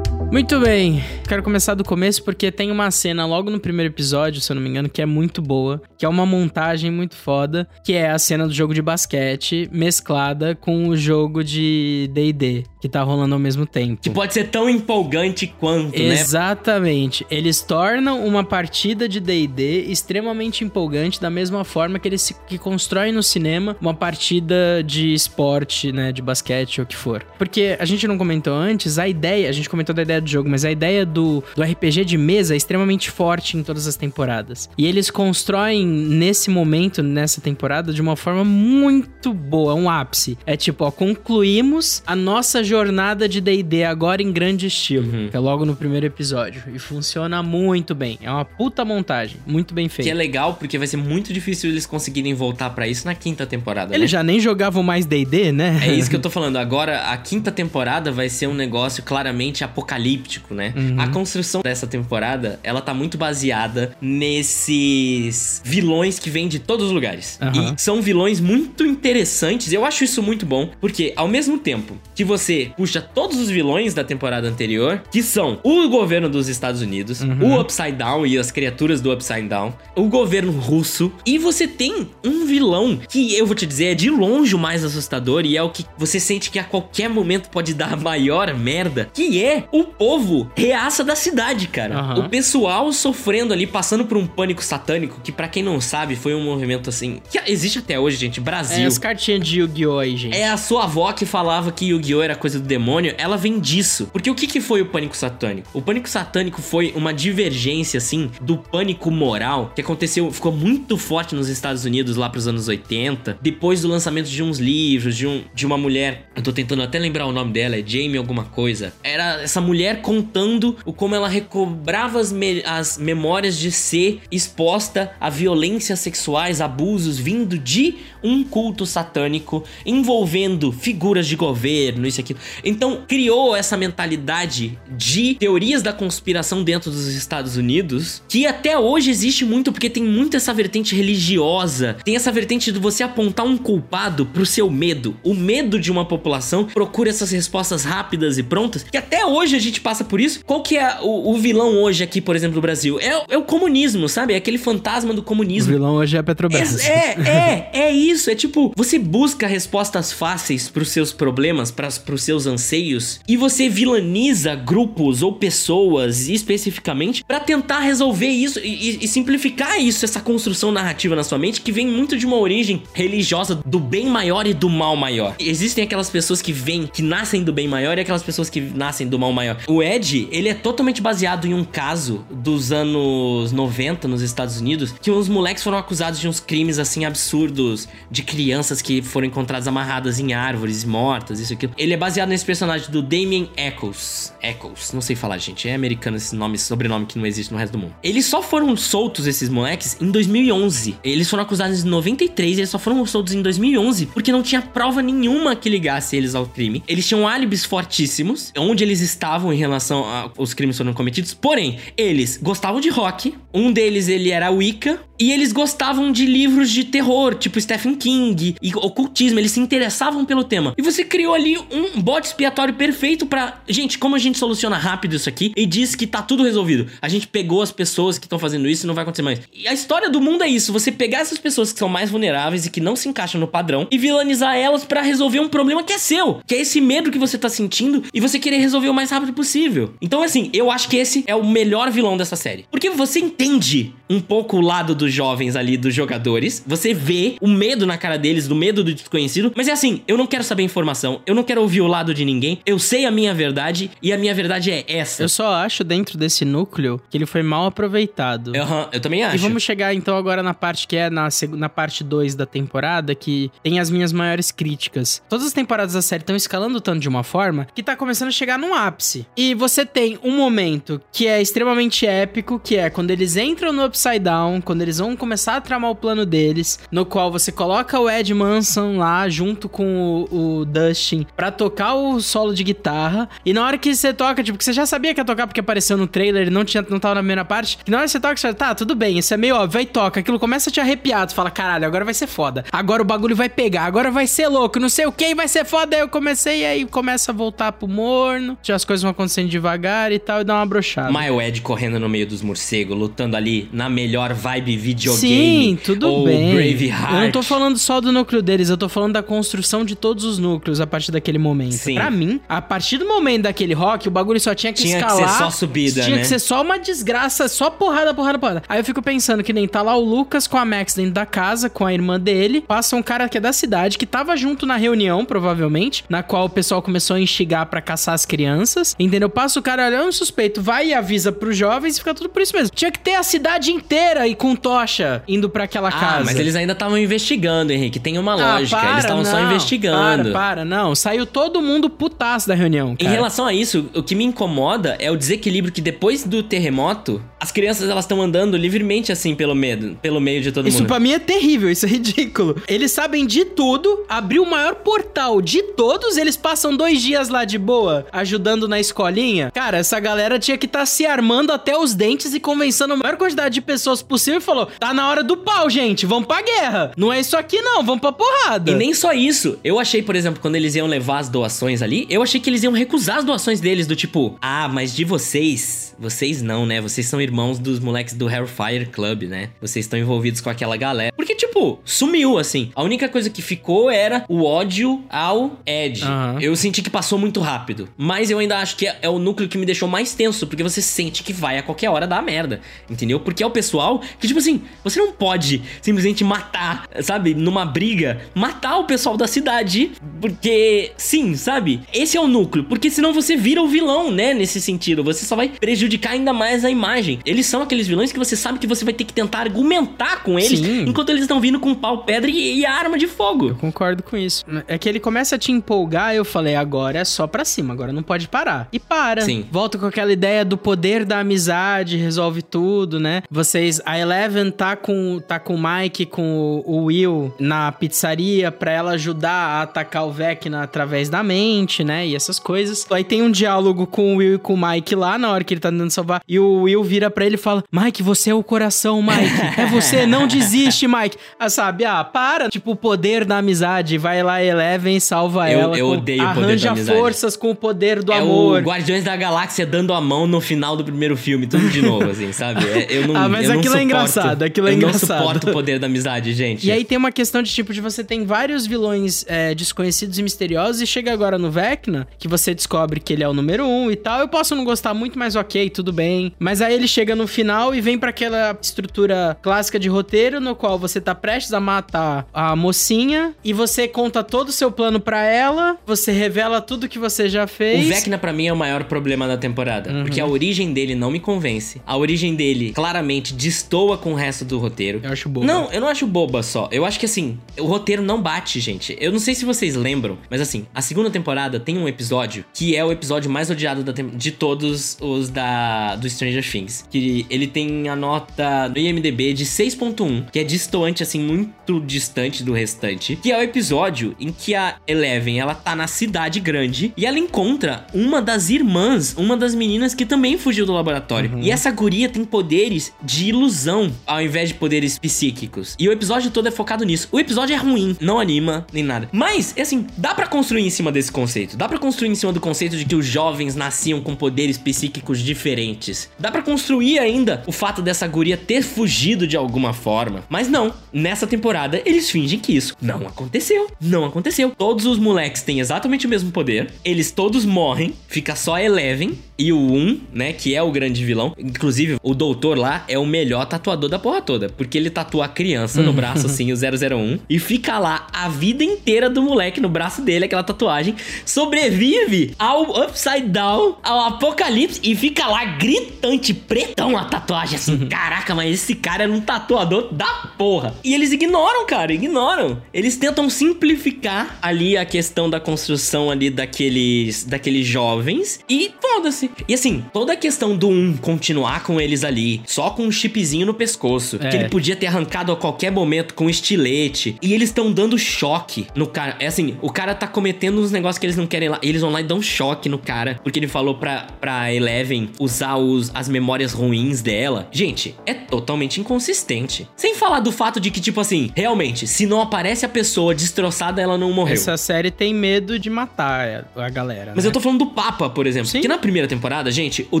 Muito 0.30 0.60
bem, 0.60 1.02
quero 1.28 1.42
começar 1.42 1.74
do 1.74 1.84
começo 1.84 2.22
porque 2.22 2.50
tem 2.50 2.70
uma 2.70 2.90
cena 2.90 3.24
logo 3.24 3.50
no 3.50 3.58
primeiro 3.58 3.92
episódio, 3.92 4.40
se 4.40 4.50
eu 4.50 4.56
não 4.56 4.62
me 4.62 4.68
engano, 4.68 4.88
que 4.88 5.00
é 5.00 5.06
muito 5.06 5.40
boa, 5.40 5.80
que 5.96 6.04
é 6.04 6.08
uma 6.08 6.26
montagem 6.26 6.90
muito 6.90 7.16
foda, 7.16 7.68
que 7.84 7.92
é 7.92 8.10
a 8.10 8.18
cena 8.18 8.46
do 8.46 8.52
jogo 8.52 8.74
de 8.74 8.82
basquete 8.82 9.68
mesclada 9.72 10.54
com 10.54 10.88
o 10.88 10.96
jogo 10.96 11.42
de 11.42 12.10
D&D, 12.12 12.64
que 12.80 12.88
tá 12.88 13.02
rolando 13.02 13.34
ao 13.34 13.40
mesmo 13.40 13.66
tempo. 13.66 14.02
Que 14.02 14.10
pode 14.10 14.34
ser 14.34 14.48
tão 14.48 14.68
empolgante 14.68 15.46
quanto, 15.46 15.94
Exatamente. 15.94 16.08
né? 16.08 16.20
Exatamente. 16.20 17.26
Eles 17.30 17.62
tornam 17.62 18.26
uma 18.26 18.44
partida 18.44 19.08
de 19.08 19.20
D&D 19.20 19.86
extremamente 19.88 20.64
empolgante 20.64 21.20
da 21.20 21.30
mesma 21.30 21.64
forma 21.64 21.98
que 21.98 22.08
eles 22.08 22.22
se, 22.22 22.34
que 22.46 22.58
constroem 22.58 23.12
no 23.12 23.22
cinema 23.22 23.76
uma 23.80 23.94
partida 23.94 24.82
de 24.84 25.14
esporte, 25.14 25.92
né, 25.92 26.12
de 26.12 26.22
basquete 26.22 26.80
ou 26.80 26.84
o 26.84 26.86
que 26.86 26.96
for. 26.96 27.24
Porque 27.38 27.76
a 27.78 27.84
gente 27.84 28.06
não 28.06 28.18
comentou 28.18 28.54
antes, 28.54 28.98
a 28.98 29.08
ideia, 29.08 29.48
a 29.48 29.52
gente 29.52 29.68
comentou 29.68 29.94
da 29.94 30.02
ideia 30.02 30.18
ideia 30.18 30.20
do 30.20 30.28
jogo, 30.28 30.48
mas 30.48 30.64
a 30.64 30.70
ideia 30.70 31.06
do, 31.06 31.17
do 31.18 31.62
RPG 31.62 32.04
de 32.04 32.16
mesa 32.16 32.54
é 32.54 32.56
extremamente 32.56 33.10
forte 33.10 33.56
em 33.56 33.62
todas 33.62 33.86
as 33.86 33.96
temporadas. 33.96 34.70
E 34.78 34.86
eles 34.86 35.10
constroem 35.10 35.86
nesse 35.86 36.50
momento, 36.50 37.02
nessa 37.02 37.40
temporada, 37.40 37.92
de 37.92 38.00
uma 38.00 38.16
forma 38.16 38.44
muito 38.44 39.32
boa, 39.34 39.74
um 39.74 39.90
ápice. 39.90 40.38
É 40.46 40.56
tipo, 40.56 40.84
ó, 40.84 40.90
concluímos 40.90 42.02
a 42.06 42.14
nossa 42.14 42.62
jornada 42.62 43.28
de 43.28 43.40
D&D 43.40 43.84
agora 43.84 44.22
em 44.22 44.30
grande 44.32 44.66
estilo. 44.66 45.06
Uhum. 45.12 45.28
Que 45.28 45.36
é 45.36 45.40
logo 45.40 45.64
no 45.64 45.74
primeiro 45.74 46.06
episódio. 46.06 46.62
E 46.72 46.78
funciona 46.78 47.42
muito 47.42 47.94
bem. 47.94 48.18
É 48.22 48.30
uma 48.30 48.44
puta 48.44 48.84
montagem. 48.84 49.38
Muito 49.46 49.74
bem 49.74 49.88
feita. 49.88 50.08
Que 50.08 50.10
é 50.10 50.14
legal, 50.14 50.54
porque 50.54 50.78
vai 50.78 50.86
ser 50.86 50.96
muito 50.96 51.32
difícil 51.32 51.70
eles 51.70 51.86
conseguirem 51.86 52.34
voltar 52.34 52.70
para 52.70 52.86
isso 52.86 53.06
na 53.06 53.14
quinta 53.14 53.46
temporada. 53.46 53.94
Eles 53.94 54.10
né? 54.12 54.18
já 54.18 54.22
nem 54.22 54.40
jogavam 54.40 54.82
mais 54.82 55.06
D&D, 55.06 55.52
né? 55.52 55.80
É 55.82 55.92
isso 55.92 56.08
que 56.08 56.16
eu 56.16 56.20
tô 56.20 56.30
falando. 56.30 56.56
Agora, 56.56 57.10
a 57.10 57.16
quinta 57.16 57.50
temporada 57.50 58.12
vai 58.12 58.28
ser 58.28 58.46
um 58.46 58.54
negócio 58.54 59.02
claramente 59.02 59.64
apocalíptico 59.64 59.88
apocalíptico, 60.18 60.54
né? 60.54 60.72
Uhum. 60.76 61.00
A 61.00 61.07
construção 61.08 61.62
dessa 61.62 61.86
temporada, 61.86 62.58
ela 62.62 62.80
tá 62.80 62.94
muito 62.94 63.18
baseada 63.18 63.96
nesses 64.00 65.62
vilões 65.64 66.18
que 66.18 66.30
vêm 66.30 66.48
de 66.48 66.58
todos 66.58 66.86
os 66.86 66.92
lugares. 66.92 67.38
Uhum. 67.40 67.74
E 67.74 67.80
são 67.80 68.00
vilões 68.02 68.40
muito 68.40 68.84
interessantes. 68.84 69.72
Eu 69.72 69.84
acho 69.84 70.04
isso 70.04 70.22
muito 70.22 70.46
bom, 70.46 70.70
porque 70.80 71.12
ao 71.16 71.28
mesmo 71.28 71.58
tempo 71.58 71.96
que 72.14 72.24
você 72.24 72.72
puxa 72.76 73.00
todos 73.00 73.38
os 73.38 73.48
vilões 73.48 73.94
da 73.94 74.04
temporada 74.04 74.48
anterior, 74.48 75.02
que 75.10 75.22
são 75.22 75.60
o 75.62 75.88
governo 75.88 76.28
dos 76.28 76.48
Estados 76.48 76.80
Unidos, 76.80 77.20
uhum. 77.20 77.56
o 77.56 77.60
Upside 77.60 77.92
Down 77.92 78.26
e 78.26 78.38
as 78.38 78.50
criaturas 78.50 79.00
do 79.00 79.12
Upside 79.12 79.48
Down, 79.48 79.72
o 79.94 80.04
governo 80.04 80.52
russo, 80.52 81.12
e 81.24 81.38
você 81.38 81.66
tem 81.66 82.08
um 82.24 82.46
vilão 82.46 82.98
que 83.08 83.34
eu 83.36 83.46
vou 83.46 83.54
te 83.54 83.66
dizer 83.66 83.86
é 83.88 83.94
de 83.94 84.10
longe 84.10 84.54
o 84.54 84.58
mais 84.58 84.84
assustador 84.84 85.44
e 85.44 85.56
é 85.56 85.62
o 85.62 85.70
que 85.70 85.84
você 85.96 86.20
sente 86.20 86.50
que 86.50 86.58
a 86.58 86.64
qualquer 86.64 87.08
momento 87.08 87.48
pode 87.48 87.74
dar 87.74 87.96
maior 87.96 88.52
merda, 88.54 89.08
que 89.12 89.42
é 89.42 89.64
o 89.72 89.84
povo 89.84 90.50
massa 90.98 91.04
da 91.04 91.16
cidade, 91.16 91.68
cara. 91.68 92.02
Uhum. 92.02 92.24
O 92.24 92.28
pessoal 92.28 92.92
sofrendo 92.92 93.52
ali, 93.52 93.66
passando 93.66 94.04
por 94.04 94.16
um 94.16 94.26
pânico 94.26 94.62
satânico, 94.62 95.20
que 95.22 95.30
para 95.30 95.48
quem 95.48 95.62
não 95.62 95.80
sabe, 95.80 96.16
foi 96.16 96.34
um 96.34 96.42
movimento 96.42 96.88
assim, 96.88 97.20
que 97.30 97.40
existe 97.46 97.78
até 97.78 97.98
hoje, 97.98 98.16
gente, 98.16 98.40
Brasil. 98.40 98.84
É 98.84 98.86
as 98.86 98.98
cartinhas 98.98 99.40
de 99.40 99.60
Yu-Gi-Oh 99.60 99.98
aí, 99.98 100.16
gente. 100.16 100.36
É 100.36 100.48
a 100.48 100.56
sua 100.56 100.84
avó 100.84 101.12
que 101.12 101.24
falava 101.24 101.70
que 101.70 101.86
Yu-Gi-Oh 101.86 102.22
era 102.22 102.34
coisa 102.34 102.58
do 102.58 102.66
demônio, 102.66 103.14
ela 103.18 103.36
vem 103.36 103.58
disso. 103.58 104.08
Porque 104.12 104.30
o 104.30 104.34
que 104.34 104.46
que 104.46 104.60
foi 104.60 104.82
o 104.82 104.86
pânico 104.86 105.16
satânico? 105.16 105.68
O 105.72 105.82
pânico 105.82 106.08
satânico 106.08 106.60
foi 106.60 106.92
uma 106.94 107.12
divergência 107.12 107.98
assim 107.98 108.30
do 108.40 108.58
pânico 108.58 109.10
moral 109.10 109.72
que 109.74 109.80
aconteceu, 109.80 110.30
ficou 110.30 110.52
muito 110.52 110.96
forte 110.96 111.34
nos 111.34 111.48
Estados 111.48 111.84
Unidos 111.84 112.16
lá 112.16 112.28
pros 112.28 112.48
anos 112.48 112.68
80, 112.68 113.38
depois 113.40 113.82
do 113.82 113.88
lançamento 113.88 114.28
de 114.28 114.42
uns 114.42 114.58
livros 114.58 115.16
de 115.16 115.26
um 115.26 115.42
de 115.54 115.66
uma 115.66 115.78
mulher, 115.78 116.28
eu 116.34 116.42
tô 116.42 116.52
tentando 116.52 116.82
até 116.82 116.98
lembrar 116.98 117.26
o 117.26 117.32
nome 117.32 117.52
dela, 117.52 117.76
é 117.76 117.82
Jamie 117.84 118.16
alguma 118.16 118.44
coisa. 118.44 118.92
Era 119.02 119.42
essa 119.42 119.60
mulher 119.60 120.00
contando 120.02 120.76
o 120.88 120.92
como 120.94 121.14
ela 121.14 121.28
recobrava 121.28 122.18
as, 122.18 122.32
me 122.32 122.62
as 122.64 122.96
memórias 122.96 123.58
de 123.58 123.70
ser 123.70 124.22
exposta 124.32 125.12
a 125.20 125.28
violências 125.28 126.00
sexuais, 126.00 126.62
abusos 126.62 127.18
vindo 127.18 127.58
de 127.58 127.96
um 128.22 128.42
culto 128.42 128.86
satânico 128.86 129.62
envolvendo 129.84 130.72
figuras 130.72 131.26
de 131.26 131.36
governo, 131.36 132.06
isso 132.06 132.22
aquilo. 132.22 132.38
Então, 132.64 133.02
criou 133.06 133.54
essa 133.54 133.76
mentalidade 133.76 134.78
de 134.88 135.34
teorias 135.34 135.82
da 135.82 135.92
conspiração 135.92 136.64
dentro 136.64 136.90
dos 136.90 137.06
Estados 137.08 137.58
Unidos, 137.58 138.22
que 138.26 138.46
até 138.46 138.78
hoje 138.78 139.10
existe 139.10 139.44
muito 139.44 139.70
porque 139.70 139.90
tem 139.90 140.02
muito 140.02 140.38
essa 140.38 140.54
vertente 140.54 140.94
religiosa, 140.94 141.98
tem 142.02 142.16
essa 142.16 142.32
vertente 142.32 142.72
de 142.72 142.78
você 142.78 143.02
apontar 143.02 143.44
um 143.44 143.58
culpado 143.58 144.24
pro 144.24 144.46
seu 144.46 144.70
medo. 144.70 145.14
O 145.22 145.34
medo 145.34 145.78
de 145.78 145.92
uma 145.92 146.06
população 146.06 146.64
procura 146.64 147.10
essas 147.10 147.30
respostas 147.30 147.84
rápidas 147.84 148.38
e 148.38 148.42
prontas, 148.42 148.84
que 148.84 148.96
até 148.96 149.26
hoje 149.26 149.54
a 149.54 149.58
gente 149.60 149.82
passa 149.82 150.02
por 150.02 150.18
isso. 150.18 150.42
Qual 150.46 150.62
que 150.68 150.76
é 150.76 150.98
o, 151.00 151.30
o 151.30 151.38
vilão 151.38 151.78
hoje 151.78 152.04
aqui, 152.04 152.20
por 152.20 152.36
exemplo, 152.36 152.56
no 152.56 152.60
Brasil? 152.60 153.00
É, 153.00 153.24
é, 153.30 153.38
o 153.38 153.42
comunismo, 153.42 154.06
sabe? 154.06 154.34
É 154.34 154.36
aquele 154.36 154.58
fantasma 154.58 155.14
do 155.14 155.22
comunismo. 155.22 155.72
O 155.72 155.76
vilão 155.78 155.94
hoje 155.94 156.14
é 156.14 156.20
a 156.20 156.22
Petrobras. 156.22 156.86
É, 156.86 156.90
é, 156.92 157.70
é, 157.72 157.80
é 157.84 157.90
isso. 157.90 158.30
É 158.30 158.34
tipo, 158.34 158.74
você 158.76 158.98
busca 158.98 159.46
respostas 159.46 160.12
fáceis 160.12 160.68
pros 160.68 160.90
seus 160.90 161.10
problemas, 161.10 161.70
para 161.70 161.88
pros 162.04 162.22
seus 162.22 162.46
anseios, 162.46 163.18
e 163.26 163.34
você 163.34 163.66
vilaniza 163.70 164.54
grupos 164.54 165.22
ou 165.22 165.32
pessoas 165.32 166.28
especificamente 166.28 167.24
para 167.24 167.40
tentar 167.40 167.80
resolver 167.80 168.28
isso 168.28 168.60
e, 168.62 169.02
e 169.02 169.08
simplificar 169.08 169.80
isso, 169.80 170.04
essa 170.04 170.20
construção 170.20 170.70
narrativa 170.70 171.16
na 171.16 171.24
sua 171.24 171.38
mente 171.38 171.62
que 171.62 171.72
vem 171.72 171.86
muito 171.86 172.14
de 172.14 172.26
uma 172.26 172.36
origem 172.36 172.82
religiosa 172.92 173.58
do 173.64 173.80
bem 173.80 174.06
maior 174.06 174.46
e 174.46 174.52
do 174.52 174.68
mal 174.68 174.94
maior. 174.96 175.34
Existem 175.38 175.84
aquelas 175.84 176.10
pessoas 176.10 176.42
que 176.42 176.52
vêm, 176.52 176.86
que 176.86 177.00
nascem 177.00 177.42
do 177.42 177.54
bem 177.54 177.66
maior 177.66 177.96
e 177.96 178.02
aquelas 178.02 178.22
pessoas 178.22 178.50
que 178.50 178.60
nascem 178.60 179.08
do 179.08 179.18
mal 179.18 179.32
maior. 179.32 179.56
O 179.66 179.82
Ed, 179.82 180.28
ele 180.30 180.50
é 180.50 180.57
totalmente 180.58 181.00
baseado 181.00 181.46
em 181.46 181.54
um 181.54 181.64
caso 181.64 182.24
dos 182.30 182.72
anos 182.72 183.52
90 183.52 184.06
nos 184.08 184.22
Estados 184.22 184.60
Unidos, 184.60 184.94
que 185.00 185.10
uns 185.10 185.28
moleques 185.28 185.62
foram 185.62 185.78
acusados 185.78 186.20
de 186.20 186.28
uns 186.28 186.40
crimes 186.40 186.78
assim 186.78 187.04
absurdos, 187.04 187.88
de 188.10 188.22
crianças 188.22 188.82
que 188.82 189.00
foram 189.00 189.26
encontradas 189.26 189.66
amarradas 189.66 190.18
em 190.18 190.32
árvores, 190.32 190.84
mortas, 190.84 191.40
isso 191.40 191.52
aqui. 191.52 191.68
Ele 191.76 191.94
é 191.94 191.96
baseado 191.96 192.28
nesse 192.28 192.44
personagem 192.44 192.90
do 192.90 193.02
Damien 193.02 193.50
Eccles. 193.56 194.34
Eccles, 194.42 194.92
não 194.92 195.00
sei 195.00 195.16
falar, 195.16 195.38
gente. 195.38 195.68
É 195.68 195.74
americano 195.74 196.16
esse 196.16 196.34
nome, 196.34 196.58
sobrenome 196.58 197.06
que 197.06 197.18
não 197.18 197.26
existe 197.26 197.52
no 197.52 197.58
resto 197.58 197.72
do 197.72 197.78
mundo. 197.78 197.94
Eles 198.02 198.26
só 198.26 198.42
foram 198.42 198.76
soltos, 198.76 199.26
esses 199.26 199.48
moleques, 199.48 199.96
em 200.00 200.10
2011. 200.10 200.96
Eles 201.02 201.28
foram 201.28 201.42
acusados 201.42 201.84
em 201.84 201.88
93 201.88 202.56
e 202.56 202.60
eles 202.60 202.70
só 202.70 202.78
foram 202.78 203.04
soltos 203.06 203.34
em 203.34 203.42
2011 203.42 204.06
porque 204.06 204.32
não 204.32 204.42
tinha 204.42 204.62
prova 204.62 205.02
nenhuma 205.02 205.54
que 205.54 205.68
ligasse 205.68 206.16
eles 206.16 206.34
ao 206.34 206.46
crime. 206.46 206.82
Eles 206.86 207.06
tinham 207.06 207.26
álibis 207.26 207.64
fortíssimos, 207.64 208.52
onde 208.56 208.84
eles 208.84 209.00
estavam 209.00 209.52
em 209.52 209.56
relação 209.56 210.04
aos 210.48 210.54
crimes 210.54 210.76
foram 210.76 210.92
cometidos. 210.92 211.34
Porém, 211.34 211.78
eles 211.96 212.38
gostavam 212.40 212.80
de 212.80 212.88
rock. 212.88 213.34
Um 213.52 213.72
deles, 213.72 214.08
ele 214.08 214.30
era 214.30 214.50
Wicca. 214.50 215.00
E 215.20 215.32
eles 215.32 215.52
gostavam 215.52 216.12
de 216.12 216.24
livros 216.24 216.70
de 216.70 216.84
terror, 216.84 217.34
tipo 217.34 217.60
Stephen 217.60 217.96
King 217.96 218.54
e 218.62 218.72
ocultismo. 218.76 219.38
Eles 219.40 219.50
se 219.50 219.58
interessavam 219.58 220.24
pelo 220.24 220.44
tema. 220.44 220.74
E 220.78 220.82
você 220.82 221.04
criou 221.04 221.34
ali 221.34 221.58
um 221.58 222.00
bote 222.00 222.28
expiatório 222.28 222.74
perfeito 222.74 223.26
para 223.26 223.60
Gente, 223.68 223.98
como 223.98 224.14
a 224.14 224.18
gente 224.18 224.38
soluciona 224.38 224.76
rápido 224.76 225.16
isso 225.16 225.28
aqui 225.28 225.52
e 225.56 225.66
diz 225.66 225.96
que 225.96 226.06
tá 226.06 226.22
tudo 226.22 226.44
resolvido? 226.44 226.86
A 227.02 227.08
gente 227.08 227.26
pegou 227.26 227.62
as 227.62 227.72
pessoas 227.72 228.16
que 228.16 228.26
estão 228.26 228.38
fazendo 228.38 228.68
isso 228.68 228.84
e 228.84 228.86
não 228.86 228.94
vai 228.94 229.02
acontecer 229.02 229.22
mais. 229.22 229.40
E 229.52 229.66
a 229.66 229.72
história 229.72 230.08
do 230.08 230.20
mundo 230.20 230.44
é 230.44 230.48
isso: 230.48 230.72
você 230.72 230.92
pegar 230.92 231.18
essas 231.18 231.38
pessoas 231.38 231.72
que 231.72 231.78
são 231.78 231.88
mais 231.88 232.10
vulneráveis 232.10 232.66
e 232.66 232.70
que 232.70 232.80
não 232.80 232.94
se 232.94 233.08
encaixam 233.08 233.40
no 233.40 233.48
padrão 233.48 233.88
e 233.90 233.98
vilanizar 233.98 234.56
elas 234.56 234.84
para 234.84 235.02
resolver 235.02 235.40
um 235.40 235.48
problema 235.48 235.82
que 235.82 235.92
é 235.92 235.98
seu, 235.98 236.40
que 236.46 236.54
é 236.54 236.60
esse 236.60 236.80
medo 236.80 237.10
que 237.10 237.18
você 237.18 237.36
tá 237.36 237.48
sentindo 237.48 238.04
e 238.14 238.20
você 238.20 238.38
querer 238.38 238.58
resolver 238.58 238.88
o 238.88 238.94
mais 238.94 239.10
rápido 239.10 239.32
possível. 239.32 239.94
Então, 240.00 240.22
assim, 240.22 240.37
eu 240.52 240.70
acho 240.70 240.88
que 240.88 240.96
esse 240.96 241.24
é 241.26 241.34
o 241.34 241.44
melhor 241.44 241.90
vilão 241.90 242.16
dessa 242.16 242.36
série. 242.36 242.66
Porque 242.70 242.90
você 242.90 243.18
entende 243.20 243.94
um 244.08 244.20
pouco 244.20 244.56
o 244.56 244.60
lado 244.60 244.94
dos 244.94 245.12
jovens 245.12 245.56
ali, 245.56 245.76
dos 245.76 245.94
jogadores, 245.94 246.62
você 246.66 246.94
vê 246.94 247.36
o 247.40 247.48
medo 247.48 247.86
na 247.86 247.98
cara 247.98 248.16
deles, 248.16 248.48
do 248.48 248.54
medo 248.54 248.82
do 248.82 248.94
desconhecido, 248.94 249.52
mas 249.54 249.68
é 249.68 249.72
assim, 249.72 250.02
eu 250.08 250.16
não 250.16 250.26
quero 250.26 250.44
saber 250.44 250.62
informação, 250.62 251.20
eu 251.26 251.34
não 251.34 251.42
quero 251.42 251.60
ouvir 251.60 251.80
o 251.80 251.86
lado 251.86 252.14
de 252.14 252.24
ninguém, 252.24 252.60
eu 252.64 252.78
sei 252.78 253.04
a 253.04 253.10
minha 253.10 253.34
verdade 253.34 253.90
e 254.02 254.12
a 254.12 254.18
minha 254.18 254.34
verdade 254.34 254.70
é 254.70 254.84
essa. 254.88 255.22
Eu 255.22 255.28
só 255.28 255.52
acho 255.54 255.84
dentro 255.84 256.16
desse 256.18 256.44
núcleo 256.44 257.00
que 257.10 257.16
ele 257.16 257.26
foi 257.26 257.42
mal 257.42 257.66
aproveitado. 257.66 258.48
Uhum, 258.48 258.86
eu 258.92 259.00
também 259.00 259.22
acho. 259.24 259.36
E 259.36 259.38
vamos 259.38 259.62
chegar 259.62 259.94
então 259.94 260.16
agora 260.16 260.42
na 260.42 260.54
parte 260.54 260.86
que 260.86 260.96
é 260.96 261.10
na, 261.10 261.28
na 261.52 261.68
parte 261.68 262.02
2 262.02 262.34
da 262.34 262.46
temporada, 262.46 263.14
que 263.14 263.50
tem 263.62 263.78
as 263.78 263.90
minhas 263.90 264.12
maiores 264.12 264.50
críticas. 264.50 265.22
Todas 265.28 265.46
as 265.46 265.52
temporadas 265.52 265.94
da 265.94 266.02
série 266.02 266.22
estão 266.22 266.36
escalando 266.36 266.80
tanto 266.80 267.00
de 267.00 267.08
uma 267.08 267.22
forma 267.22 267.66
que 267.74 267.82
tá 267.82 267.96
começando 267.96 268.28
a 268.28 268.32
chegar 268.32 268.58
num 268.58 268.74
ápice. 268.74 269.26
E 269.36 269.54
você 269.54 269.84
tem 269.84 270.18
um 270.22 270.36
momento 270.36 271.00
que 271.12 271.26
é 271.26 271.40
extremamente 271.40 272.06
épico, 272.06 272.58
que 272.58 272.76
é 272.76 272.90
quando 272.90 273.10
eles 273.10 273.36
entram 273.36 273.72
no 273.72 273.82
Upside 273.98 274.20
Down, 274.20 274.60
quando 274.60 274.82
eles 274.82 274.98
vão 274.98 275.16
começar 275.16 275.56
a 275.56 275.60
tramar 275.60 275.90
o 275.90 275.94
plano 275.94 276.24
deles, 276.24 276.78
no 276.90 277.04
qual 277.04 277.32
você 277.32 277.50
coloca 277.50 277.98
o 277.98 278.08
Ed 278.08 278.32
Manson 278.32 278.96
lá 278.96 279.28
junto 279.28 279.68
com 279.68 280.26
o, 280.30 280.60
o 280.60 280.64
Dustin 280.64 281.26
pra 281.36 281.50
tocar 281.50 281.94
o 281.94 282.20
solo 282.20 282.54
de 282.54 282.62
guitarra. 282.62 283.28
E 283.44 283.52
na 283.52 283.66
hora 283.66 283.76
que 283.76 283.92
você 283.92 284.14
toca, 284.14 284.42
tipo, 284.44 284.56
que 284.56 284.64
você 284.64 284.72
já 284.72 284.86
sabia 284.86 285.12
que 285.12 285.20
ia 285.20 285.24
tocar 285.24 285.48
porque 285.48 285.58
apareceu 285.58 285.96
no 285.96 286.06
trailer 286.06 286.46
e 286.46 286.50
não, 286.50 286.64
tinha, 286.64 286.86
não 286.88 287.00
tava 287.00 287.16
na 287.16 287.20
primeira 287.22 287.44
parte, 287.44 287.78
que 287.84 287.90
na 287.90 287.98
hora 287.98 288.06
que 288.06 288.12
você 288.12 288.20
toca, 288.20 288.36
você 288.36 288.42
fala, 288.42 288.54
tá, 288.54 288.74
tudo 288.76 288.94
bem, 288.94 289.18
isso 289.18 289.34
é 289.34 289.36
meio 289.36 289.56
óbvio, 289.56 289.72
vai 289.72 289.86
toca. 289.86 290.20
Aquilo 290.20 290.38
começa 290.38 290.70
a 290.70 290.72
te 290.72 290.78
arrepiar, 290.78 291.26
tu 291.26 291.34
fala, 291.34 291.50
caralho, 291.50 291.84
agora 291.84 292.04
vai 292.04 292.14
ser 292.14 292.28
foda. 292.28 292.64
Agora 292.70 293.02
o 293.02 293.04
bagulho 293.04 293.34
vai 293.34 293.48
pegar, 293.48 293.84
agora 293.84 294.12
vai 294.12 294.28
ser 294.28 294.46
louco, 294.46 294.78
não 294.78 294.88
sei 294.88 295.06
o 295.06 295.12
que, 295.12 295.34
vai 295.34 295.48
ser 295.48 295.64
foda. 295.64 295.96
Aí 295.96 296.02
eu 296.02 296.08
comecei 296.08 296.60
e 296.60 296.64
aí 296.64 296.86
começa 296.86 297.32
a 297.32 297.34
voltar 297.34 297.72
pro 297.72 297.88
morno, 297.88 298.56
já 298.62 298.76
as 298.76 298.84
coisas 298.84 299.02
vão 299.02 299.10
acontecendo 299.10 299.48
devagar 299.48 300.12
e 300.12 300.20
tal, 300.20 300.40
e 300.40 300.44
dá 300.44 300.54
uma 300.54 300.66
brochada. 300.66 301.10
Mas 301.10 301.32
o 301.32 301.40
Ed 301.40 301.60
correndo 301.62 301.98
no 301.98 302.08
meio 302.08 302.26
dos 302.26 302.42
morcegos, 302.42 302.96
lutando 302.96 303.36
ali 303.36 303.68
na 303.88 303.90
melhor 303.90 304.34
vibe 304.34 304.76
videogame. 304.76 305.18
Sim, 305.18 305.78
tudo 305.82 306.08
ou 306.08 306.24
bem. 306.24 306.54
Braveheart. 306.54 307.14
Eu 307.14 307.20
não 307.20 307.30
tô 307.32 307.42
falando 307.42 307.78
só 307.78 308.00
do 308.00 308.12
núcleo 308.12 308.42
deles, 308.42 308.68
eu 308.68 308.76
tô 308.76 308.88
falando 308.88 309.14
da 309.14 309.22
construção 309.22 309.84
de 309.84 309.96
todos 309.96 310.24
os 310.24 310.38
núcleos 310.38 310.80
a 310.80 310.86
partir 310.86 311.10
daquele 311.10 311.38
momento. 311.38 311.72
Sim. 311.72 311.94
Pra 311.94 312.10
mim, 312.10 312.40
a 312.48 312.60
partir 312.60 312.98
do 312.98 313.06
momento 313.06 313.42
daquele 313.42 313.72
rock, 313.72 314.06
o 314.06 314.10
bagulho 314.10 314.38
só 314.38 314.54
tinha 314.54 314.72
que 314.72 314.82
tinha 314.82 314.98
escalar. 314.98 315.16
Tinha 315.16 315.26
que 315.26 315.32
ser 315.32 315.38
só 315.38 315.50
subida, 315.50 316.02
tinha 316.02 316.16
né? 316.16 316.22
que 316.22 316.28
ser 316.28 316.38
só 316.38 316.62
uma 316.62 316.78
desgraça, 316.78 317.48
só 317.48 317.70
porrada, 317.70 318.12
porrada, 318.12 318.38
porrada. 318.38 318.62
Aí 318.68 318.78
eu 318.78 318.84
fico 318.84 319.00
pensando 319.00 319.42
que 319.42 319.52
nem 319.52 319.66
tá 319.66 319.80
lá 319.80 319.96
o 319.96 320.04
Lucas 320.04 320.46
com 320.46 320.58
a 320.58 320.64
Max 320.64 320.94
dentro 320.94 321.12
da 321.12 321.24
casa, 321.24 321.70
com 321.70 321.86
a 321.86 321.92
irmã 321.92 322.20
dele, 322.20 322.60
passa 322.60 322.94
um 322.94 323.02
cara 323.02 323.28
que 323.28 323.38
é 323.38 323.40
da 323.40 323.52
cidade, 323.52 323.96
que 323.96 324.06
tava 324.06 324.36
junto 324.36 324.66
na 324.66 324.76
reunião, 324.76 325.24
provavelmente, 325.24 326.04
na 326.08 326.22
qual 326.22 326.44
o 326.44 326.50
pessoal 326.50 326.82
começou 326.82 327.16
a 327.16 327.20
instigar 327.20 327.66
para 327.66 327.80
caçar 327.80 328.14
as 328.14 328.26
crianças, 328.26 328.94
entendeu? 328.98 329.30
Passa 329.30 329.58
o 329.58 329.62
cara 329.62 329.86
olhando 329.86 330.12
suspeito, 330.12 330.60
vai 330.60 330.88
e 330.88 330.94
avisa 330.94 331.32
pros 331.32 331.56
jovens 331.56 331.96
e 331.96 331.98
fica 332.00 332.14
tudo 332.14 332.28
por 332.28 332.42
isso 332.42 332.54
mesmo. 332.54 332.74
Tinha 332.74 332.90
que 332.90 332.98
ter 332.98 333.14
a 333.14 333.22
cidade 333.22 333.72
inteira 333.78 334.26
e 334.26 334.34
com 334.34 334.54
tocha 334.54 335.22
indo 335.26 335.48
para 335.48 335.64
aquela 335.64 335.88
ah, 335.88 335.92
casa. 335.92 336.24
mas 336.24 336.38
eles 336.38 336.56
ainda 336.56 336.72
estavam 336.72 336.98
investigando, 336.98 337.72
Henrique. 337.72 337.98
Tem 337.98 338.18
uma 338.18 338.32
ah, 338.32 338.56
lógica. 338.56 338.76
Para, 338.76 338.90
eles 338.90 339.04
estavam 339.04 339.24
só 339.24 339.40
investigando. 339.40 340.32
Para, 340.32 340.56
para, 340.56 340.64
não. 340.64 340.94
Saiu 340.94 341.24
todo 341.24 341.62
mundo 341.62 341.88
putaço 341.88 342.48
da 342.48 342.54
reunião. 342.54 342.96
Cara. 342.96 343.10
Em 343.10 343.14
relação 343.14 343.46
a 343.46 343.54
isso, 343.54 343.88
o 343.94 344.02
que 344.02 344.14
me 344.14 344.24
incomoda 344.24 344.96
é 344.98 345.10
o 345.10 345.16
desequilíbrio 345.16 345.72
que 345.72 345.80
depois 345.80 346.24
do 346.24 346.42
terremoto, 346.42 347.22
as 347.40 347.52
crianças 347.52 347.88
elas 347.88 348.04
estão 348.04 348.20
andando 348.20 348.56
livremente 348.56 349.12
assim 349.12 349.34
pelo 349.34 349.54
medo, 349.54 349.96
pelo 350.02 350.20
meio 350.20 350.42
de 350.42 350.50
todo 350.50 350.68
isso 350.68 350.78
mundo. 350.78 350.86
Isso 350.86 350.88
pra 350.88 351.00
mim 351.00 351.12
é 351.12 351.18
terrível, 351.18 351.70
isso 351.70 351.86
é 351.86 351.88
ridículo. 351.90 352.60
Eles 352.66 352.90
sabem 352.92 353.26
de 353.26 353.44
tudo, 353.44 354.04
abriu 354.08 354.42
o 354.42 354.50
maior 354.50 354.76
portal 354.76 355.40
de 355.40 355.62
todos, 355.62 356.16
eles 356.16 356.36
passam 356.36 356.76
dois 356.76 357.00
dias 357.00 357.28
lá 357.28 357.44
de 357.44 357.58
boa, 357.58 358.06
ajudando 358.12 358.66
na 358.66 358.80
escolinha. 358.80 359.50
Cara, 359.52 359.78
essa 359.78 359.98
galera 360.00 360.38
tinha 360.38 360.58
que 360.58 360.66
estar 360.66 360.80
tá 360.80 360.86
se 360.86 361.06
armando 361.06 361.52
até 361.52 361.76
os 361.76 361.94
dentes 361.94 362.34
e 362.34 362.40
convencendo 362.40 362.94
a 362.94 362.96
maior 362.96 363.16
quantidade 363.16 363.54
de 363.54 363.60
pessoas 363.68 364.00
possível 364.00 364.40
e 364.40 364.42
falou: 364.42 364.66
tá 364.80 364.94
na 364.94 365.06
hora 365.06 365.22
do 365.22 365.36
pau, 365.36 365.68
gente, 365.68 366.06
vamos 366.06 366.26
pra 366.26 366.40
guerra. 366.40 366.92
Não 366.96 367.12
é 367.12 367.20
isso 367.20 367.36
aqui 367.36 367.60
não, 367.60 367.84
vamos 367.84 368.00
pra 368.00 368.10
porrada. 368.10 368.70
E 368.70 368.74
nem 368.74 368.94
só 368.94 369.12
isso. 369.12 369.58
Eu 369.62 369.78
achei, 369.78 370.02
por 370.02 370.16
exemplo, 370.16 370.40
quando 370.40 370.56
eles 370.56 370.74
iam 370.74 370.86
levar 370.86 371.18
as 371.18 371.28
doações 371.28 371.82
ali, 371.82 372.06
eu 372.08 372.22
achei 372.22 372.40
que 372.40 372.48
eles 372.48 372.62
iam 372.62 372.72
recusar 372.72 373.18
as 373.18 373.24
doações 373.24 373.60
deles, 373.60 373.86
do 373.86 373.94
tipo, 373.94 374.38
ah, 374.40 374.68
mas 374.68 374.96
de 374.96 375.04
vocês, 375.04 375.94
vocês 375.98 376.40
não, 376.40 376.64
né? 376.64 376.80
Vocês 376.80 377.06
são 377.06 377.20
irmãos 377.20 377.58
dos 377.58 377.78
moleques 377.78 378.14
do 378.14 378.28
Hellfire 378.28 378.86
Club, 378.86 379.24
né? 379.24 379.50
Vocês 379.60 379.84
estão 379.84 379.98
envolvidos 379.98 380.40
com 380.40 380.48
aquela 380.48 380.76
galera. 380.76 381.12
Porque, 381.14 381.34
tipo, 381.48 381.78
sumiu, 381.84 382.38
assim. 382.38 382.70
A 382.74 382.82
única 382.82 383.08
coisa 383.08 383.28
que 383.28 383.42
ficou 383.42 383.90
era 383.90 384.24
o 384.28 384.44
ódio 384.44 385.02
ao 385.10 385.58
Ed. 385.66 386.02
Aham. 386.04 386.38
Eu 386.40 386.54
senti 386.54 386.82
que 386.82 386.90
passou 386.90 387.18
muito 387.18 387.40
rápido. 387.40 387.88
Mas 387.96 388.30
eu 388.30 388.38
ainda 388.38 388.58
acho 388.58 388.76
que 388.76 388.86
é, 388.86 388.98
é 389.02 389.08
o 389.08 389.18
núcleo 389.18 389.48
que 389.48 389.58
me 389.58 389.66
deixou 389.66 389.88
mais 389.88 390.14
tenso, 390.14 390.46
porque 390.46 390.62
você 390.62 390.80
sente 390.80 391.22
que 391.22 391.32
vai 391.32 391.58
a 391.58 391.62
qualquer 391.62 391.90
hora 391.90 392.06
dar 392.06 392.22
merda. 392.22 392.60
Entendeu? 392.88 393.20
Porque 393.20 393.42
é 393.42 393.46
o 393.46 393.50
pessoal 393.50 394.00
que, 394.18 394.26
tipo 394.26 394.38
assim, 394.38 394.62
você 394.84 394.98
não 394.98 395.12
pode 395.12 395.62
simplesmente 395.82 396.22
matar, 396.22 396.88
sabe? 397.00 397.34
Numa 397.34 397.64
briga, 397.64 398.20
matar 398.34 398.78
o 398.78 398.84
pessoal 398.84 399.16
da 399.16 399.26
cidade. 399.26 399.92
Porque, 400.20 400.92
sim, 400.96 401.34
sabe? 401.34 401.80
Esse 401.92 402.16
é 402.16 402.20
o 402.20 402.26
núcleo. 402.28 402.64
Porque 402.64 402.90
senão 402.90 403.12
você 403.12 403.36
vira 403.36 403.62
o 403.62 403.68
vilão, 403.68 404.10
né? 404.10 404.34
Nesse 404.34 404.60
sentido. 404.60 405.02
Você 405.04 405.24
só 405.24 405.34
vai 405.34 405.48
prejudicar 405.48 406.12
ainda 406.12 406.32
mais 406.32 406.64
a 406.64 406.70
imagem. 406.70 407.18
Eles 407.24 407.46
são 407.46 407.62
aqueles 407.62 407.86
vilões 407.86 408.12
que 408.12 408.18
você 408.18 408.36
sabe 408.36 408.58
que 408.58 408.66
você 408.66 408.84
vai 408.84 408.94
ter 408.94 409.04
que 409.04 409.12
tentar 409.12 409.40
argumentar 409.40 410.22
com 410.22 410.38
eles 410.38 410.58
Sim. 410.58 410.84
enquanto 410.86 411.10
eles 411.10 411.22
estão 411.22 411.40
vindo 411.40 411.47
com 411.56 411.74
pau, 411.74 412.04
pedra 412.04 412.30
e, 412.30 412.58
e 412.60 412.66
a 412.66 412.72
arma 412.72 412.98
de 412.98 413.06
fogo. 413.06 413.50
Eu 413.50 413.54
concordo 413.54 414.02
com 414.02 414.16
isso. 414.16 414.44
É 414.66 414.76
que 414.76 414.88
ele 414.88 414.98
começa 414.98 415.36
a 415.36 415.38
te 415.38 415.52
empolgar, 415.52 416.14
eu 416.14 416.24
falei, 416.24 416.56
agora 416.56 416.98
é 416.98 417.04
só 417.04 417.26
pra 417.26 417.44
cima, 417.44 417.72
agora 417.72 417.92
não 417.92 418.02
pode 418.02 418.26
parar. 418.28 418.68
E 418.72 418.78
para. 418.80 419.22
Sim. 419.22 419.46
Volta 419.50 419.78
com 419.78 419.86
aquela 419.86 420.12
ideia 420.12 420.44
do 420.44 420.58
poder 420.58 421.04
da 421.04 421.20
amizade, 421.20 421.96
resolve 421.96 422.42
tudo, 422.42 422.98
né? 422.98 423.22
Vocês, 423.30 423.80
a 423.84 423.98
Eleven 423.98 424.50
tá 424.50 424.74
com, 424.74 425.20
tá 425.20 425.38
com 425.38 425.54
o 425.54 425.62
Mike, 425.62 426.06
com 426.06 426.62
o, 426.66 426.70
o 426.70 426.84
Will 426.84 427.32
na 427.38 427.70
pizzaria 427.70 428.50
pra 428.50 428.72
ela 428.72 428.92
ajudar 428.92 429.30
a 429.30 429.62
atacar 429.62 430.06
o 430.06 430.10
Vecna 430.10 430.62
através 430.62 431.08
da 431.08 431.22
mente, 431.22 431.84
né? 431.84 432.06
E 432.06 432.16
essas 432.16 432.38
coisas. 432.38 432.86
Aí 432.90 433.04
tem 433.04 433.22
um 433.22 433.30
diálogo 433.30 433.86
com 433.86 434.14
o 434.14 434.16
Will 434.16 434.34
e 434.34 434.38
com 434.38 434.54
o 434.54 434.68
Mike 434.68 434.94
lá 434.94 435.18
na 435.18 435.30
hora 435.30 435.44
que 435.44 435.54
ele 435.54 435.60
tá 435.60 435.70
tentando 435.70 435.90
salvar. 435.90 436.22
E 436.26 436.38
o 436.38 436.62
Will 436.62 436.82
vira 436.82 437.10
pra 437.10 437.24
ele 437.24 437.34
e 437.36 437.38
fala: 437.38 437.62
Mike, 437.70 438.02
você 438.02 438.30
é 438.30 438.34
o 438.34 438.42
coração, 438.42 439.02
Mike. 439.02 439.58
É 439.58 439.66
você, 439.66 440.06
não 440.06 440.26
desiste, 440.26 440.86
Mike. 440.86 441.16
Ah, 441.38 441.48
sabe? 441.48 441.84
Ah, 441.84 442.02
para. 442.04 442.48
Tipo, 442.48 442.72
o 442.72 442.76
poder 442.76 443.24
da 443.24 443.38
amizade. 443.38 443.98
Vai 443.98 444.22
lá, 444.22 444.42
Eleven, 444.42 444.98
salva 445.00 445.50
Eu- 445.50 445.60
ela. 445.60 445.78
eu 445.78 445.86
com- 445.86 445.92
odeio 445.94 446.22
o 446.22 446.26
poder 446.34 446.40
da 446.40 446.42
Arranja 446.42 446.70
amizade. 446.70 446.98
forças 446.98 447.36
com 447.36 447.50
o 447.50 447.54
poder 447.54 448.02
do 448.02 448.12
é 448.12 448.18
amor. 448.18 448.60
o 448.60 448.64
Guardiões 448.64 449.04
da 449.04 449.16
Galáxia 449.16 449.64
dando 449.66 449.92
a 449.92 450.00
mão 450.00 450.26
no 450.26 450.40
final 450.40 450.76
do 450.76 450.84
primeiro 450.84 451.16
filme, 451.16 451.46
tudo 451.46 451.68
de 451.68 451.82
novo, 451.82 452.08
assim, 452.10 452.32
sabe? 452.32 452.64
É- 452.66 452.86
Eu 452.98 453.06
não, 453.08 453.16
Ah, 453.16 453.28
mas 453.28 453.44
eu 453.44 453.52
não 453.52 453.58
aquilo 453.60 453.74
é 453.74 453.78
suporto- 453.80 453.84
engraçado, 453.84 454.42
aquilo 454.42 454.68
é 454.68 454.70
eu 454.72 454.76
engraçado. 454.76 455.08
não 455.10 455.18
suporto 455.26 455.48
o 455.50 455.52
poder 455.52 455.78
da 455.78 455.86
amizade, 455.86 456.32
gente. 456.32 456.66
E 456.66 456.72
aí 456.72 456.84
tem 456.84 456.96
uma 456.98 457.12
questão 457.12 457.42
de 457.42 457.50
tipo 457.52 457.72
de 457.72 457.80
você 457.80 458.02
tem 458.04 458.24
vários 458.24 458.66
vilões 458.66 459.24
é, 459.28 459.54
desconhecidos 459.54 460.18
e 460.18 460.22
misteriosos 460.22 460.80
e 460.82 460.86
chega 460.86 461.12
agora 461.12 461.38
no 461.38 461.50
Vecna, 461.50 462.06
que 462.18 462.26
você 462.28 462.54
descobre 462.54 463.00
que 463.00 463.12
ele 463.12 463.22
é 463.22 463.28
o 463.28 463.32
número 463.34 463.64
um 463.66 463.90
e 463.90 463.96
tal. 463.96 464.20
Eu 464.20 464.28
posso 464.28 464.54
não 464.54 464.64
gostar 464.64 464.94
muito, 464.94 465.18
mas 465.18 465.36
ok, 465.36 465.70
tudo 465.70 465.92
bem. 465.92 466.32
Mas 466.38 466.60
aí 466.62 466.74
ele 466.74 466.88
chega 466.88 467.14
no 467.14 467.26
final 467.26 467.74
e 467.74 467.80
vem 467.80 467.98
pra 467.98 468.10
aquela 468.10 468.56
estrutura 468.60 469.36
clássica 469.42 469.78
de 469.78 469.88
roteiro 469.88 470.40
no 470.40 470.54
qual 470.54 470.78
você 470.78 471.00
tá 471.00 471.14
prestes 471.18 471.52
a 471.52 471.60
matar 471.60 472.26
a 472.32 472.54
mocinha 472.56 473.34
e 473.44 473.52
você 473.52 473.86
conta 473.86 474.22
todo 474.22 474.48
o 474.48 474.52
seu 474.52 474.70
plano 474.70 475.00
pra 475.00 475.24
ela, 475.24 475.76
você 475.86 476.12
revela 476.12 476.60
tudo 476.60 476.88
que 476.88 476.98
você 476.98 477.28
já 477.28 477.44
O 477.44 477.48
fez. 477.48 477.86
Vecna, 477.88 478.18
pra 478.18 478.32
mim, 478.32 478.46
é 478.46 478.52
o 478.52 478.56
maior 478.56 478.84
problema 478.84 479.26
da 479.26 479.36
temporada. 479.36 479.90
Uhum. 479.92 480.02
Porque 480.04 480.20
a 480.20 480.26
origem 480.26 480.72
dele 480.72 480.94
não 480.94 481.10
me 481.10 481.20
convence. 481.20 481.80
A 481.86 481.96
origem 481.96 482.34
dele, 482.34 482.72
claramente, 482.72 483.34
destoa 483.34 483.98
com 483.98 484.12
o 484.12 484.14
resto 484.14 484.44
do 484.44 484.58
roteiro. 484.58 485.00
Eu 485.02 485.12
acho 485.12 485.28
bobo. 485.28 485.46
Não, 485.46 485.70
eu 485.72 485.80
não 485.80 485.88
acho 485.88 486.06
boba 486.06 486.42
só. 486.42 486.68
Eu 486.70 486.84
acho 486.84 486.98
que 486.98 487.06
assim, 487.06 487.38
o 487.58 487.64
roteiro 487.64 488.02
não 488.02 488.20
bate, 488.20 488.60
gente. 488.60 488.96
Eu 489.00 489.12
não 489.12 489.18
sei 489.18 489.34
se 489.34 489.44
vocês 489.44 489.74
lembram, 489.74 490.18
mas 490.30 490.40
assim, 490.40 490.66
a 490.74 490.80
segunda 490.80 491.10
temporada 491.10 491.58
tem 491.58 491.78
um 491.78 491.88
episódio 491.88 492.44
que 492.52 492.76
é 492.76 492.84
o 492.84 492.92
episódio 492.92 493.30
mais 493.30 493.50
odiado 493.50 493.84
de 494.14 494.32
todos 494.32 494.96
os 495.00 495.28
da 495.28 495.96
do 495.96 496.08
Stranger 496.08 496.48
Things. 496.48 496.86
Que 496.90 497.26
ele 497.28 497.46
tem 497.46 497.88
a 497.88 497.96
nota 497.96 498.68
no 498.68 498.78
IMDB 498.78 499.32
de 499.32 499.44
6.1, 499.44 500.30
que 500.30 500.38
é 500.38 500.44
distoante, 500.44 501.02
assim, 501.08 501.20
muito 501.20 501.80
distante 501.80 502.44
do 502.44 502.52
restante. 502.52 503.16
Que 503.16 503.32
é 503.32 503.38
o 503.38 503.42
episódio 503.42 504.14
em 504.20 504.30
que 504.30 504.54
a 504.54 504.76
Eleven, 504.86 505.40
ela 505.40 505.54
tá 505.54 505.74
na 505.74 505.86
cidade 505.86 506.38
grande 506.38 506.92
e 506.96 507.06
ela 507.06 507.18
encontra 507.18 507.86
uma 507.94 508.20
das 508.20 508.50
irmãs, 508.50 509.14
uma 509.16 509.36
das 509.36 509.54
meninas 509.54 509.94
que 509.94 510.04
também 510.04 510.36
fugiu 510.36 510.66
do 510.66 510.72
laboratório. 510.72 511.38
E 511.40 511.50
essa 511.50 511.70
guria 511.70 512.08
tem 512.08 512.24
poderes 512.24 512.92
de 513.02 513.28
ilusão, 513.28 513.92
ao 514.06 514.20
invés 514.20 514.50
de 514.50 514.54
poderes 514.54 514.98
psíquicos. 514.98 515.74
E 515.78 515.88
o 515.88 515.92
episódio 515.92 516.30
todo 516.30 516.48
é 516.48 516.50
focado 516.50 516.84
nisso. 516.84 517.08
O 517.10 517.18
episódio 517.18 517.54
é 517.54 517.56
ruim, 517.56 517.96
não 518.00 518.20
anima, 518.20 518.66
nem 518.72 518.84
nada. 518.84 519.08
Mas, 519.12 519.54
assim, 519.58 519.86
dá 519.96 520.14
pra 520.14 520.26
construir 520.26 520.62
em 520.62 520.70
cima 520.70 520.92
desse 520.92 521.10
conceito. 521.10 521.56
Dá 521.56 521.68
pra 521.68 521.78
construir 521.78 522.10
em 522.10 522.14
cima 522.14 522.32
do 522.32 522.40
conceito 522.40 522.76
de 522.76 522.84
que 522.84 522.94
os 522.94 523.06
jovens 523.06 523.54
nasciam 523.54 524.00
com 524.00 524.14
poderes 524.14 524.58
psíquicos 524.58 525.20
diferentes. 525.20 526.10
Dá 526.18 526.30
pra 526.30 526.42
construir 526.42 526.98
ainda 526.98 527.42
o 527.46 527.52
fato 527.52 527.80
dessa 527.80 528.06
guria 528.06 528.36
ter 528.36 528.62
fugido 528.62 529.26
de 529.26 529.36
alguma 529.36 529.72
forma. 529.72 530.24
Mas 530.28 530.48
não, 530.48 530.74
nessa 530.98 531.26
temporada 531.26 531.80
eles 531.84 532.10
fingem 532.10 532.38
que 532.38 532.54
isso 532.54 532.74
não 532.80 533.06
aconteceu. 533.06 533.68
Não 533.80 534.04
aconteceu. 534.04 534.50
Todos 534.56 534.86
os 534.86 534.98
moleques 534.98 535.42
têm 535.42 535.60
exatamente 535.60 536.06
o 536.06 536.08
mesmo 536.08 536.30
poder. 536.30 536.72
Eles 536.84 537.10
todos 537.10 537.44
morrem. 537.44 537.94
Fica 538.08 538.34
só 538.34 538.58
Eleven 538.58 539.16
e 539.38 539.52
o 539.52 539.58
1, 539.58 540.00
né, 540.12 540.32
que 540.32 540.54
é 540.54 540.62
o 540.62 540.72
grande 540.72 541.04
vilão. 541.04 541.32
Inclusive, 541.38 541.96
o 542.02 542.12
doutor 542.12 542.58
lá 542.58 542.84
é 542.88 542.98
o 542.98 543.06
melhor 543.06 543.46
tatuador 543.46 543.88
da 543.88 543.98
porra 543.98 544.20
toda, 544.20 544.48
porque 544.48 544.76
ele 544.76 544.90
tatua 544.90 545.26
a 545.26 545.28
criança 545.28 545.80
no 545.80 545.92
braço 545.92 546.26
assim, 546.26 546.52
o 546.52 546.56
001, 546.56 547.20
e 547.30 547.38
fica 547.38 547.78
lá 547.78 548.08
a 548.12 548.28
vida 548.28 548.64
inteira 548.64 549.08
do 549.08 549.22
moleque 549.22 549.60
no 549.60 549.68
braço 549.68 550.02
dele, 550.02 550.24
aquela 550.24 550.42
tatuagem, 550.42 550.96
sobrevive 551.24 552.34
ao 552.38 552.84
Upside 552.84 553.28
Down, 553.28 553.76
ao 553.82 554.00
Apocalipse 554.00 554.80
e 554.82 554.96
fica 554.96 555.28
lá 555.28 555.44
gritante, 555.44 556.34
pretão 556.34 556.96
a 556.96 557.04
tatuagem 557.04 557.56
assim. 557.56 557.86
Caraca, 557.86 558.34
mas 558.34 558.52
esse 558.54 558.74
cara 558.74 559.04
era 559.04 559.12
um 559.12 559.20
tatuador 559.20 559.92
da 559.92 560.32
porra. 560.36 560.74
E 560.88 560.94
eles 560.94 561.12
ignoram, 561.12 561.66
cara, 561.66 561.92
ignoram. 561.92 562.62
Eles 562.72 562.96
tentam 562.96 563.28
simplificar 563.28 564.38
ali 564.40 564.74
a 564.76 564.86
questão 564.86 565.28
da 565.28 565.38
construção 565.38 566.10
ali 566.10 566.30
daqueles 566.30 567.24
daqueles 567.24 567.66
jovens 567.66 568.40
e 568.48 568.70
foda-se. 568.80 569.30
E 569.46 569.52
assim, 569.52 569.84
toda 569.92 570.14
a 570.14 570.16
questão 570.16 570.56
do 570.56 570.68
um 570.68 570.96
continuar 570.96 571.62
com 571.62 571.78
eles 571.78 572.04
ali, 572.04 572.40
só 572.46 572.70
com 572.70 572.84
um 572.84 572.90
chipzinho 572.90 573.44
no 573.46 573.52
pescoço, 573.52 574.16
É. 574.20 574.28
que 574.30 574.36
ele 574.36 574.48
podia 574.48 574.74
ter 574.76 574.86
arrancado 574.86 575.30
a 575.30 575.36
qualquer 575.36 575.70
momento 575.70 576.14
com 576.14 576.24
um 576.24 576.30
estilete, 576.30 577.16
e 577.20 577.34
eles 577.34 577.50
estão 577.50 577.70
dando 577.70 577.98
choque 577.98 578.66
no 578.74 578.86
cara. 578.86 579.16
É 579.20 579.26
assim, 579.26 579.56
o 579.60 579.70
cara 579.70 579.94
tá 579.94 580.06
cometendo 580.06 580.58
uns 580.60 580.70
negócios 580.72 580.98
que 580.98 581.04
eles 581.04 581.16
não 581.18 581.26
querem 581.26 581.50
lá, 581.50 581.58
e 581.62 581.68
eles 581.68 581.82
vão 581.82 581.90
lá 581.90 582.00
e 582.00 582.04
dão 582.04 582.22
choque 582.22 582.66
no 582.68 582.78
cara, 582.78 583.20
porque 583.22 583.38
ele 583.38 583.48
falou 583.48 583.74
pra, 583.74 584.06
pra 584.18 584.52
Eleven 584.54 585.10
usar 585.20 585.56
os, 585.56 585.90
as 585.94 586.08
memórias 586.08 586.52
ruins 586.54 587.02
dela. 587.02 587.46
Gente, 587.52 587.94
é 588.06 588.14
totalmente 588.14 588.80
inconsistente. 588.80 589.68
Sem 589.76 589.94
falar 589.94 590.20
do 590.20 590.32
fato 590.32 590.58
de 590.58 590.70
que, 590.70 590.77
tipo 590.80 591.00
assim, 591.00 591.30
realmente, 591.34 591.86
se 591.86 592.06
não 592.06 592.20
aparece 592.20 592.64
a 592.64 592.68
pessoa 592.68 593.14
destroçada, 593.14 593.80
ela 593.80 593.96
não 593.96 594.12
morreu. 594.12 594.34
Essa 594.34 594.56
série 594.56 594.90
tem 594.90 595.14
medo 595.14 595.58
de 595.58 595.70
matar 595.70 596.46
a 596.56 596.68
galera. 596.68 597.12
Mas 597.14 597.24
né? 597.24 597.28
eu 597.28 597.32
tô 597.32 597.40
falando 597.40 597.60
do 597.60 597.66
Papa, 597.66 598.08
por 598.10 598.26
exemplo. 598.26 598.48
Sim. 598.48 598.60
Que 598.60 598.68
na 598.68 598.78
primeira 598.78 599.08
temporada, 599.08 599.50
gente, 599.50 599.86
o 599.90 600.00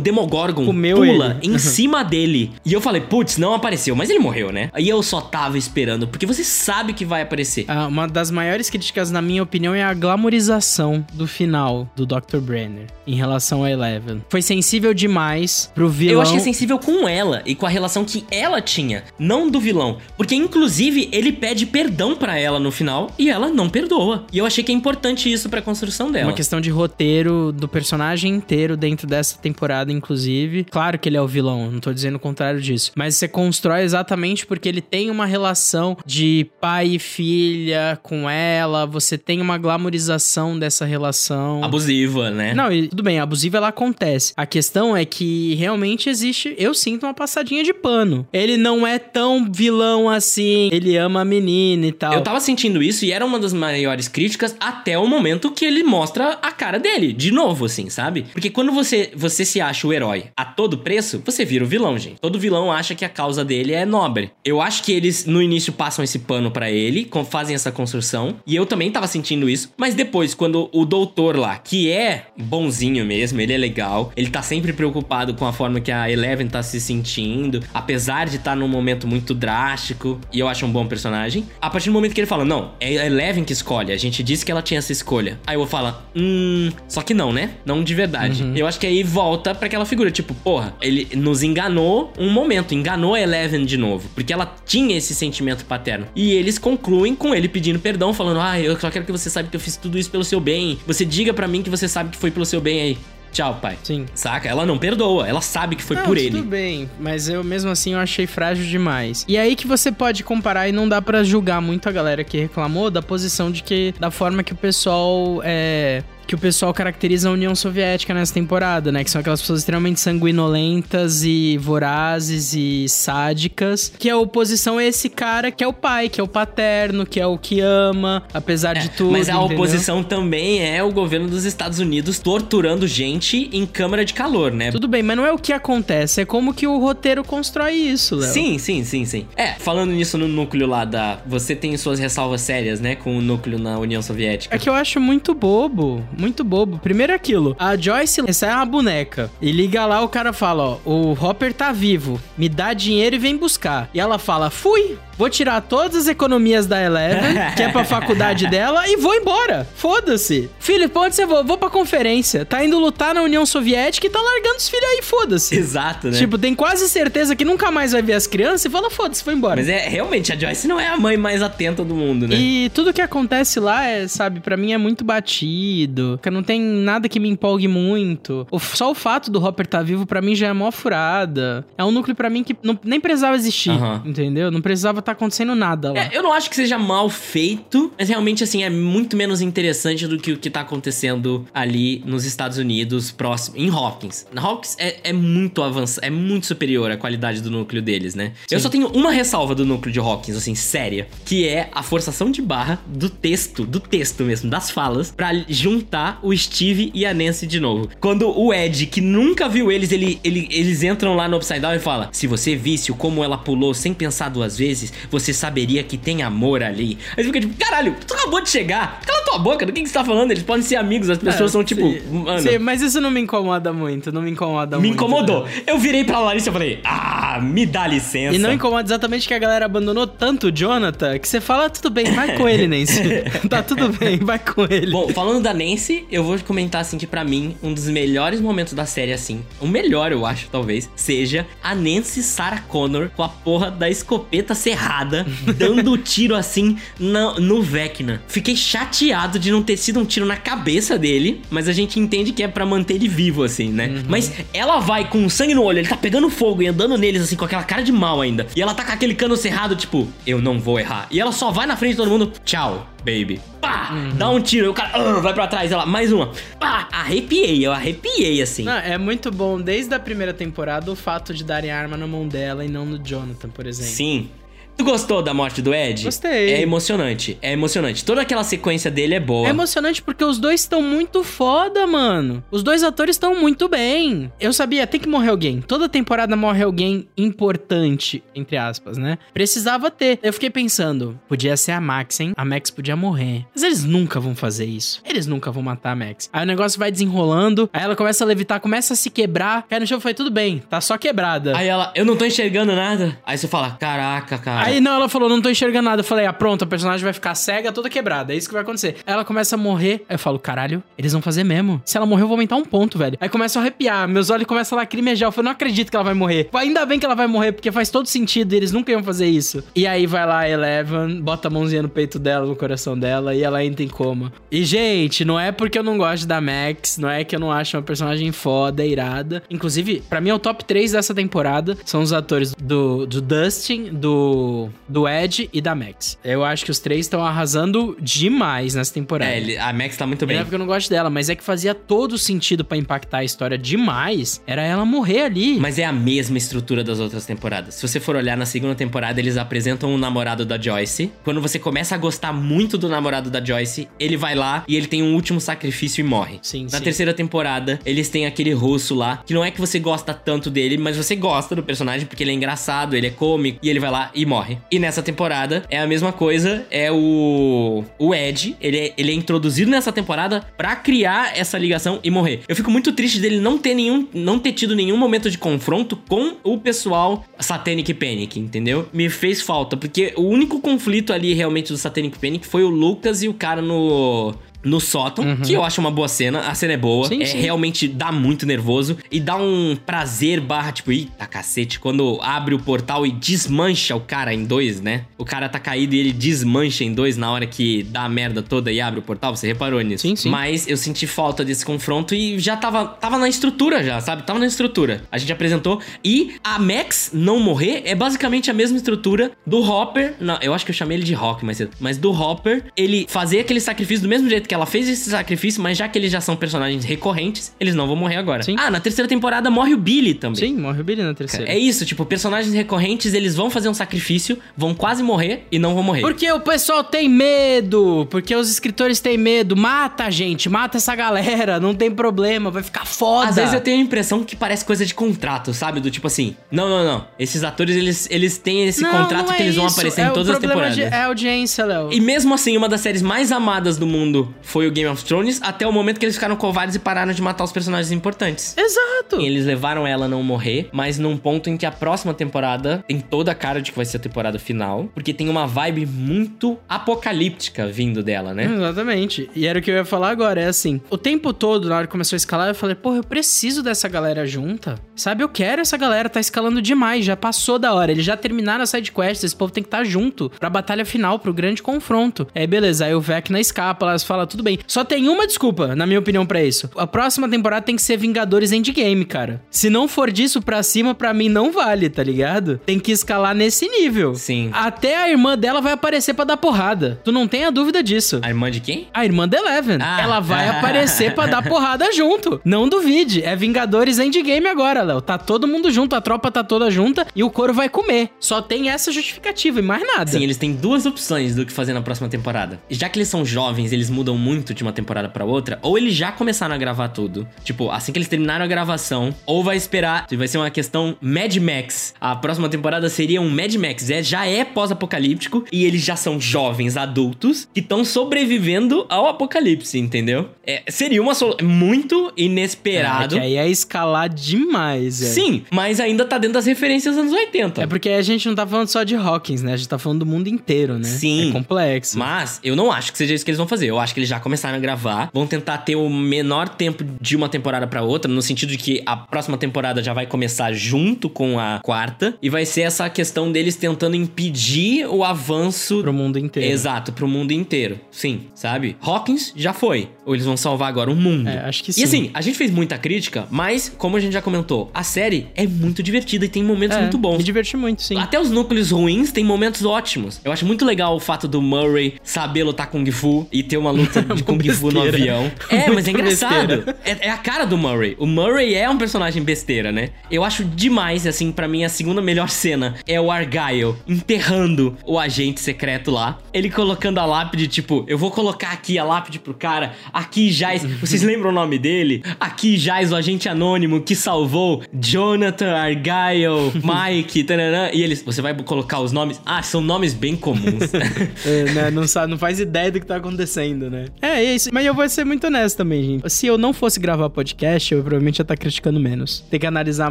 Demogorgon 0.00 0.64
Comeu 0.64 0.96
pula 0.96 1.38
ele. 1.42 1.54
em 1.54 1.58
cima 1.58 2.02
dele. 2.02 2.52
E 2.64 2.72
eu 2.72 2.80
falei, 2.80 3.00
putz, 3.00 3.38
não 3.38 3.54
apareceu. 3.54 3.94
Mas 3.94 4.10
ele 4.10 4.18
morreu, 4.18 4.52
né? 4.52 4.70
Aí 4.72 4.88
eu 4.88 5.02
só 5.02 5.20
tava 5.20 5.58
esperando, 5.58 6.06
porque 6.06 6.26
você 6.26 6.44
sabe 6.44 6.92
que 6.92 7.04
vai 7.04 7.22
aparecer. 7.22 7.64
Ah, 7.68 7.86
uma 7.86 8.06
das 8.06 8.30
maiores 8.30 8.70
críticas, 8.70 9.10
na 9.10 9.22
minha 9.22 9.42
opinião, 9.42 9.74
é 9.74 9.82
a 9.82 9.94
glamorização 9.94 11.04
do 11.12 11.26
final 11.26 11.88
do 11.96 12.06
Dr. 12.06 12.38
Brenner 12.38 12.86
em 13.06 13.14
relação 13.14 13.64
a 13.64 13.70
Eleven. 13.70 14.22
Foi 14.28 14.42
sensível 14.42 14.92
demais 14.92 15.70
pro 15.74 15.88
vilão. 15.88 16.14
Eu 16.14 16.20
acho 16.20 16.32
que 16.32 16.38
é 16.38 16.42
sensível 16.42 16.78
com 16.78 17.08
ela 17.08 17.42
e 17.46 17.54
com 17.54 17.66
a 17.66 17.68
relação 17.68 18.04
que 18.04 18.24
ela 18.30 18.60
tinha, 18.60 19.04
não 19.18 19.50
do 19.50 19.58
vilão. 19.58 19.98
Porque, 20.16 20.34
inclusive, 20.34 20.67
ele 21.12 21.32
pede 21.32 21.66
perdão 21.66 22.14
pra 22.14 22.38
ela 22.38 22.58
no 22.58 22.70
final 22.70 23.10
e 23.18 23.30
ela 23.30 23.48
não 23.48 23.68
perdoa. 23.68 24.24
E 24.32 24.38
eu 24.38 24.46
achei 24.46 24.62
que 24.62 24.72
é 24.72 24.74
importante 24.74 25.30
isso 25.32 25.48
pra 25.48 25.62
construção 25.62 26.10
dela. 26.10 26.28
Uma 26.28 26.32
questão 26.34 26.60
de 26.60 26.70
roteiro 26.70 27.52
do 27.52 27.66
personagem 27.66 28.34
inteiro 28.34 28.76
dentro 28.76 29.06
dessa 29.06 29.38
temporada, 29.38 29.92
inclusive. 29.92 30.64
Claro 30.64 30.98
que 30.98 31.08
ele 31.08 31.16
é 31.16 31.22
o 31.22 31.26
vilão, 31.26 31.70
não 31.70 31.80
tô 31.80 31.92
dizendo 31.92 32.16
o 32.16 32.20
contrário 32.20 32.60
disso. 32.60 32.92
Mas 32.94 33.16
você 33.16 33.28
constrói 33.28 33.82
exatamente 33.82 34.46
porque 34.46 34.68
ele 34.68 34.80
tem 34.80 35.10
uma 35.10 35.26
relação 35.26 35.96
de 36.04 36.46
pai 36.60 36.88
e 36.94 36.98
filha 36.98 37.98
com 38.02 38.28
ela, 38.28 38.86
você 38.86 39.16
tem 39.16 39.40
uma 39.40 39.58
glamorização 39.58 40.58
dessa 40.58 40.84
relação. 40.84 41.62
Abusiva, 41.62 42.30
né? 42.30 42.54
Não, 42.54 42.72
e 42.72 42.88
tudo 42.88 43.02
bem, 43.02 43.18
abusiva 43.20 43.58
ela 43.58 43.68
acontece. 43.68 44.32
A 44.36 44.46
questão 44.46 44.96
é 44.96 45.04
que 45.04 45.54
realmente 45.54 46.08
existe, 46.08 46.54
eu 46.58 46.74
sinto 46.74 47.04
uma 47.04 47.14
passadinha 47.14 47.62
de 47.62 47.72
pano. 47.72 48.26
Ele 48.32 48.56
não 48.56 48.86
é 48.86 48.98
tão 48.98 49.50
vilão 49.50 50.08
assim, 50.08 50.57
ele 50.72 50.96
ama 50.96 51.20
a 51.20 51.24
menina 51.24 51.86
e 51.86 51.92
tal. 51.92 52.14
Eu 52.14 52.22
tava 52.22 52.40
sentindo 52.40 52.82
isso 52.82 53.04
e 53.04 53.12
era 53.12 53.24
uma 53.24 53.38
das 53.38 53.52
maiores 53.52 54.08
críticas 54.08 54.56
até 54.58 54.98
o 54.98 55.06
momento 55.06 55.50
que 55.50 55.64
ele 55.64 55.82
mostra 55.82 56.38
a 56.42 56.50
cara 56.50 56.78
dele, 56.78 57.12
de 57.12 57.30
novo, 57.30 57.66
assim, 57.66 57.88
sabe? 57.88 58.26
Porque 58.32 58.50
quando 58.50 58.72
você, 58.72 59.10
você 59.14 59.44
se 59.44 59.60
acha 59.60 59.86
o 59.86 59.92
herói 59.92 60.24
a 60.36 60.44
todo 60.44 60.78
preço, 60.78 61.22
você 61.24 61.44
vira 61.44 61.64
o 61.64 61.68
vilão, 61.68 61.96
gente. 61.98 62.20
Todo 62.20 62.38
vilão 62.38 62.72
acha 62.72 62.94
que 62.94 63.04
a 63.04 63.08
causa 63.08 63.44
dele 63.44 63.72
é 63.72 63.86
nobre. 63.86 64.30
Eu 64.44 64.60
acho 64.60 64.82
que 64.82 64.92
eles 64.92 65.24
no 65.24 65.40
início 65.40 65.72
passam 65.72 66.04
esse 66.04 66.18
pano 66.18 66.50
pra 66.50 66.70
ele, 66.70 67.08
fazem 67.28 67.54
essa 67.54 67.70
construção, 67.70 68.36
e 68.46 68.56
eu 68.56 68.64
também 68.64 68.90
tava 68.90 69.06
sentindo 69.06 69.48
isso, 69.50 69.72
mas 69.76 69.94
depois, 69.94 70.34
quando 70.34 70.68
o 70.72 70.84
doutor 70.84 71.36
lá, 71.36 71.56
que 71.58 71.90
é 71.90 72.26
bonzinho 72.38 73.04
mesmo, 73.04 73.40
ele 73.40 73.52
é 73.52 73.58
legal, 73.58 74.12
ele 74.16 74.30
tá 74.30 74.40
sempre 74.40 74.72
preocupado 74.72 75.34
com 75.34 75.46
a 75.46 75.52
forma 75.52 75.80
que 75.80 75.92
a 75.92 76.10
Eleven 76.10 76.48
tá 76.48 76.62
se 76.62 76.80
sentindo, 76.80 77.62
apesar 77.74 78.26
de 78.26 78.36
estar 78.36 78.56
num 78.56 78.68
momento 78.68 79.06
muito 79.06 79.34
drástico, 79.34 80.18
e 80.32 80.37
e 80.38 80.40
eu 80.40 80.46
acho 80.46 80.64
um 80.64 80.70
bom 80.70 80.86
personagem. 80.86 81.44
A 81.60 81.68
partir 81.68 81.90
do 81.90 81.92
momento 81.92 82.14
que 82.14 82.20
ele 82.20 82.26
fala, 82.28 82.44
não, 82.44 82.70
é 82.78 82.96
a 82.96 83.06
Eleven 83.06 83.42
que 83.42 83.52
escolhe, 83.52 83.92
a 83.92 83.96
gente 83.96 84.22
disse 84.22 84.46
que 84.46 84.52
ela 84.52 84.62
tinha 84.62 84.78
essa 84.78 84.92
escolha. 84.92 85.40
Aí 85.44 85.56
eu 85.56 85.66
falo, 85.66 85.92
hum, 86.14 86.70
só 86.86 87.02
que 87.02 87.12
não, 87.12 87.32
né? 87.32 87.54
Não 87.66 87.82
de 87.82 87.92
verdade. 87.92 88.44
Uhum. 88.44 88.56
Eu 88.56 88.64
acho 88.64 88.78
que 88.78 88.86
aí 88.86 89.02
volta 89.02 89.52
para 89.52 89.66
aquela 89.66 89.84
figura, 89.84 90.12
tipo, 90.12 90.32
porra, 90.34 90.76
ele 90.80 91.08
nos 91.16 91.42
enganou 91.42 92.12
um 92.16 92.30
momento, 92.30 92.72
enganou 92.72 93.16
a 93.16 93.20
Eleven 93.20 93.64
de 93.64 93.76
novo, 93.76 94.08
porque 94.14 94.32
ela 94.32 94.54
tinha 94.64 94.96
esse 94.96 95.12
sentimento 95.12 95.64
paterno. 95.64 96.06
E 96.14 96.30
eles 96.34 96.56
concluem 96.56 97.16
com 97.16 97.34
ele 97.34 97.48
pedindo 97.48 97.80
perdão, 97.80 98.14
falando, 98.14 98.38
ah, 98.40 98.60
eu 98.60 98.78
só 98.78 98.92
quero 98.92 99.04
que 99.04 99.10
você 99.10 99.28
saiba 99.28 99.48
que 99.48 99.56
eu 99.56 99.60
fiz 99.60 99.76
tudo 99.76 99.98
isso 99.98 100.08
pelo 100.08 100.22
seu 100.22 100.38
bem. 100.38 100.78
Você 100.86 101.04
diga 101.04 101.34
para 101.34 101.48
mim 101.48 101.62
que 101.62 101.70
você 101.70 101.88
sabe 101.88 102.10
que 102.10 102.16
foi 102.16 102.30
pelo 102.30 102.46
seu 102.46 102.60
bem 102.60 102.80
aí. 102.80 102.98
Tchau, 103.32 103.58
pai. 103.60 103.78
Sim. 103.82 104.06
Saca? 104.14 104.48
Ela 104.48 104.64
não 104.66 104.78
perdoa, 104.78 105.28
ela 105.28 105.40
sabe 105.40 105.76
que 105.76 105.82
foi 105.82 105.96
não, 105.96 106.04
por 106.04 106.16
tudo 106.16 106.20
ele. 106.26 106.36
Tudo 106.36 106.48
bem, 106.48 106.90
mas 106.98 107.28
eu 107.28 107.44
mesmo 107.44 107.70
assim 107.70 107.94
eu 107.94 107.98
achei 107.98 108.26
frágil 108.26 108.64
demais. 108.64 109.24
E 109.28 109.36
aí 109.36 109.54
que 109.54 109.66
você 109.66 109.92
pode 109.92 110.24
comparar 110.24 110.68
e 110.68 110.72
não 110.72 110.88
dá 110.88 111.00
para 111.00 111.22
julgar 111.22 111.60
muito 111.60 111.88
a 111.88 111.92
galera 111.92 112.24
que 112.24 112.38
reclamou 112.38 112.90
da 112.90 113.02
posição 113.02 113.50
de 113.50 113.62
que 113.62 113.94
da 113.98 114.10
forma 114.10 114.42
que 114.42 114.52
o 114.52 114.56
pessoal 114.56 115.40
é 115.44 116.02
que 116.28 116.34
o 116.34 116.38
pessoal 116.38 116.74
caracteriza 116.74 117.30
a 117.30 117.32
União 117.32 117.54
Soviética 117.54 118.12
nessa 118.12 118.34
temporada, 118.34 118.92
né? 118.92 119.02
Que 119.02 119.10
são 119.10 119.18
aquelas 119.18 119.40
pessoas 119.40 119.60
extremamente 119.60 119.98
sanguinolentas 119.98 121.24
e 121.24 121.56
vorazes 121.56 122.52
e 122.52 122.86
sádicas. 122.86 123.90
Que 123.98 124.10
a 124.10 124.18
oposição 124.18 124.78
é 124.78 124.86
esse 124.86 125.08
cara 125.08 125.50
que 125.50 125.64
é 125.64 125.66
o 125.66 125.72
pai, 125.72 126.10
que 126.10 126.20
é 126.20 126.22
o 126.22 126.28
paterno, 126.28 127.06
que 127.06 127.18
é 127.18 127.26
o 127.26 127.38
que 127.38 127.60
ama, 127.60 128.22
apesar 128.34 128.76
é, 128.76 128.80
de 128.80 128.90
tudo. 128.90 129.12
Mas 129.12 129.30
a 129.30 129.32
entendeu? 129.32 129.56
oposição 129.56 130.02
também 130.02 130.62
é 130.62 130.82
o 130.84 130.92
governo 130.92 131.28
dos 131.28 131.46
Estados 131.46 131.78
Unidos 131.78 132.18
torturando 132.18 132.86
gente 132.86 133.48
em 133.50 133.64
câmara 133.64 134.04
de 134.04 134.12
calor, 134.12 134.52
né? 134.52 134.70
Tudo 134.70 134.86
bem, 134.86 135.02
mas 135.02 135.16
não 135.16 135.24
é 135.24 135.32
o 135.32 135.38
que 135.38 135.54
acontece, 135.54 136.20
é 136.20 136.24
como 136.26 136.52
que 136.52 136.66
o 136.66 136.78
roteiro 136.78 137.24
constrói 137.24 137.72
isso, 137.72 138.16
Léo. 138.16 138.30
Sim, 138.30 138.58
sim, 138.58 138.84
sim, 138.84 139.06
sim. 139.06 139.26
É, 139.34 139.54
falando 139.54 139.92
nisso 139.92 140.18
no 140.18 140.28
núcleo 140.28 140.66
lá 140.66 140.84
da. 140.84 141.20
Você 141.26 141.56
tem 141.56 141.74
suas 141.78 141.98
ressalvas 141.98 142.42
sérias, 142.42 142.80
né? 142.80 142.96
Com 142.96 143.16
o 143.16 143.22
núcleo 143.22 143.58
na 143.58 143.78
União 143.78 144.02
Soviética. 144.02 144.54
É 144.54 144.58
que 144.58 144.68
eu 144.68 144.74
acho 144.74 145.00
muito 145.00 145.34
bobo 145.34 146.04
muito 146.18 146.42
bobo. 146.44 146.78
Primeiro 146.78 147.12
é 147.12 147.14
aquilo, 147.14 147.56
a 147.58 147.76
Joyce 147.76 148.20
sai 148.34 148.52
uma 148.54 148.66
boneca 148.66 149.30
e 149.40 149.52
liga 149.52 149.86
lá, 149.86 150.02
o 150.02 150.08
cara 150.08 150.32
fala, 150.32 150.64
ó, 150.64 150.78
o 150.84 151.12
Hopper 151.12 151.54
tá 151.54 151.72
vivo, 151.72 152.20
me 152.36 152.48
dá 152.48 152.74
dinheiro 152.74 153.16
e 153.16 153.18
vem 153.18 153.36
buscar. 153.36 153.88
E 153.94 154.00
ela 154.00 154.18
fala, 154.18 154.50
fui, 154.50 154.98
vou 155.18 155.28
tirar 155.28 155.60
todas 155.60 155.96
as 155.96 156.06
economias 156.06 156.66
da 156.66 156.80
Eleven, 156.80 157.34
que 157.56 157.62
é 157.62 157.68
pra 157.68 157.84
faculdade 157.84 158.46
dela, 158.46 158.88
e 158.88 158.96
vou 158.96 159.14
embora. 159.14 159.68
Foda-se. 159.74 160.48
Filho, 160.60 160.88
pra 160.88 161.02
onde 161.02 161.16
você 161.16 161.26
vai? 161.26 161.42
Vou 161.42 161.58
pra 161.58 161.68
conferência. 161.68 162.44
Tá 162.44 162.64
indo 162.64 162.78
lutar 162.78 163.14
na 163.14 163.22
União 163.22 163.44
Soviética 163.44 164.06
e 164.06 164.10
tá 164.10 164.20
largando 164.20 164.56
os 164.56 164.68
filhos 164.68 164.84
aí, 164.84 165.02
foda-se. 165.02 165.56
Exato, 165.56 166.08
né? 166.08 166.16
Tipo, 166.16 166.38
tem 166.38 166.54
quase 166.54 166.88
certeza 166.88 167.34
que 167.34 167.44
nunca 167.44 167.70
mais 167.70 167.92
vai 167.92 168.00
ver 168.00 168.12
as 168.12 168.26
crianças 168.26 168.64
e 168.64 168.70
fala, 168.70 168.90
foda-se, 168.90 169.24
foi 169.24 169.34
embora. 169.34 169.56
Mas 169.56 169.68
é, 169.68 169.88
realmente, 169.88 170.32
a 170.32 170.36
Joyce 170.36 170.68
não 170.68 170.78
é 170.78 170.86
a 170.86 170.96
mãe 170.96 171.16
mais 171.16 171.42
atenta 171.42 171.84
do 171.84 171.94
mundo, 171.94 172.28
né? 172.28 172.36
E 172.36 172.70
tudo 172.70 172.92
que 172.92 173.00
acontece 173.00 173.58
lá 173.58 173.84
é, 173.84 174.06
sabe, 174.06 174.40
para 174.40 174.56
mim 174.56 174.72
é 174.72 174.78
muito 174.78 175.04
batido. 175.04 176.20
Não 176.30 176.42
tem 176.42 176.60
nada 176.60 177.08
que 177.08 177.18
me 177.18 177.28
empolgue 177.28 177.66
muito. 177.66 178.46
O, 178.50 178.58
só 178.58 178.90
o 178.90 178.94
fato 178.94 179.30
do 179.30 179.42
Hopper 179.42 179.64
estar 179.64 179.78
tá 179.78 179.84
vivo, 179.84 180.06
para 180.06 180.20
mim, 180.20 180.34
já 180.34 180.48
é 180.48 180.52
mó 180.52 180.70
furada. 180.70 181.66
É 181.76 181.84
um 181.84 181.90
núcleo 181.90 182.14
para 182.14 182.30
mim 182.30 182.44
que 182.44 182.56
não, 182.62 182.78
nem 182.84 183.00
precisava 183.00 183.34
existir, 183.34 183.70
uhum. 183.70 184.02
entendeu? 184.04 184.50
Não 184.50 184.60
precisava 184.60 185.00
tá 185.08 185.12
acontecendo 185.12 185.54
nada 185.54 185.92
lá. 185.92 186.00
É, 186.00 186.10
eu 186.12 186.22
não 186.22 186.32
acho 186.32 186.50
que 186.50 186.56
seja 186.56 186.78
mal 186.78 187.08
feito, 187.08 187.92
mas 187.98 188.08
realmente, 188.08 188.44
assim, 188.44 188.62
é 188.62 188.70
muito 188.70 189.16
menos 189.16 189.40
interessante 189.40 190.06
do 190.06 190.18
que 190.18 190.32
o 190.32 190.38
que 190.38 190.50
tá 190.50 190.60
acontecendo 190.60 191.46
ali 191.52 192.02
nos 192.04 192.24
Estados 192.24 192.58
Unidos, 192.58 193.10
próximo, 193.10 193.56
em 193.56 193.70
Hawkins. 193.70 194.26
Hawkins 194.36 194.76
é, 194.78 194.96
é 195.04 195.12
muito 195.12 195.62
avançado, 195.62 196.06
é 196.06 196.10
muito 196.10 196.46
superior 196.46 196.90
a 196.90 196.96
qualidade 196.96 197.40
do 197.40 197.50
núcleo 197.50 197.80
deles, 197.80 198.14
né? 198.14 198.32
Sim. 198.46 198.54
Eu 198.54 198.60
só 198.60 198.68
tenho 198.68 198.88
uma 198.88 199.10
ressalva 199.10 199.54
do 199.54 199.64
núcleo 199.64 199.92
de 199.92 199.98
Hawkins, 199.98 200.36
assim, 200.36 200.54
séria, 200.54 201.08
que 201.24 201.48
é 201.48 201.70
a 201.72 201.82
forçação 201.82 202.30
de 202.30 202.42
barra 202.42 202.80
do 202.86 203.08
texto, 203.08 203.64
do 203.64 203.80
texto 203.80 204.24
mesmo, 204.24 204.50
das 204.50 204.70
falas, 204.70 205.10
para 205.10 205.32
juntar 205.48 206.18
o 206.22 206.36
Steve 206.36 206.90
e 206.94 207.06
a 207.06 207.14
Nancy 207.14 207.46
de 207.46 207.60
novo. 207.60 207.88
Quando 208.00 208.28
o 208.28 208.52
Ed, 208.52 208.86
que 208.86 209.00
nunca 209.00 209.48
viu 209.48 209.72
eles, 209.72 209.90
ele, 209.90 210.20
ele, 210.22 210.48
eles 210.50 210.82
entram 210.82 211.14
lá 211.14 211.28
no 211.28 211.36
Upside 211.36 211.60
Down 211.60 211.74
e 211.74 211.78
fala: 211.78 212.10
Se 212.12 212.26
você 212.26 212.54
visse 212.54 212.92
como 212.92 213.24
ela 213.24 213.38
pulou 213.38 213.72
sem 213.72 213.94
pensar 213.94 214.28
duas 214.28 214.58
vezes, 214.58 214.92
você 215.10 215.32
saberia 215.32 215.82
que 215.82 215.96
tem 215.96 216.22
amor 216.22 216.62
ali. 216.62 216.98
Aí 217.16 217.24
você 217.24 217.24
fica 217.24 217.40
tipo, 217.40 217.54
caralho, 217.58 217.96
tu 218.06 218.14
acabou 218.14 218.40
de 218.40 218.48
chegar. 218.48 219.00
Cala 219.06 219.24
tua 219.24 219.38
boca, 219.38 219.66
do 219.66 219.72
que, 219.72 219.82
que 219.82 219.88
você 219.88 219.94
tá 219.94 220.04
falando? 220.04 220.30
Eles 220.30 220.42
podem 220.42 220.62
ser 220.62 220.76
amigos, 220.76 221.10
as 221.10 221.18
pessoas 221.18 221.50
é, 221.50 221.52
são 221.52 221.64
tipo. 221.64 221.82
Sim, 221.82 222.00
mano. 222.10 222.40
Sim, 222.40 222.58
mas 222.58 222.80
isso 222.80 223.00
não 223.00 223.10
me 223.10 223.20
incomoda 223.20 223.72
muito, 223.72 224.10
não 224.10 224.22
me 224.22 224.30
incomoda 224.30 224.76
me 224.76 224.88
muito. 224.88 225.00
Me 225.00 225.04
incomodou. 225.04 225.44
Né? 225.44 225.50
Eu 225.66 225.78
virei 225.78 226.04
pra 226.04 226.18
Larissa 226.18 226.50
e 226.50 226.52
falei, 226.52 226.80
ah, 226.84 227.27
me 227.40 227.66
dá 227.66 227.86
licença. 227.86 228.34
E 228.34 228.38
não 228.38 228.52
incomoda 228.52 228.88
exatamente 228.88 229.28
que 229.28 229.34
a 229.34 229.38
galera 229.38 229.66
abandonou 229.66 230.06
tanto 230.06 230.48
o 230.48 230.52
Jonathan 230.52 231.18
que 231.18 231.28
você 231.28 231.40
fala, 231.40 231.66
ah, 231.66 231.70
tudo 231.70 231.90
bem, 231.90 232.12
vai 232.12 232.36
com 232.36 232.48
ele, 232.48 232.66
Nancy. 232.66 233.02
tá 233.48 233.62
tudo 233.62 233.90
bem, 233.92 234.18
vai 234.18 234.38
com 234.38 234.64
ele. 234.64 234.90
Bom, 234.90 235.08
falando 235.08 235.42
da 235.42 235.52
Nancy, 235.52 236.06
eu 236.10 236.24
vou 236.24 236.38
comentar 236.40 236.80
assim 236.80 236.96
que 236.96 237.06
para 237.06 237.24
mim, 237.24 237.56
um 237.62 237.74
dos 237.74 237.88
melhores 237.88 238.40
momentos 238.40 238.72
da 238.72 238.86
série, 238.86 239.12
assim, 239.12 239.44
o 239.60 239.66
melhor, 239.66 240.12
eu 240.12 240.24
acho, 240.24 240.48
talvez, 240.50 240.88
seja 240.96 241.46
a 241.62 241.74
Nancy 241.74 242.22
Sarah 242.22 242.62
Connor 242.62 243.10
com 243.16 243.22
a 243.22 243.28
porra 243.28 243.70
da 243.70 243.90
escopeta 243.90 244.54
cerrada, 244.54 245.26
dando 245.56 245.96
tiro 245.98 246.34
assim 246.34 246.76
no, 246.98 247.34
no 247.34 247.62
Vecna. 247.62 248.22
Fiquei 248.28 248.56
chateado 248.56 249.38
de 249.38 249.50
não 249.50 249.62
ter 249.62 249.76
sido 249.76 250.00
um 250.00 250.04
tiro 250.04 250.26
na 250.26 250.36
cabeça 250.36 250.98
dele, 250.98 251.42
mas 251.50 251.68
a 251.68 251.72
gente 251.72 251.98
entende 251.98 252.32
que 252.32 252.42
é 252.42 252.48
para 252.48 252.64
manter 252.64 252.94
ele 252.94 253.08
vivo, 253.08 253.42
assim, 253.42 253.70
né? 253.70 253.88
Uhum. 253.88 254.02
Mas 254.08 254.32
ela 254.52 254.78
vai 254.78 255.08
com 255.08 255.28
sangue 255.28 255.54
no 255.54 255.62
olho, 255.62 255.78
ele 255.78 255.88
tá 255.88 255.96
pegando 255.96 256.30
fogo 256.30 256.62
e 256.62 256.66
andando 256.66 256.96
neles, 257.18 257.24
assim, 257.24 257.36
com 257.36 257.44
aquela 257.44 257.64
cara 257.64 257.82
de 257.82 257.92
mal 257.92 258.20
ainda. 258.20 258.46
E 258.54 258.62
ela 258.62 258.74
tá 258.74 258.84
com 258.84 258.92
aquele 258.92 259.14
cano 259.14 259.36
cerrado, 259.36 259.76
tipo, 259.76 260.08
eu 260.26 260.40
não 260.40 260.58
vou 260.58 260.78
errar. 260.78 261.06
E 261.10 261.20
ela 261.20 261.32
só 261.32 261.50
vai 261.50 261.66
na 261.66 261.76
frente 261.76 261.92
de 261.92 261.96
todo 261.96 262.10
mundo, 262.10 262.32
tchau, 262.44 262.88
baby. 262.98 263.40
Pá! 263.60 263.90
Uhum. 263.92 264.16
Dá 264.16 264.30
um 264.30 264.40
tiro, 264.40 264.66
e 264.66 264.68
o 264.68 264.74
cara 264.74 265.18
uh, 265.18 265.20
vai 265.20 265.34
para 265.34 265.46
trás, 265.46 265.72
ela, 265.72 265.84
mais 265.84 266.12
uma. 266.12 266.32
Pá! 266.58 266.88
Arrepiei, 266.92 267.66
eu 267.66 267.72
arrepiei, 267.72 268.40
assim. 268.40 268.62
Não, 268.64 268.76
é 268.76 268.96
muito 268.96 269.30
bom, 269.30 269.60
desde 269.60 269.94
a 269.94 269.98
primeira 269.98 270.32
temporada, 270.32 270.90
o 270.90 270.96
fato 270.96 271.34
de 271.34 271.44
darem 271.44 271.70
arma 271.70 271.96
na 271.96 272.06
mão 272.06 272.26
dela 272.26 272.64
e 272.64 272.68
não 272.68 272.86
no 272.86 272.98
Jonathan, 272.98 273.48
por 273.48 273.66
exemplo. 273.66 273.92
Sim. 273.92 274.30
Tu 274.78 274.84
gostou 274.84 275.20
da 275.20 275.34
morte 275.34 275.60
do 275.60 275.74
Ed? 275.74 276.04
Gostei. 276.04 276.52
É 276.54 276.62
emocionante. 276.62 277.36
É 277.42 277.52
emocionante. 277.52 278.04
Toda 278.04 278.22
aquela 278.22 278.44
sequência 278.44 278.88
dele 278.88 279.16
é 279.16 279.20
boa. 279.20 279.48
É 279.48 279.50
emocionante 279.50 280.00
porque 280.00 280.24
os 280.24 280.38
dois 280.38 280.60
estão 280.60 280.80
muito 280.80 281.24
foda, 281.24 281.84
mano. 281.84 282.44
Os 282.48 282.62
dois 282.62 282.84
atores 282.84 283.16
estão 283.16 283.34
muito 283.34 283.68
bem. 283.68 284.32
Eu 284.38 284.52
sabia, 284.52 284.86
tem 284.86 285.00
que 285.00 285.08
morrer 285.08 285.30
alguém. 285.30 285.60
Toda 285.60 285.88
temporada 285.88 286.36
morre 286.36 286.62
alguém 286.62 287.08
importante, 287.16 288.22
entre 288.32 288.56
aspas, 288.56 288.96
né? 288.96 289.18
Precisava 289.34 289.90
ter. 289.90 290.20
Eu 290.22 290.32
fiquei 290.32 290.48
pensando, 290.48 291.18
podia 291.28 291.56
ser 291.56 291.72
a 291.72 291.80
Max, 291.80 292.20
hein? 292.20 292.32
A 292.36 292.44
Max 292.44 292.70
podia 292.70 292.94
morrer. 292.94 293.46
Mas 293.52 293.64
eles 293.64 293.82
nunca 293.82 294.20
vão 294.20 294.36
fazer 294.36 294.66
isso. 294.66 295.02
Eles 295.04 295.26
nunca 295.26 295.50
vão 295.50 295.60
matar 295.60 295.90
a 295.90 295.96
Max. 295.96 296.30
Aí 296.32 296.44
o 296.44 296.46
negócio 296.46 296.78
vai 296.78 296.92
desenrolando, 296.92 297.68
aí 297.72 297.82
ela 297.82 297.96
começa 297.96 298.22
a 298.22 298.26
levitar, 298.28 298.60
começa 298.60 298.92
a 298.92 298.96
se 298.96 299.10
quebrar. 299.10 299.66
Cai 299.68 299.80
no 299.80 299.86
chão, 299.88 299.98
foi 300.00 300.14
tudo 300.14 300.30
bem, 300.30 300.62
tá 300.70 300.80
só 300.80 300.96
quebrada. 300.96 301.56
Aí 301.56 301.66
ela, 301.66 301.92
eu 301.96 302.04
não 302.04 302.14
tô 302.14 302.24
enxergando 302.24 302.76
nada. 302.76 303.18
Aí 303.26 303.36
você 303.36 303.48
fala, 303.48 303.72
caraca, 303.72 304.38
cara. 304.38 304.67
Aí 304.68 304.80
não, 304.80 304.92
ela 304.92 305.08
falou, 305.08 305.28
não 305.28 305.40
tô 305.40 305.48
enxergando 305.48 305.88
nada. 305.88 306.00
Eu 306.00 306.04
falei, 306.04 306.26
ah, 306.26 306.32
pronto, 306.32 306.62
a 306.64 306.66
personagem 306.66 307.02
vai 307.02 307.12
ficar 307.12 307.34
cega, 307.34 307.72
toda 307.72 307.88
quebrada. 307.88 308.32
É 308.32 308.36
isso 308.36 308.48
que 308.48 308.52
vai 308.52 308.62
acontecer. 308.62 308.96
Ela 309.06 309.24
começa 309.24 309.54
a 309.54 309.58
morrer. 309.58 310.04
Aí 310.08 310.14
eu 310.14 310.18
falo, 310.18 310.38
caralho, 310.38 310.82
eles 310.96 311.12
vão 311.12 311.22
fazer 311.22 311.44
mesmo. 311.44 311.80
Se 311.84 311.96
ela 311.96 312.06
morrer, 312.06 312.22
eu 312.22 312.28
vou 312.28 312.34
aumentar 312.34 312.56
um 312.56 312.64
ponto, 312.64 312.98
velho. 312.98 313.16
Aí 313.20 313.28
começa 313.28 313.58
a 313.58 313.62
arrepiar, 313.62 314.08
meus 314.08 314.30
olhos 314.30 314.46
começam 314.46 314.78
a 314.78 314.82
lacrimejar. 314.82 315.28
Eu 315.28 315.32
falei, 315.32 315.46
não 315.46 315.52
acredito 315.52 315.90
que 315.90 315.96
ela 315.96 316.04
vai 316.04 316.14
morrer. 316.14 316.48
Ainda 316.52 316.84
bem 316.84 316.98
que 316.98 317.06
ela 317.06 317.14
vai 317.14 317.26
morrer, 317.26 317.52
porque 317.52 317.70
faz 317.72 317.90
todo 317.90 318.06
sentido, 318.06 318.52
eles 318.52 318.72
nunca 318.72 318.92
iam 318.92 319.02
fazer 319.02 319.26
isso. 319.26 319.62
E 319.74 319.86
aí 319.86 320.06
vai 320.06 320.26
lá 320.26 320.48
Eleven, 320.48 321.20
bota 321.20 321.48
a 321.48 321.50
mãozinha 321.50 321.82
no 321.82 321.88
peito 321.88 322.18
dela, 322.18 322.46
no 322.46 322.56
coração 322.56 322.98
dela, 322.98 323.34
e 323.34 323.42
ela 323.42 323.64
entra 323.64 323.82
em 323.82 323.88
coma. 323.88 324.32
E, 324.50 324.64
gente, 324.64 325.24
não 325.24 325.38
é 325.38 325.52
porque 325.52 325.78
eu 325.78 325.82
não 325.82 325.96
gosto 325.96 326.26
da 326.26 326.40
Max, 326.40 326.98
não 326.98 327.08
é 327.08 327.24
que 327.24 327.34
eu 327.34 327.40
não 327.40 327.52
acho 327.52 327.76
uma 327.76 327.82
personagem 327.82 328.32
foda, 328.32 328.84
irada. 328.84 329.42
Inclusive, 329.48 330.02
para 330.08 330.20
mim 330.20 330.30
é 330.30 330.34
o 330.34 330.38
top 330.38 330.64
3 330.64 330.92
dessa 330.92 331.14
temporada. 331.14 331.76
São 331.84 332.02
os 332.02 332.12
atores 332.12 332.54
do, 332.54 333.06
do 333.06 333.20
Dustin, 333.20 333.90
do, 333.92 334.57
do 334.88 335.08
Ed 335.08 335.48
e 335.52 335.60
da 335.60 335.74
Max. 335.74 336.18
Eu 336.24 336.44
acho 336.44 336.64
que 336.64 336.70
os 336.70 336.78
três 336.78 337.00
estão 337.00 337.22
arrasando 337.22 337.96
demais 338.00 338.74
nessa 338.74 338.92
temporada. 338.92 339.30
É, 339.30 339.36
ele, 339.36 339.58
a 339.58 339.72
Max 339.72 339.96
tá 339.96 340.06
muito 340.06 340.26
bem. 340.26 340.36
Não 340.36 340.42
é 340.42 340.44
porque 340.44 340.54
eu 340.54 340.58
não 340.58 340.66
gosto 340.66 340.88
dela, 340.90 341.10
mas 341.10 341.28
é 341.28 341.34
que 341.34 341.44
fazia 341.44 341.74
todo 341.74 342.18
sentido 342.18 342.64
para 342.64 342.76
impactar 342.76 343.18
a 343.18 343.24
história 343.24 343.56
demais. 343.56 344.42
Era 344.46 344.62
ela 344.62 344.84
morrer 344.84 345.22
ali. 345.22 345.58
Mas 345.58 345.78
é 345.78 345.84
a 345.84 345.92
mesma 345.92 346.38
estrutura 346.38 346.82
das 346.82 347.00
outras 347.00 347.26
temporadas. 347.26 347.74
Se 347.74 347.86
você 347.86 348.00
for 348.00 348.16
olhar 348.16 348.36
na 348.36 348.46
segunda 348.46 348.74
temporada, 348.74 349.20
eles 349.20 349.36
apresentam 349.36 349.90
o 349.90 349.94
um 349.94 349.98
namorado 349.98 350.44
da 350.44 350.58
Joyce. 350.58 351.10
Quando 351.24 351.40
você 351.40 351.58
começa 351.58 351.94
a 351.94 351.98
gostar 351.98 352.32
muito 352.32 352.78
do 352.78 352.88
namorado 352.88 353.30
da 353.30 353.44
Joyce, 353.44 353.88
ele 353.98 354.16
vai 354.16 354.34
lá 354.34 354.64
e 354.66 354.76
ele 354.76 354.86
tem 354.86 355.02
um 355.02 355.14
último 355.14 355.40
sacrifício 355.40 356.00
e 356.00 356.04
morre. 356.04 356.38
Sim, 356.42 356.64
na 356.64 356.78
sim. 356.78 356.84
terceira 356.84 357.12
temporada, 357.12 357.78
eles 357.84 358.08
têm 358.08 358.26
aquele 358.26 358.52
russo 358.52 358.94
lá, 358.94 359.22
que 359.24 359.34
não 359.34 359.44
é 359.44 359.50
que 359.50 359.60
você 359.60 359.78
gosta 359.78 360.14
tanto 360.14 360.50
dele, 360.50 360.78
mas 360.78 360.96
você 360.96 361.14
gosta 361.14 361.54
do 361.54 361.62
personagem 361.62 362.06
porque 362.06 362.22
ele 362.22 362.30
é 362.30 362.34
engraçado, 362.34 362.96
ele 362.96 363.06
é 363.06 363.10
cômico, 363.10 363.58
e 363.62 363.68
ele 363.68 363.80
vai 363.80 363.90
lá 363.90 364.10
e 364.14 364.24
morre. 364.24 364.37
Morre. 364.38 364.58
E 364.70 364.78
nessa 364.78 365.02
temporada 365.02 365.64
é 365.68 365.78
a 365.78 365.86
mesma 365.86 366.12
coisa, 366.12 366.64
é 366.70 366.90
o 366.92 367.84
o 367.98 368.14
Ed, 368.14 368.56
ele 368.60 368.78
é, 368.78 368.92
ele 368.96 369.10
é 369.10 369.14
introduzido 369.14 369.70
nessa 369.70 369.92
temporada 369.92 370.44
para 370.56 370.76
criar 370.76 371.36
essa 371.36 371.58
ligação 371.58 371.98
e 372.04 372.10
morrer. 372.10 372.40
Eu 372.48 372.54
fico 372.54 372.70
muito 372.70 372.92
triste 372.92 373.18
dele 373.20 373.40
não 373.40 373.58
ter 373.58 373.74
nenhum 373.74 374.06
não 374.14 374.38
ter 374.38 374.52
tido 374.52 374.76
nenhum 374.76 374.96
momento 374.96 375.30
de 375.30 375.38
confronto 375.38 375.96
com 376.08 376.36
o 376.44 376.58
pessoal 376.58 377.24
Satanic 377.38 377.92
Panic, 377.94 378.38
entendeu? 378.38 378.88
Me 378.92 379.08
fez 379.08 379.42
falta, 379.42 379.76
porque 379.76 380.12
o 380.16 380.22
único 380.22 380.60
conflito 380.60 381.12
ali 381.12 381.34
realmente 381.34 381.72
do 381.72 381.78
Satanic 381.78 382.18
Panic 382.18 382.46
foi 382.46 382.62
o 382.62 382.68
Lucas 382.68 383.22
e 383.22 383.28
o 383.28 383.34
cara 383.34 383.60
no 383.60 384.34
no 384.68 384.80
sótão, 384.80 385.24
uhum. 385.24 385.36
que 385.36 385.52
eu 385.52 385.64
acho 385.64 385.80
uma 385.80 385.90
boa 385.90 386.08
cena. 386.08 386.40
A 386.40 386.54
cena 386.54 386.74
é 386.74 386.76
boa, 386.76 387.08
sim, 387.08 387.22
é 387.22 387.26
sim. 387.26 387.40
realmente 387.40 387.88
dá 387.88 388.12
muito 388.12 388.46
nervoso 388.46 388.96
e 389.10 389.18
dá 389.18 389.36
um 389.36 389.76
prazer 389.86 390.40
barra 390.40 390.72
tipo, 390.72 390.92
eita 390.92 391.26
cacete, 391.26 391.80
quando 391.80 392.18
abre 392.22 392.54
o 392.54 392.58
portal 392.58 393.06
e 393.06 393.10
desmancha 393.10 393.96
o 393.96 394.00
cara 394.00 394.32
em 394.32 394.44
dois, 394.44 394.80
né? 394.80 395.04
O 395.16 395.24
cara 395.24 395.48
tá 395.48 395.58
caído 395.58 395.94
e 395.94 395.98
ele 395.98 396.12
desmancha 396.12 396.84
em 396.84 396.92
dois 396.92 397.16
na 397.16 397.30
hora 397.30 397.46
que 397.46 397.82
dá 397.84 398.04
a 398.04 398.08
merda 398.08 398.42
toda 398.42 398.70
e 398.70 398.80
abre 398.80 399.00
o 399.00 399.02
portal, 399.02 399.34
você 399.34 399.46
reparou 399.46 399.80
nisso? 399.80 400.02
Sim, 400.02 400.16
sim. 400.16 400.28
Mas 400.28 400.68
eu 400.68 400.76
senti 400.76 401.06
falta 401.06 401.44
desse 401.44 401.64
confronto 401.64 402.14
e 402.14 402.38
já 402.38 402.56
tava, 402.56 402.86
tava 402.86 403.18
na 403.18 403.28
estrutura 403.28 403.82
já, 403.82 404.00
sabe? 404.00 404.22
Tava 404.22 404.38
na 404.38 404.46
estrutura. 404.46 405.02
A 405.10 405.18
gente 405.18 405.32
apresentou 405.32 405.80
e 406.04 406.36
a 406.42 406.58
Max 406.58 407.10
não 407.12 407.40
morrer 407.40 407.82
é 407.84 407.94
basicamente 407.94 408.50
a 408.50 408.54
mesma 408.54 408.76
estrutura 408.76 409.32
do 409.46 409.60
Hopper, 409.60 410.14
não, 410.20 410.38
eu 410.40 410.52
acho 410.54 410.64
que 410.64 410.70
eu 410.70 410.74
chamei 410.74 410.96
ele 410.96 411.04
de 411.04 411.14
Rock 411.14 411.44
mais 411.44 411.56
cedo, 411.56 411.70
mas 411.80 411.96
do 411.98 412.10
Hopper, 412.10 412.64
ele 412.76 413.06
fazer 413.08 413.40
aquele 413.40 413.60
sacrifício 413.60 414.02
do 414.02 414.08
mesmo 414.08 414.28
jeito 414.28 414.48
que 414.48 414.54
ela 414.58 414.66
fez 414.66 414.88
esse 414.88 415.10
sacrifício, 415.10 415.62
mas 415.62 415.78
já 415.78 415.88
que 415.88 415.98
eles 415.98 416.10
já 416.10 416.20
são 416.20 416.36
personagens 416.36 416.84
recorrentes, 416.84 417.54
eles 417.58 417.74
não 417.74 417.86
vão 417.86 417.96
morrer 417.96 418.16
agora. 418.16 418.42
Sim. 418.42 418.56
Ah, 418.58 418.70
na 418.70 418.80
terceira 418.80 419.08
temporada 419.08 419.50
morre 419.50 419.74
o 419.74 419.78
Billy 419.78 420.14
também. 420.14 420.48
Sim, 420.48 420.56
morre 420.56 420.80
o 420.80 420.84
Billy 420.84 421.02
na 421.02 421.14
terceira. 421.14 421.50
É 421.50 421.58
isso, 421.58 421.86
tipo, 421.86 422.04
personagens 422.04 422.52
recorrentes, 422.54 423.14
eles 423.14 423.34
vão 423.34 423.48
fazer 423.50 423.68
um 423.68 423.74
sacrifício, 423.74 424.38
vão 424.56 424.74
quase 424.74 425.02
morrer 425.02 425.46
e 425.50 425.58
não 425.58 425.74
vão 425.74 425.82
morrer. 425.82 426.00
Porque 426.00 426.30
o 426.30 426.40
pessoal 426.40 426.82
tem 426.84 427.08
medo, 427.08 428.06
porque 428.10 428.34
os 428.34 428.50
escritores 428.50 429.00
têm 429.00 429.16
medo. 429.16 429.56
Mata 429.56 430.04
a 430.04 430.10
gente, 430.10 430.48
mata 430.48 430.76
essa 430.76 430.94
galera, 430.94 431.60
não 431.60 431.74
tem 431.74 431.90
problema, 431.90 432.50
vai 432.50 432.62
ficar 432.62 432.84
foda. 432.84 433.28
Às 433.28 433.36
vezes 433.36 433.54
eu 433.54 433.60
tenho 433.60 433.78
a 433.78 433.82
impressão 433.82 434.24
que 434.24 434.36
parece 434.36 434.64
coisa 434.64 434.84
de 434.84 434.94
contrato, 434.94 435.54
sabe? 435.54 435.80
Do 435.80 435.90
tipo 435.90 436.06
assim, 436.06 436.36
não, 436.50 436.68
não, 436.68 436.84
não. 436.84 437.06
Esses 437.18 437.44
atores, 437.44 437.76
eles, 437.76 438.08
eles 438.10 438.38
têm 438.38 438.66
esse 438.66 438.82
não, 438.82 438.90
contrato 438.90 439.26
não 439.26 439.32
é 439.32 439.36
que 439.36 439.42
eles 439.42 439.54
isso. 439.54 439.60
vão 439.60 439.70
aparecer 439.70 440.00
é 440.02 440.04
em 440.08 440.12
todas 440.12 440.30
as 440.30 440.38
temporadas. 440.38 440.74
De, 440.74 440.82
é 440.82 441.02
audiência, 441.02 441.64
Léo. 441.64 441.92
E 441.92 442.00
mesmo 442.00 442.34
assim, 442.34 442.56
uma 442.56 442.68
das 442.68 442.80
séries 442.80 443.02
mais 443.02 443.30
amadas 443.30 443.78
do 443.78 443.86
mundo 443.86 444.34
foi 444.42 444.66
o 444.66 444.70
Game 444.70 444.88
of 444.88 445.04
Thrones 445.04 445.40
até 445.42 445.66
o 445.66 445.72
momento 445.72 445.98
que 445.98 446.04
eles 446.04 446.14
ficaram 446.14 446.36
covardes 446.36 446.76
e 446.76 446.78
pararam 446.78 447.12
de 447.12 447.22
matar 447.22 447.44
os 447.44 447.52
personagens 447.52 447.92
importantes. 447.92 448.56
Exato! 448.56 449.20
E 449.20 449.26
eles 449.26 449.44
levaram 449.44 449.86
ela 449.86 450.06
a 450.06 450.08
não 450.08 450.22
morrer, 450.22 450.68
mas 450.72 450.98
num 450.98 451.16
ponto 451.16 451.48
em 451.50 451.56
que 451.56 451.66
a 451.66 451.70
próxima 451.70 452.14
temporada 452.14 452.84
tem 452.86 453.00
toda 453.00 453.32
a 453.32 453.34
cara 453.34 453.60
de 453.60 453.70
que 453.70 453.76
vai 453.76 453.86
ser 453.86 453.98
a 453.98 454.00
temporada 454.00 454.38
final, 454.38 454.88
porque 454.94 455.12
tem 455.12 455.28
uma 455.28 455.46
vibe 455.46 455.86
muito 455.86 456.58
apocalíptica 456.68 457.66
vindo 457.66 458.02
dela, 458.02 458.34
né? 458.34 458.44
Exatamente. 458.44 459.30
E 459.34 459.46
era 459.46 459.58
o 459.58 459.62
que 459.62 459.70
eu 459.70 459.74
ia 459.74 459.84
falar 459.84 460.10
agora, 460.10 460.40
é 460.40 460.46
assim, 460.46 460.80
o 460.90 460.98
tempo 460.98 461.32
todo, 461.32 461.68
na 461.68 461.76
hora 461.76 461.86
que 461.86 461.92
começou 461.92 462.16
a 462.16 462.18
escalar, 462.18 462.48
eu 462.48 462.54
falei, 462.54 462.74
porra, 462.74 462.98
eu 462.98 463.04
preciso 463.04 463.62
dessa 463.62 463.88
galera 463.88 464.26
junta. 464.26 464.76
Sabe, 464.94 465.22
eu 465.22 465.28
quero 465.28 465.62
essa 465.62 465.76
galera, 465.76 466.08
tá 466.08 466.20
escalando 466.20 466.60
demais, 466.60 467.04
já 467.04 467.16
passou 467.16 467.58
da 467.58 467.72
hora. 467.72 467.92
Eles 467.92 468.04
já 468.04 468.16
terminaram 468.16 468.62
a 468.62 468.66
side 468.66 468.92
quest, 468.92 469.24
esse 469.24 469.34
povo 469.36 469.52
tem 469.52 469.62
que 469.62 469.68
estar 469.68 469.78
tá 469.78 469.84
junto 469.84 470.30
pra 470.30 470.50
batalha 470.50 470.84
final, 470.84 471.18
pro 471.18 471.32
grande 471.32 471.62
confronto. 471.62 472.26
Aí 472.34 472.46
beleza, 472.46 472.86
aí 472.86 472.94
o 472.94 473.00
Vecna 473.00 473.40
escapa, 473.40 473.86
elas 473.86 474.02
falam, 474.02 474.26
tudo 474.28 474.42
bem. 474.42 474.58
Só 474.66 474.84
tem 474.84 475.08
uma 475.08 475.26
desculpa, 475.26 475.74
na 475.74 475.86
minha 475.86 475.98
opinião, 475.98 476.24
para 476.26 476.42
isso. 476.42 476.70
A 476.76 476.86
próxima 476.86 477.28
temporada 477.28 477.64
tem 477.64 477.76
que 477.76 477.82
ser 477.82 477.96
Vingadores 477.96 478.52
Endgame, 478.52 479.04
cara. 479.04 479.42
Se 479.50 479.68
não 479.68 479.88
for 479.88 480.10
disso 480.10 480.40
pra 480.40 480.62
cima, 480.62 480.94
pra 480.94 481.12
mim 481.12 481.28
não 481.28 481.50
vale, 481.50 481.88
tá 481.88 482.02
ligado? 482.02 482.60
Tem 482.64 482.78
que 482.78 482.92
escalar 482.92 483.34
nesse 483.34 483.68
nível. 483.68 484.14
Sim. 484.14 484.50
Até 484.52 484.96
a 484.96 485.08
irmã 485.08 485.36
dela 485.36 485.60
vai 485.60 485.72
aparecer 485.72 486.14
para 486.14 486.24
dar 486.26 486.36
porrada. 486.36 487.00
Tu 487.04 487.10
não 487.10 487.26
tem 487.26 487.44
a 487.44 487.50
dúvida 487.50 487.82
disso. 487.82 488.20
A 488.22 488.28
irmã 488.28 488.50
de 488.50 488.60
quem? 488.60 488.88
A 488.92 489.04
irmã 489.04 489.26
da 489.26 489.38
Eleven. 489.38 489.78
Ah. 489.80 490.00
Ela 490.00 490.20
vai 490.20 490.48
aparecer 490.50 491.14
para 491.14 491.30
dar 491.30 491.42
porrada 491.42 491.90
junto. 491.92 492.40
Não 492.44 492.68
duvide. 492.68 493.22
É 493.22 493.34
Vingadores 493.34 493.98
Endgame 493.98 494.46
agora, 494.46 494.82
Léo. 494.82 495.00
Tá 495.00 495.16
todo 495.16 495.46
mundo 495.48 495.70
junto, 495.70 495.96
a 495.96 496.00
tropa 496.00 496.30
tá 496.30 496.44
toda 496.44 496.70
junta 496.70 497.06
e 497.14 497.22
o 497.22 497.30
couro 497.30 497.54
vai 497.54 497.68
comer. 497.68 498.10
Só 498.20 498.42
tem 498.42 498.70
essa 498.70 498.92
justificativa 498.92 499.60
e 499.60 499.62
mais 499.62 499.82
nada. 499.86 500.10
Sim, 500.10 500.22
eles 500.22 500.36
têm 500.36 500.52
duas 500.52 500.84
opções 500.86 501.34
do 501.34 501.46
que 501.46 501.52
fazer 501.52 501.72
na 501.72 501.80
próxima 501.80 502.08
temporada. 502.08 502.60
Já 502.68 502.88
que 502.88 502.98
eles 502.98 503.08
são 503.08 503.24
jovens, 503.24 503.72
eles 503.72 503.88
mudam 503.88 504.17
muito 504.18 504.52
de 504.52 504.62
uma 504.62 504.72
temporada 504.72 505.08
para 505.08 505.24
outra, 505.24 505.58
ou 505.62 505.78
eles 505.78 505.94
já 505.94 506.12
começaram 506.12 506.54
a 506.54 506.58
gravar 506.58 506.88
tudo. 506.88 507.26
Tipo, 507.44 507.70
assim 507.70 507.92
que 507.92 507.98
eles 507.98 508.08
terminaram 508.08 508.44
a 508.44 508.48
gravação, 508.48 509.14
ou 509.24 509.42
vai 509.42 509.56
esperar, 509.56 510.06
vai 510.10 510.28
ser 510.28 510.38
uma 510.38 510.50
questão 510.50 510.96
Mad 511.00 511.34
Max. 511.36 511.94
A 512.00 512.16
próxima 512.16 512.48
temporada 512.48 512.88
seria 512.88 513.20
um 513.20 513.30
Mad 513.30 513.54
Max, 513.54 513.88
é, 513.90 514.02
já 514.02 514.26
é 514.26 514.44
pós-apocalíptico 514.44 515.44
e 515.52 515.64
eles 515.64 515.82
já 515.82 515.96
são 515.96 516.20
jovens 516.20 516.76
adultos 516.76 517.48
que 517.54 517.60
estão 517.60 517.84
sobrevivendo 517.84 518.84
ao 518.88 519.06
apocalipse, 519.06 519.78
entendeu? 519.78 520.30
É, 520.46 520.62
seria 520.68 521.00
uma 521.02 521.14
solução 521.14 521.46
muito 521.46 522.12
inesperado. 522.16 523.16
É, 523.16 523.18
que 523.18 523.24
aí 523.24 523.36
é 523.36 523.48
escalar 523.48 524.08
demais, 524.08 525.02
é. 525.02 525.06
Sim, 525.06 525.44
mas 525.50 525.80
ainda 525.80 526.04
tá 526.04 526.18
dentro 526.18 526.34
das 526.34 526.46
referências 526.46 526.94
dos 526.94 527.04
anos 527.04 527.12
80. 527.12 527.62
É 527.62 527.66
porque 527.66 527.90
a 527.90 528.02
gente 528.02 528.26
não 528.26 528.34
tá 528.34 528.46
falando 528.46 528.68
só 528.68 528.82
de 528.82 528.94
Hawkins, 528.94 529.42
né? 529.42 529.52
A 529.52 529.56
gente 529.56 529.68
tá 529.68 529.78
falando 529.78 530.00
do 530.00 530.06
mundo 530.06 530.28
inteiro, 530.28 530.78
né? 530.78 530.84
Sim. 530.84 531.30
É 531.30 531.32
complexo. 531.32 531.98
Mas 531.98 532.40
eu 532.42 532.56
não 532.56 532.72
acho 532.72 532.92
que 532.92 532.98
seja 532.98 533.14
isso 533.14 533.24
que 533.24 533.30
eles 533.30 533.38
vão 533.38 533.46
fazer. 533.46 533.66
Eu 533.66 533.78
acho 533.78 533.92
que 533.94 534.00
eles 534.00 534.07
já 534.08 534.18
começaram 534.20 534.56
a 534.56 534.60
gravar, 534.60 535.10
vão 535.12 535.26
tentar 535.26 535.58
ter 535.58 535.76
o 535.76 535.88
menor 535.88 536.48
tempo 536.48 536.84
de 537.00 537.16
uma 537.16 537.28
temporada 537.28 537.66
para 537.66 537.82
outra, 537.82 538.10
no 538.10 538.22
sentido 538.22 538.50
de 538.50 538.58
que 538.58 538.82
a 538.86 538.96
próxima 538.96 539.36
temporada 539.36 539.82
já 539.82 539.92
vai 539.92 540.06
começar 540.06 540.52
junto 540.52 541.08
com 541.08 541.38
a 541.38 541.60
quarta 541.62 542.16
e 542.22 542.30
vai 542.30 542.44
ser 542.44 542.62
essa 542.62 542.88
questão 542.88 543.30
deles 543.30 543.56
tentando 543.56 543.96
impedir 543.96 544.86
o 544.86 545.04
avanço 545.04 545.82
pro 545.82 545.92
mundo 545.92 546.18
inteiro. 546.18 546.50
Exato, 546.50 546.92
pro 546.92 547.06
mundo 547.06 547.32
inteiro. 547.32 547.78
Sim, 547.90 548.22
sabe? 548.34 548.76
Hawkins 548.80 549.32
já 549.36 549.52
foi. 549.52 549.88
Ou 550.04 550.14
eles 550.14 550.26
vão 550.26 550.36
salvar 550.36 550.68
agora 550.68 550.90
o 550.90 550.96
mundo. 550.96 551.28
É, 551.28 551.40
acho 551.40 551.62
que 551.62 551.72
sim. 551.72 551.80
E 551.80 551.84
assim, 551.84 552.10
a 552.14 552.20
gente 552.20 552.38
fez 552.38 552.50
muita 552.50 552.78
crítica, 552.78 553.26
mas 553.30 553.72
como 553.76 553.96
a 553.96 554.00
gente 554.00 554.12
já 554.12 554.22
comentou, 554.22 554.70
a 554.72 554.82
série 554.82 555.26
é 555.34 555.46
muito 555.46 555.82
divertida 555.82 556.24
e 556.24 556.28
tem 556.28 556.42
momentos 556.42 556.76
é, 556.76 556.80
muito 556.80 556.98
bons. 556.98 557.18
Me 557.18 557.24
diverti 557.24 557.56
muito, 557.56 557.82
sim. 557.82 557.96
Até 557.98 558.20
os 558.20 558.30
núcleos 558.30 558.70
ruins 558.70 559.12
tem 559.12 559.24
momentos 559.24 559.64
ótimos. 559.64 560.20
Eu 560.24 560.32
acho 560.32 560.46
muito 560.46 560.64
legal 560.64 560.96
o 560.96 561.00
fato 561.00 561.28
do 561.28 561.42
Murray 561.42 561.94
saber 562.02 562.44
lutar 562.44 562.68
Kung 562.70 562.90
Fu 562.90 563.26
e 563.32 563.42
ter 563.42 563.56
uma 563.56 563.70
luta 563.70 563.97
de 564.02 564.22
Kung 564.24 564.42
Fu 564.50 564.70
no 564.70 564.82
avião. 564.82 565.30
É, 565.50 565.70
mas 565.70 565.86
é 565.86 565.90
engraçado. 565.90 566.64
É, 566.84 567.08
é, 567.08 567.10
a 567.10 567.16
cara 567.16 567.44
do 567.44 567.56
Murray. 567.56 567.96
O 567.98 568.06
Murray 568.06 568.54
é 568.54 568.68
um 568.68 568.78
personagem 568.78 569.22
besteira, 569.22 569.72
né? 569.72 569.90
Eu 570.10 570.24
acho 570.24 570.44
demais, 570.44 571.06
assim, 571.06 571.32
para 571.32 571.48
mim, 571.48 571.64
a 571.64 571.68
segunda 571.68 572.00
melhor 572.00 572.28
cena 572.28 572.76
é 572.86 573.00
o 573.00 573.10
Argyle 573.10 573.74
enterrando 573.86 574.76
o 574.86 574.98
agente 574.98 575.40
secreto 575.40 575.90
lá. 575.90 576.18
Ele 576.32 576.50
colocando 576.50 576.98
a 576.98 577.06
lápide, 577.06 577.48
tipo, 577.48 577.84
eu 577.86 577.98
vou 577.98 578.10
colocar 578.10 578.52
aqui 578.52 578.78
a 578.78 578.84
lápide 578.84 579.18
pro 579.18 579.34
cara. 579.34 579.72
Aqui 579.92 580.30
jaz. 580.30 580.64
Vocês 580.80 581.02
lembram 581.02 581.30
o 581.30 581.34
nome 581.34 581.58
dele? 581.58 582.02
Aqui 582.18 582.56
jaz 582.56 582.92
o 582.92 582.96
agente 582.96 583.28
anônimo 583.28 583.80
que 583.80 583.94
salvou 583.94 584.62
Jonathan, 584.72 585.54
Argyle, 585.54 586.52
Mike, 586.54 587.24
tanana. 587.24 587.70
E 587.72 587.82
eles, 587.82 588.02
você 588.02 588.22
vai 588.22 588.34
colocar 588.34 588.80
os 588.80 588.92
nomes? 588.92 589.20
Ah, 589.24 589.42
são 589.42 589.60
nomes 589.60 589.94
bem 589.94 590.16
comuns. 590.16 590.72
é, 591.24 591.44
né? 591.52 591.70
não, 591.70 591.86
sabe, 591.86 592.10
não 592.10 592.18
faz 592.18 592.40
ideia 592.40 592.70
do 592.70 592.80
que 592.80 592.86
tá 592.86 592.96
acontecendo, 592.96 593.70
né? 593.70 593.86
É, 594.00 594.24
é 594.24 594.34
isso. 594.34 594.50
Mas 594.52 594.64
eu 594.64 594.74
vou 594.74 594.88
ser 594.88 595.04
muito 595.04 595.26
honesto 595.26 595.56
também, 595.56 595.82
gente. 595.82 596.10
Se 596.10 596.26
eu 596.26 596.38
não 596.38 596.52
fosse 596.52 596.78
gravar 596.80 597.10
podcast, 597.10 597.72
eu 597.72 597.80
provavelmente 597.80 598.18
ia 598.18 598.22
estar 598.22 598.34
tá 598.34 598.40
criticando 598.40 598.80
menos. 598.80 599.24
Tem 599.30 599.38
que 599.38 599.46
analisar 599.46 599.90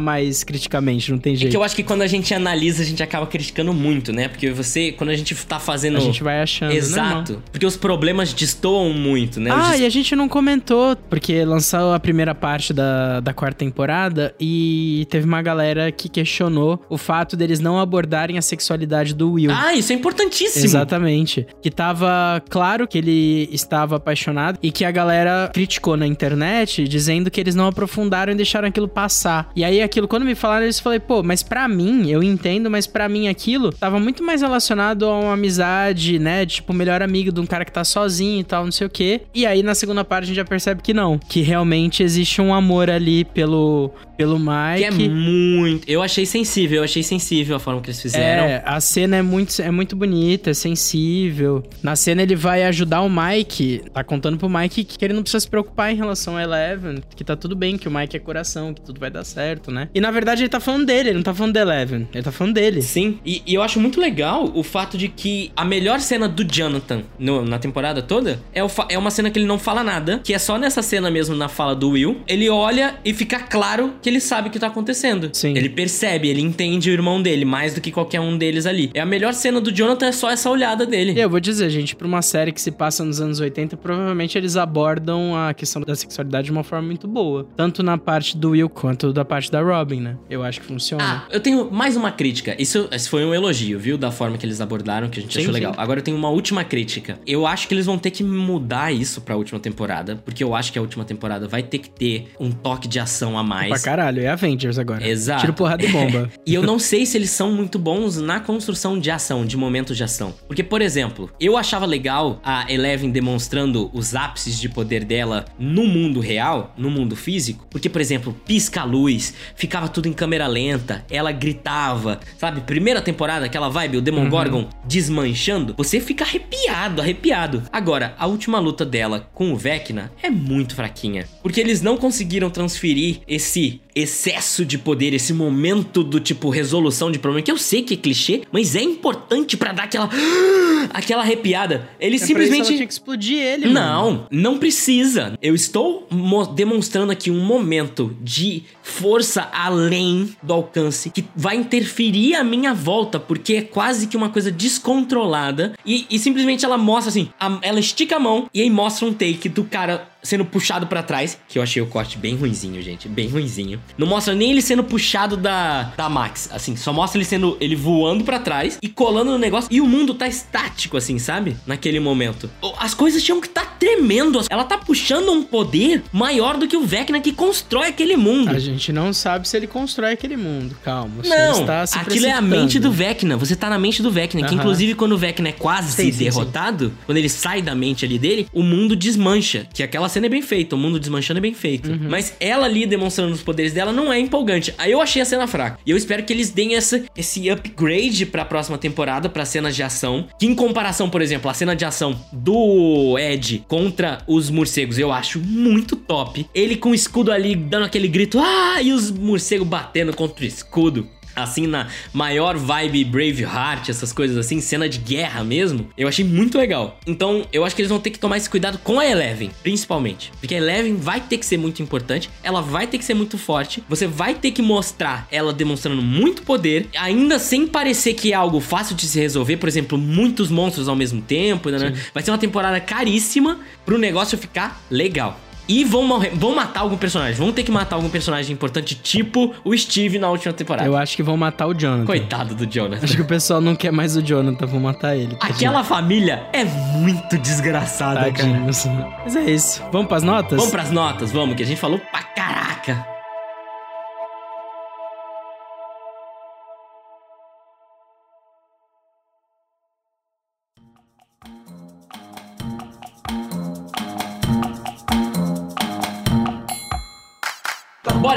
mais 0.00 0.44
criticamente, 0.44 1.10
não 1.10 1.18
tem 1.18 1.34
jeito. 1.36 1.48
É 1.48 1.50
que 1.50 1.56
eu 1.56 1.62
acho 1.62 1.76
que 1.76 1.82
quando 1.82 2.02
a 2.02 2.06
gente 2.06 2.32
analisa, 2.34 2.82
a 2.82 2.86
gente 2.86 3.02
acaba 3.02 3.26
criticando 3.26 3.72
muito, 3.72 4.12
né? 4.12 4.28
Porque 4.28 4.50
você, 4.50 4.92
quando 4.92 5.10
a 5.10 5.14
gente 5.14 5.34
tá 5.46 5.58
fazendo. 5.58 5.96
A 5.96 6.00
gente 6.00 6.22
vai 6.22 6.40
achando. 6.42 6.72
Exato. 6.72 7.32
Normal. 7.32 7.42
Porque 7.50 7.66
os 7.66 7.76
problemas 7.76 8.32
destoam 8.32 8.92
muito, 8.92 9.40
né? 9.40 9.50
Ah, 9.52 9.76
e 9.76 9.84
a 9.84 9.90
gente 9.90 10.14
não 10.16 10.28
comentou, 10.28 10.96
porque 11.08 11.44
lançou 11.44 11.92
a 11.92 12.00
primeira 12.00 12.34
parte 12.34 12.72
da, 12.72 13.20
da 13.20 13.32
quarta 13.32 13.58
temporada 13.58 14.34
e 14.40 15.06
teve 15.10 15.26
uma 15.26 15.42
galera 15.42 15.90
que 15.90 16.08
questionou 16.08 16.80
o 16.88 16.96
fato 16.96 17.36
deles 17.36 17.60
não 17.60 17.78
abordarem 17.78 18.38
a 18.38 18.42
sexualidade 18.42 19.14
do 19.14 19.32
Will. 19.32 19.50
Ah, 19.52 19.74
isso 19.74 19.92
é 19.92 19.96
importantíssimo. 19.96 20.64
Exatamente. 20.64 21.46
Que 21.62 21.70
tava 21.70 22.42
claro 22.48 22.86
que 22.86 22.98
ele 22.98 23.48
estava 23.88 23.96
apaixonado 23.96 24.58
e 24.62 24.70
que 24.70 24.84
a 24.84 24.90
galera 24.90 25.50
criticou 25.52 25.96
na 25.96 26.06
internet 26.06 26.86
dizendo 26.86 27.30
que 27.30 27.40
eles 27.40 27.54
não 27.54 27.66
aprofundaram 27.66 28.32
e 28.32 28.36
deixaram 28.36 28.68
aquilo 28.68 28.86
passar. 28.86 29.50
E 29.56 29.64
aí 29.64 29.82
aquilo, 29.82 30.06
quando 30.06 30.24
me 30.24 30.34
falaram, 30.34 30.64
eles 30.64 30.78
falei, 30.78 31.00
pô, 31.00 31.22
mas 31.22 31.42
para 31.42 31.66
mim, 31.66 32.10
eu 32.10 32.22
entendo, 32.22 32.70
mas 32.70 32.86
para 32.86 33.08
mim 33.08 33.28
aquilo 33.28 33.72
tava 33.72 33.98
muito 33.98 34.22
mais 34.22 34.42
relacionado 34.42 35.06
a 35.06 35.18
uma 35.18 35.32
amizade, 35.32 36.18
né? 36.18 36.44
Tipo, 36.44 36.72
melhor 36.72 37.02
amigo 37.02 37.32
de 37.32 37.40
um 37.40 37.46
cara 37.46 37.64
que 37.64 37.72
tá 37.72 37.84
sozinho 37.84 38.40
e 38.40 38.44
tal, 38.44 38.64
não 38.64 38.72
sei 38.72 38.86
o 38.86 38.90
quê. 38.90 39.22
E 39.34 39.46
aí 39.46 39.62
na 39.62 39.74
segunda 39.74 40.04
parte 40.04 40.24
a 40.24 40.26
gente 40.26 40.36
já 40.36 40.44
percebe 40.44 40.82
que 40.82 40.92
não, 40.92 41.18
que 41.18 41.40
realmente 41.40 42.02
existe 42.02 42.40
um 42.40 42.52
amor 42.52 42.90
ali 42.90 43.24
pelo 43.24 43.90
pelo 44.18 44.36
Mike. 44.36 44.78
Que 44.78 44.84
é 44.84 44.90
muito. 44.90 45.88
Eu 45.88 46.02
achei 46.02 46.26
sensível, 46.26 46.78
eu 46.78 46.84
achei 46.84 47.04
sensível 47.04 47.54
a 47.54 47.60
forma 47.60 47.80
que 47.80 47.88
eles 47.90 48.02
fizeram. 48.02 48.42
É, 48.42 48.62
a 48.66 48.80
cena 48.80 49.16
é 49.16 49.22
muito, 49.22 49.62
é 49.62 49.70
muito 49.70 49.94
bonita, 49.94 50.50
é 50.50 50.54
sensível. 50.54 51.62
Na 51.80 51.94
cena 51.94 52.22
ele 52.22 52.34
vai 52.34 52.64
ajudar 52.64 53.02
o 53.02 53.08
Mike 53.08 53.77
ele 53.78 53.90
tá 53.90 54.04
contando 54.04 54.38
pro 54.38 54.48
Mike 54.48 54.84
que 54.84 55.04
ele 55.04 55.14
não 55.14 55.22
precisa 55.22 55.40
se 55.40 55.48
preocupar 55.48 55.92
em 55.92 55.96
relação 55.96 56.36
a 56.36 56.42
Eleven, 56.42 57.02
que 57.14 57.24
tá 57.24 57.36
tudo 57.36 57.54
bem, 57.54 57.76
que 57.76 57.88
o 57.88 57.90
Mike 57.90 58.16
é 58.16 58.20
coração, 58.20 58.74
que 58.74 58.80
tudo 58.80 59.00
vai 59.00 59.10
dar 59.10 59.24
certo, 59.24 59.70
né? 59.70 59.88
E 59.94 60.00
na 60.00 60.10
verdade 60.10 60.42
ele 60.42 60.48
tá 60.48 60.60
falando 60.60 60.86
dele, 60.86 61.10
ele 61.10 61.16
não 61.16 61.22
tá 61.22 61.34
falando 61.34 61.54
da 61.54 61.60
Eleven, 61.60 62.08
ele 62.12 62.22
tá 62.22 62.32
falando 62.32 62.54
dele. 62.54 62.82
Sim, 62.82 63.18
e, 63.24 63.42
e 63.46 63.54
eu 63.54 63.62
acho 63.62 63.80
muito 63.80 64.00
legal 64.00 64.50
o 64.54 64.62
fato 64.62 64.96
de 64.96 65.08
que 65.08 65.52
a 65.56 65.64
melhor 65.64 66.00
cena 66.00 66.28
do 66.28 66.44
Jonathan 66.44 67.02
no, 67.18 67.44
na 67.44 67.58
temporada 67.58 68.02
toda 68.02 68.40
é, 68.52 68.62
o, 68.62 68.70
é 68.88 68.98
uma 68.98 69.10
cena 69.10 69.30
que 69.30 69.38
ele 69.38 69.46
não 69.46 69.58
fala 69.58 69.82
nada, 69.82 70.20
que 70.22 70.34
é 70.34 70.38
só 70.38 70.58
nessa 70.58 70.82
cena 70.82 71.10
mesmo, 71.10 71.34
na 71.34 71.48
fala 71.48 71.74
do 71.74 71.90
Will. 71.90 72.20
Ele 72.26 72.48
olha 72.48 72.96
e 73.04 73.12
fica 73.12 73.38
claro 73.38 73.94
que 74.02 74.08
ele 74.08 74.20
sabe 74.20 74.48
o 74.48 74.50
que 74.50 74.58
tá 74.58 74.66
acontecendo. 74.66 75.30
Sim. 75.32 75.56
Ele 75.56 75.68
percebe, 75.68 76.28
ele 76.28 76.40
entende 76.40 76.90
o 76.90 76.92
irmão 76.92 77.20
dele 77.20 77.44
mais 77.44 77.74
do 77.74 77.80
que 77.80 77.90
qualquer 77.90 78.20
um 78.20 78.36
deles 78.36 78.66
ali. 78.66 78.90
É 78.94 79.00
a 79.00 79.06
melhor 79.06 79.34
cena 79.34 79.60
do 79.60 79.72
Jonathan, 79.72 80.06
é 80.06 80.12
só 80.12 80.30
essa 80.30 80.50
olhada 80.50 80.86
dele. 80.86 81.12
E 81.12 81.20
eu 81.20 81.30
vou 81.30 81.40
dizer, 81.40 81.68
gente, 81.70 81.94
pra 81.94 82.06
uma 82.06 82.22
série 82.22 82.52
que 82.52 82.60
se 82.60 82.70
passa 82.70 83.04
nos 83.04 83.20
anos 83.20 83.40
80, 83.40 83.57
provavelmente 83.66 84.36
eles 84.36 84.56
abordam 84.56 85.36
a 85.36 85.54
questão 85.54 85.82
da 85.82 85.94
sexualidade 85.94 86.46
de 86.46 86.52
uma 86.52 86.64
forma 86.64 86.86
muito 86.86 87.06
boa. 87.08 87.46
Tanto 87.56 87.82
na 87.82 87.98
parte 87.98 88.36
do 88.36 88.50
Will 88.50 88.68
quanto 88.68 89.12
da 89.12 89.24
parte 89.24 89.50
da 89.50 89.60
Robin, 89.60 90.00
né? 90.00 90.16
Eu 90.28 90.42
acho 90.42 90.60
que 90.60 90.66
funciona. 90.66 91.04
Ah, 91.04 91.28
eu 91.30 91.40
tenho 91.40 91.70
mais 91.70 91.96
uma 91.96 92.10
crítica. 92.10 92.54
Isso, 92.58 92.88
esse 92.90 93.08
foi 93.08 93.24
um 93.24 93.34
elogio, 93.34 93.78
viu? 93.78 93.98
Da 93.98 94.10
forma 94.10 94.38
que 94.38 94.46
eles 94.46 94.60
abordaram, 94.60 95.08
que 95.08 95.18
a 95.18 95.22
gente 95.22 95.34
sim, 95.34 95.40
achou 95.40 95.52
legal. 95.52 95.74
Sim. 95.74 95.80
Agora 95.80 96.00
eu 96.00 96.04
tenho 96.04 96.16
uma 96.16 96.30
última 96.30 96.64
crítica. 96.64 97.18
Eu 97.26 97.46
acho 97.46 97.68
que 97.68 97.74
eles 97.74 97.86
vão 97.86 97.98
ter 97.98 98.10
que 98.10 98.22
mudar 98.22 98.92
isso 98.92 99.20
pra 99.20 99.36
última 99.36 99.58
temporada, 99.60 100.16
porque 100.16 100.42
eu 100.42 100.54
acho 100.54 100.72
que 100.72 100.78
a 100.78 100.82
última 100.82 101.04
temporada 101.04 101.48
vai 101.48 101.62
ter 101.62 101.78
que 101.78 101.90
ter 101.90 102.32
um 102.38 102.50
toque 102.50 102.88
de 102.88 102.98
ação 102.98 103.38
a 103.38 103.42
mais. 103.42 103.68
Pra 103.68 103.80
caralho, 103.80 104.22
é 104.22 104.28
Avengers 104.28 104.78
agora. 104.78 105.06
Exato. 105.06 105.40
Tiro 105.40 105.52
porrada 105.52 105.84
e 105.84 105.88
bomba. 105.88 106.30
e 106.46 106.54
eu 106.54 106.62
não 106.62 106.78
sei 106.78 107.06
se 107.06 107.16
eles 107.16 107.30
são 107.30 107.52
muito 107.52 107.78
bons 107.78 108.18
na 108.18 108.40
construção 108.40 108.98
de 108.98 109.10
ação, 109.10 109.44
de 109.44 109.56
momentos 109.56 109.96
de 109.96 110.04
ação. 110.04 110.34
Porque, 110.46 110.62
por 110.62 110.82
exemplo, 110.82 111.30
eu 111.40 111.56
achava 111.56 111.86
legal 111.86 112.40
a 112.44 112.70
Eleven 112.72 113.10
demonstrando 113.48 113.90
os 113.94 114.14
ápices 114.14 114.60
de 114.60 114.68
poder 114.68 115.04
dela 115.04 115.46
no 115.58 115.86
mundo 115.86 116.20
real, 116.20 116.74
no 116.76 116.90
mundo 116.90 117.16
físico. 117.16 117.66
Porque, 117.70 117.88
por 117.88 118.00
exemplo, 118.00 118.36
pisca 118.44 118.82
a 118.82 118.84
luz, 118.84 119.32
ficava 119.56 119.88
tudo 119.88 120.06
em 120.06 120.12
câmera 120.12 120.46
lenta, 120.46 121.04
ela 121.10 121.32
gritava, 121.32 122.20
sabe? 122.36 122.60
Primeira 122.60 123.00
temporada, 123.00 123.46
aquela 123.46 123.70
vibe, 123.70 123.96
o 123.96 124.02
Demogorgon 124.02 124.62
uhum. 124.62 124.68
desmanchando, 124.84 125.74
você 125.76 125.98
fica 125.98 126.24
arrepiado, 126.24 127.00
arrepiado. 127.00 127.62
Agora, 127.72 128.14
a 128.18 128.26
última 128.26 128.58
luta 128.58 128.84
dela 128.84 129.30
com 129.32 129.52
o 129.52 129.56
Vecna 129.56 130.12
é 130.22 130.28
muito 130.28 130.74
fraquinha. 130.74 131.26
Porque 131.42 131.60
eles 131.60 131.80
não 131.80 131.96
conseguiram 131.96 132.50
transferir 132.50 133.20
esse 133.26 133.80
excesso 133.98 134.64
de 134.64 134.78
poder, 134.78 135.12
esse 135.14 135.32
momento 135.32 136.02
do 136.02 136.20
tipo 136.20 136.50
resolução 136.50 137.10
de 137.10 137.18
problema, 137.18 137.42
que 137.42 137.50
eu 137.50 137.58
sei 137.58 137.82
que 137.82 137.94
é 137.94 137.96
clichê, 137.96 138.42
mas 138.52 138.74
é 138.74 138.82
importante 138.82 139.56
para 139.56 139.72
dar 139.72 139.84
aquela 139.84 140.08
aquela 140.92 141.22
arrepiada. 141.22 141.88
Ele 141.98 142.16
é 142.16 142.18
simplesmente 142.18 142.66
tinha 142.68 142.86
que 142.86 142.92
explodir 142.92 143.38
ele. 143.38 143.68
Não, 143.68 144.04
mano. 144.04 144.26
não 144.30 144.58
precisa. 144.58 145.36
Eu 145.42 145.54
estou 145.54 146.06
demonstrando 146.54 147.12
aqui 147.12 147.30
um 147.30 147.40
momento 147.44 148.16
de 148.22 148.64
força 148.88 149.48
além 149.52 150.34
do 150.42 150.52
alcance 150.52 151.10
que 151.10 151.24
vai 151.36 151.56
interferir 151.56 152.34
a 152.34 152.42
minha 152.42 152.72
volta, 152.72 153.20
porque 153.20 153.54
é 153.54 153.62
quase 153.62 154.06
que 154.06 154.16
uma 154.16 154.30
coisa 154.30 154.50
descontrolada 154.50 155.74
e, 155.84 156.06
e 156.10 156.18
simplesmente 156.18 156.64
ela 156.64 156.78
mostra 156.78 157.10
assim, 157.10 157.28
a, 157.38 157.58
ela 157.62 157.78
estica 157.78 158.16
a 158.16 158.20
mão 158.20 158.48
e 158.52 158.62
aí 158.62 158.70
mostra 158.70 159.06
um 159.06 159.12
take 159.12 159.48
do 159.48 159.64
cara 159.64 160.08
sendo 160.22 160.44
puxado 160.44 160.86
para 160.86 161.02
trás, 161.02 161.38
que 161.48 161.58
eu 161.58 161.62
achei 161.62 161.80
o 161.80 161.86
corte 161.86 162.18
bem 162.18 162.34
ruinzinho, 162.34 162.82
gente, 162.82 163.08
bem 163.08 163.28
ruinzinho. 163.28 163.80
Não 163.96 164.06
mostra 164.06 164.34
nem 164.34 164.50
ele 164.50 164.60
sendo 164.60 164.84
puxado 164.84 165.36
da, 165.36 165.84
da 165.96 166.08
Max, 166.08 166.50
assim, 166.52 166.76
só 166.76 166.92
mostra 166.92 167.18
ele 167.18 167.24
sendo 167.24 167.56
ele 167.60 167.76
voando 167.76 168.24
para 168.24 168.38
trás 168.38 168.78
e 168.82 168.88
colando 168.88 169.30
no 169.30 169.38
negócio 169.38 169.68
e 169.70 169.80
o 169.80 169.86
mundo 169.86 170.14
tá 170.14 170.26
estático 170.26 170.96
assim, 170.96 171.18
sabe? 171.18 171.56
Naquele 171.66 172.00
momento. 172.00 172.50
As 172.78 172.94
coisas 172.94 173.22
tinham 173.22 173.40
que 173.40 173.48
tá 173.48 173.64
tremendo. 173.64 174.40
Ela 174.50 174.64
tá 174.64 174.76
puxando 174.76 175.30
um 175.30 175.42
poder 175.42 176.02
maior 176.12 176.56
do 176.56 176.66
que 176.66 176.76
o 176.76 176.84
Vecna 176.84 177.20
que 177.20 177.32
constrói 177.32 177.88
aquele 177.88 178.16
mundo. 178.16 178.50
A 178.50 178.58
gente 178.58 178.77
não 178.92 179.12
sabe 179.12 179.48
se 179.48 179.56
ele 179.56 179.66
constrói 179.66 180.12
aquele 180.12 180.36
mundo, 180.36 180.76
calma. 180.84 181.22
Não, 181.24 181.66
aquilo 182.00 182.26
é 182.26 182.32
a 182.32 182.40
mente 182.40 182.78
do 182.78 182.90
Vecna. 182.90 183.36
Você 183.36 183.56
tá 183.56 183.68
na 183.68 183.78
mente 183.78 184.02
do 184.02 184.10
Vecna, 184.10 184.46
que 184.46 184.54
inclusive 184.54 184.94
quando 184.94 185.12
o 185.12 185.18
Vecna 185.18 185.48
é 185.48 185.52
quase 185.52 185.92
sim, 185.92 186.12
sim, 186.12 186.24
derrotado, 186.24 186.88
sim. 186.88 186.94
quando 187.06 187.18
ele 187.18 187.28
sai 187.28 187.62
da 187.62 187.74
mente 187.74 188.04
ali 188.04 188.18
dele, 188.18 188.46
o 188.52 188.62
mundo 188.62 188.94
desmancha, 188.94 189.66
que 189.72 189.82
aquela 189.82 190.08
cena 190.08 190.26
é 190.26 190.28
bem 190.28 190.42
feita, 190.42 190.76
o 190.76 190.78
mundo 190.78 190.98
desmanchando 190.98 191.38
é 191.38 191.40
bem 191.40 191.54
feito. 191.54 191.90
Uhum. 191.90 192.08
Mas 192.08 192.34
ela 192.40 192.66
ali 192.66 192.86
demonstrando 192.86 193.32
os 193.32 193.42
poderes 193.42 193.72
dela 193.72 193.92
não 193.92 194.12
é 194.12 194.18
empolgante. 194.18 194.74
Aí 194.78 194.92
eu 194.92 195.00
achei 195.00 195.22
a 195.22 195.24
cena 195.24 195.46
fraca. 195.46 195.78
E 195.84 195.90
eu 195.90 195.96
espero 195.96 196.22
que 196.22 196.32
eles 196.32 196.50
deem 196.50 196.74
essa, 196.74 197.02
esse 197.16 197.48
upgrade 197.50 198.26
pra 198.26 198.44
próxima 198.44 198.78
temporada, 198.78 199.28
pra 199.28 199.44
cenas 199.44 199.74
de 199.74 199.82
ação. 199.82 200.26
Que 200.38 200.46
em 200.46 200.54
comparação, 200.54 201.08
por 201.08 201.22
exemplo, 201.22 201.50
a 201.50 201.54
cena 201.54 201.74
de 201.74 201.84
ação 201.84 202.18
do 202.32 203.18
Ed 203.18 203.64
contra 203.66 204.18
os 204.26 204.50
morcegos, 204.50 204.98
eu 204.98 205.12
acho 205.12 205.40
muito 205.40 205.96
top. 205.96 206.46
Ele 206.54 206.76
com 206.76 206.90
o 206.90 206.94
escudo 206.94 207.32
ali 207.32 207.54
dando 207.54 207.84
aquele 207.84 208.08
grito, 208.08 208.38
ah, 208.38 208.67
e 208.82 208.92
os 208.92 209.10
morcegos 209.10 209.66
batendo 209.66 210.14
contra 210.14 210.44
o 210.44 210.46
escudo 210.46 211.08
assim 211.42 211.66
na 211.66 211.88
maior 212.12 212.56
vibe 212.56 213.04
Braveheart, 213.04 213.88
essas 213.88 214.12
coisas 214.12 214.36
assim, 214.36 214.60
cena 214.60 214.88
de 214.88 214.98
guerra 214.98 215.44
mesmo, 215.44 215.88
eu 215.96 216.08
achei 216.08 216.24
muito 216.24 216.58
legal. 216.58 216.98
Então, 217.06 217.46
eu 217.52 217.64
acho 217.64 217.74
que 217.74 217.82
eles 217.82 217.90
vão 217.90 218.00
ter 218.00 218.10
que 218.10 218.18
tomar 218.18 218.36
esse 218.36 218.50
cuidado 218.50 218.78
com 218.78 218.98
a 218.98 219.06
Eleven, 219.06 219.50
principalmente. 219.62 220.32
Porque 220.40 220.54
a 220.54 220.58
Eleven 220.58 220.96
vai 220.96 221.20
ter 221.20 221.38
que 221.38 221.46
ser 221.46 221.56
muito 221.56 221.82
importante, 221.82 222.30
ela 222.42 222.60
vai 222.60 222.86
ter 222.86 222.98
que 222.98 223.04
ser 223.04 223.14
muito 223.14 223.38
forte, 223.38 223.82
você 223.88 224.06
vai 224.06 224.34
ter 224.34 224.50
que 224.50 224.62
mostrar 224.62 225.26
ela 225.30 225.52
demonstrando 225.52 226.02
muito 226.02 226.42
poder, 226.42 226.88
ainda 226.96 227.38
sem 227.38 227.66
parecer 227.66 228.14
que 228.14 228.32
é 228.32 228.34
algo 228.34 228.60
fácil 228.60 228.94
de 228.96 229.06
se 229.06 229.18
resolver, 229.18 229.56
por 229.56 229.68
exemplo, 229.68 229.96
muitos 229.98 230.50
monstros 230.50 230.88
ao 230.88 230.96
mesmo 230.96 231.20
tempo, 231.22 231.70
né? 231.70 231.92
Vai 232.12 232.22
ser 232.22 232.30
uma 232.30 232.38
temporada 232.38 232.80
caríssima 232.80 233.60
pro 233.84 233.98
negócio 233.98 234.36
ficar 234.36 234.82
legal. 234.90 235.38
E 235.68 235.84
vão, 235.84 236.02
morrer, 236.02 236.30
vão 236.34 236.54
matar 236.54 236.80
algum 236.80 236.96
personagem. 236.96 237.34
Vão 237.34 237.52
ter 237.52 237.62
que 237.62 237.70
matar 237.70 237.96
algum 237.96 238.08
personagem 238.08 238.52
importante, 238.54 238.94
tipo 238.94 239.54
o 239.62 239.76
Steve 239.76 240.18
na 240.18 240.30
última 240.30 240.52
temporada. 240.52 240.88
Eu 240.88 240.96
acho 240.96 241.14
que 241.14 241.22
vão 241.22 241.36
matar 241.36 241.66
o 241.66 241.74
Jonathan. 241.74 242.06
Coitado 242.06 242.54
do 242.54 242.66
Jonathan. 242.66 243.04
Acho 243.04 243.16
que 243.16 243.22
o 243.22 243.26
pessoal 243.26 243.60
não 243.60 243.76
quer 243.76 243.92
mais 243.92 244.16
o 244.16 244.22
Jonathan, 244.22 244.66
vão 244.66 244.80
matar 244.80 245.14
ele. 245.14 245.36
Tadinho. 245.36 245.54
Aquela 245.54 245.84
família 245.84 246.46
é 246.52 246.64
muito 246.64 247.36
desgraçada, 247.38 248.20
Tadinhos. 248.32 248.84
cara. 248.84 249.08
Mas 249.24 249.36
é 249.36 249.50
isso. 249.50 249.82
Vamos 249.92 250.08
pras 250.08 250.22
notas? 250.22 250.56
Vamos 250.56 250.70
pras 250.70 250.90
notas, 250.90 251.30
vamos, 251.32 251.54
que 251.54 251.62
a 251.62 251.66
gente 251.66 251.78
falou 251.78 251.98
pra 251.98 252.22
caraca. 252.22 253.17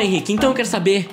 Bora, 0.01 0.09
Henrique, 0.09 0.33
então 0.33 0.49
eu 0.49 0.55
quero 0.55 0.67
saber 0.67 1.07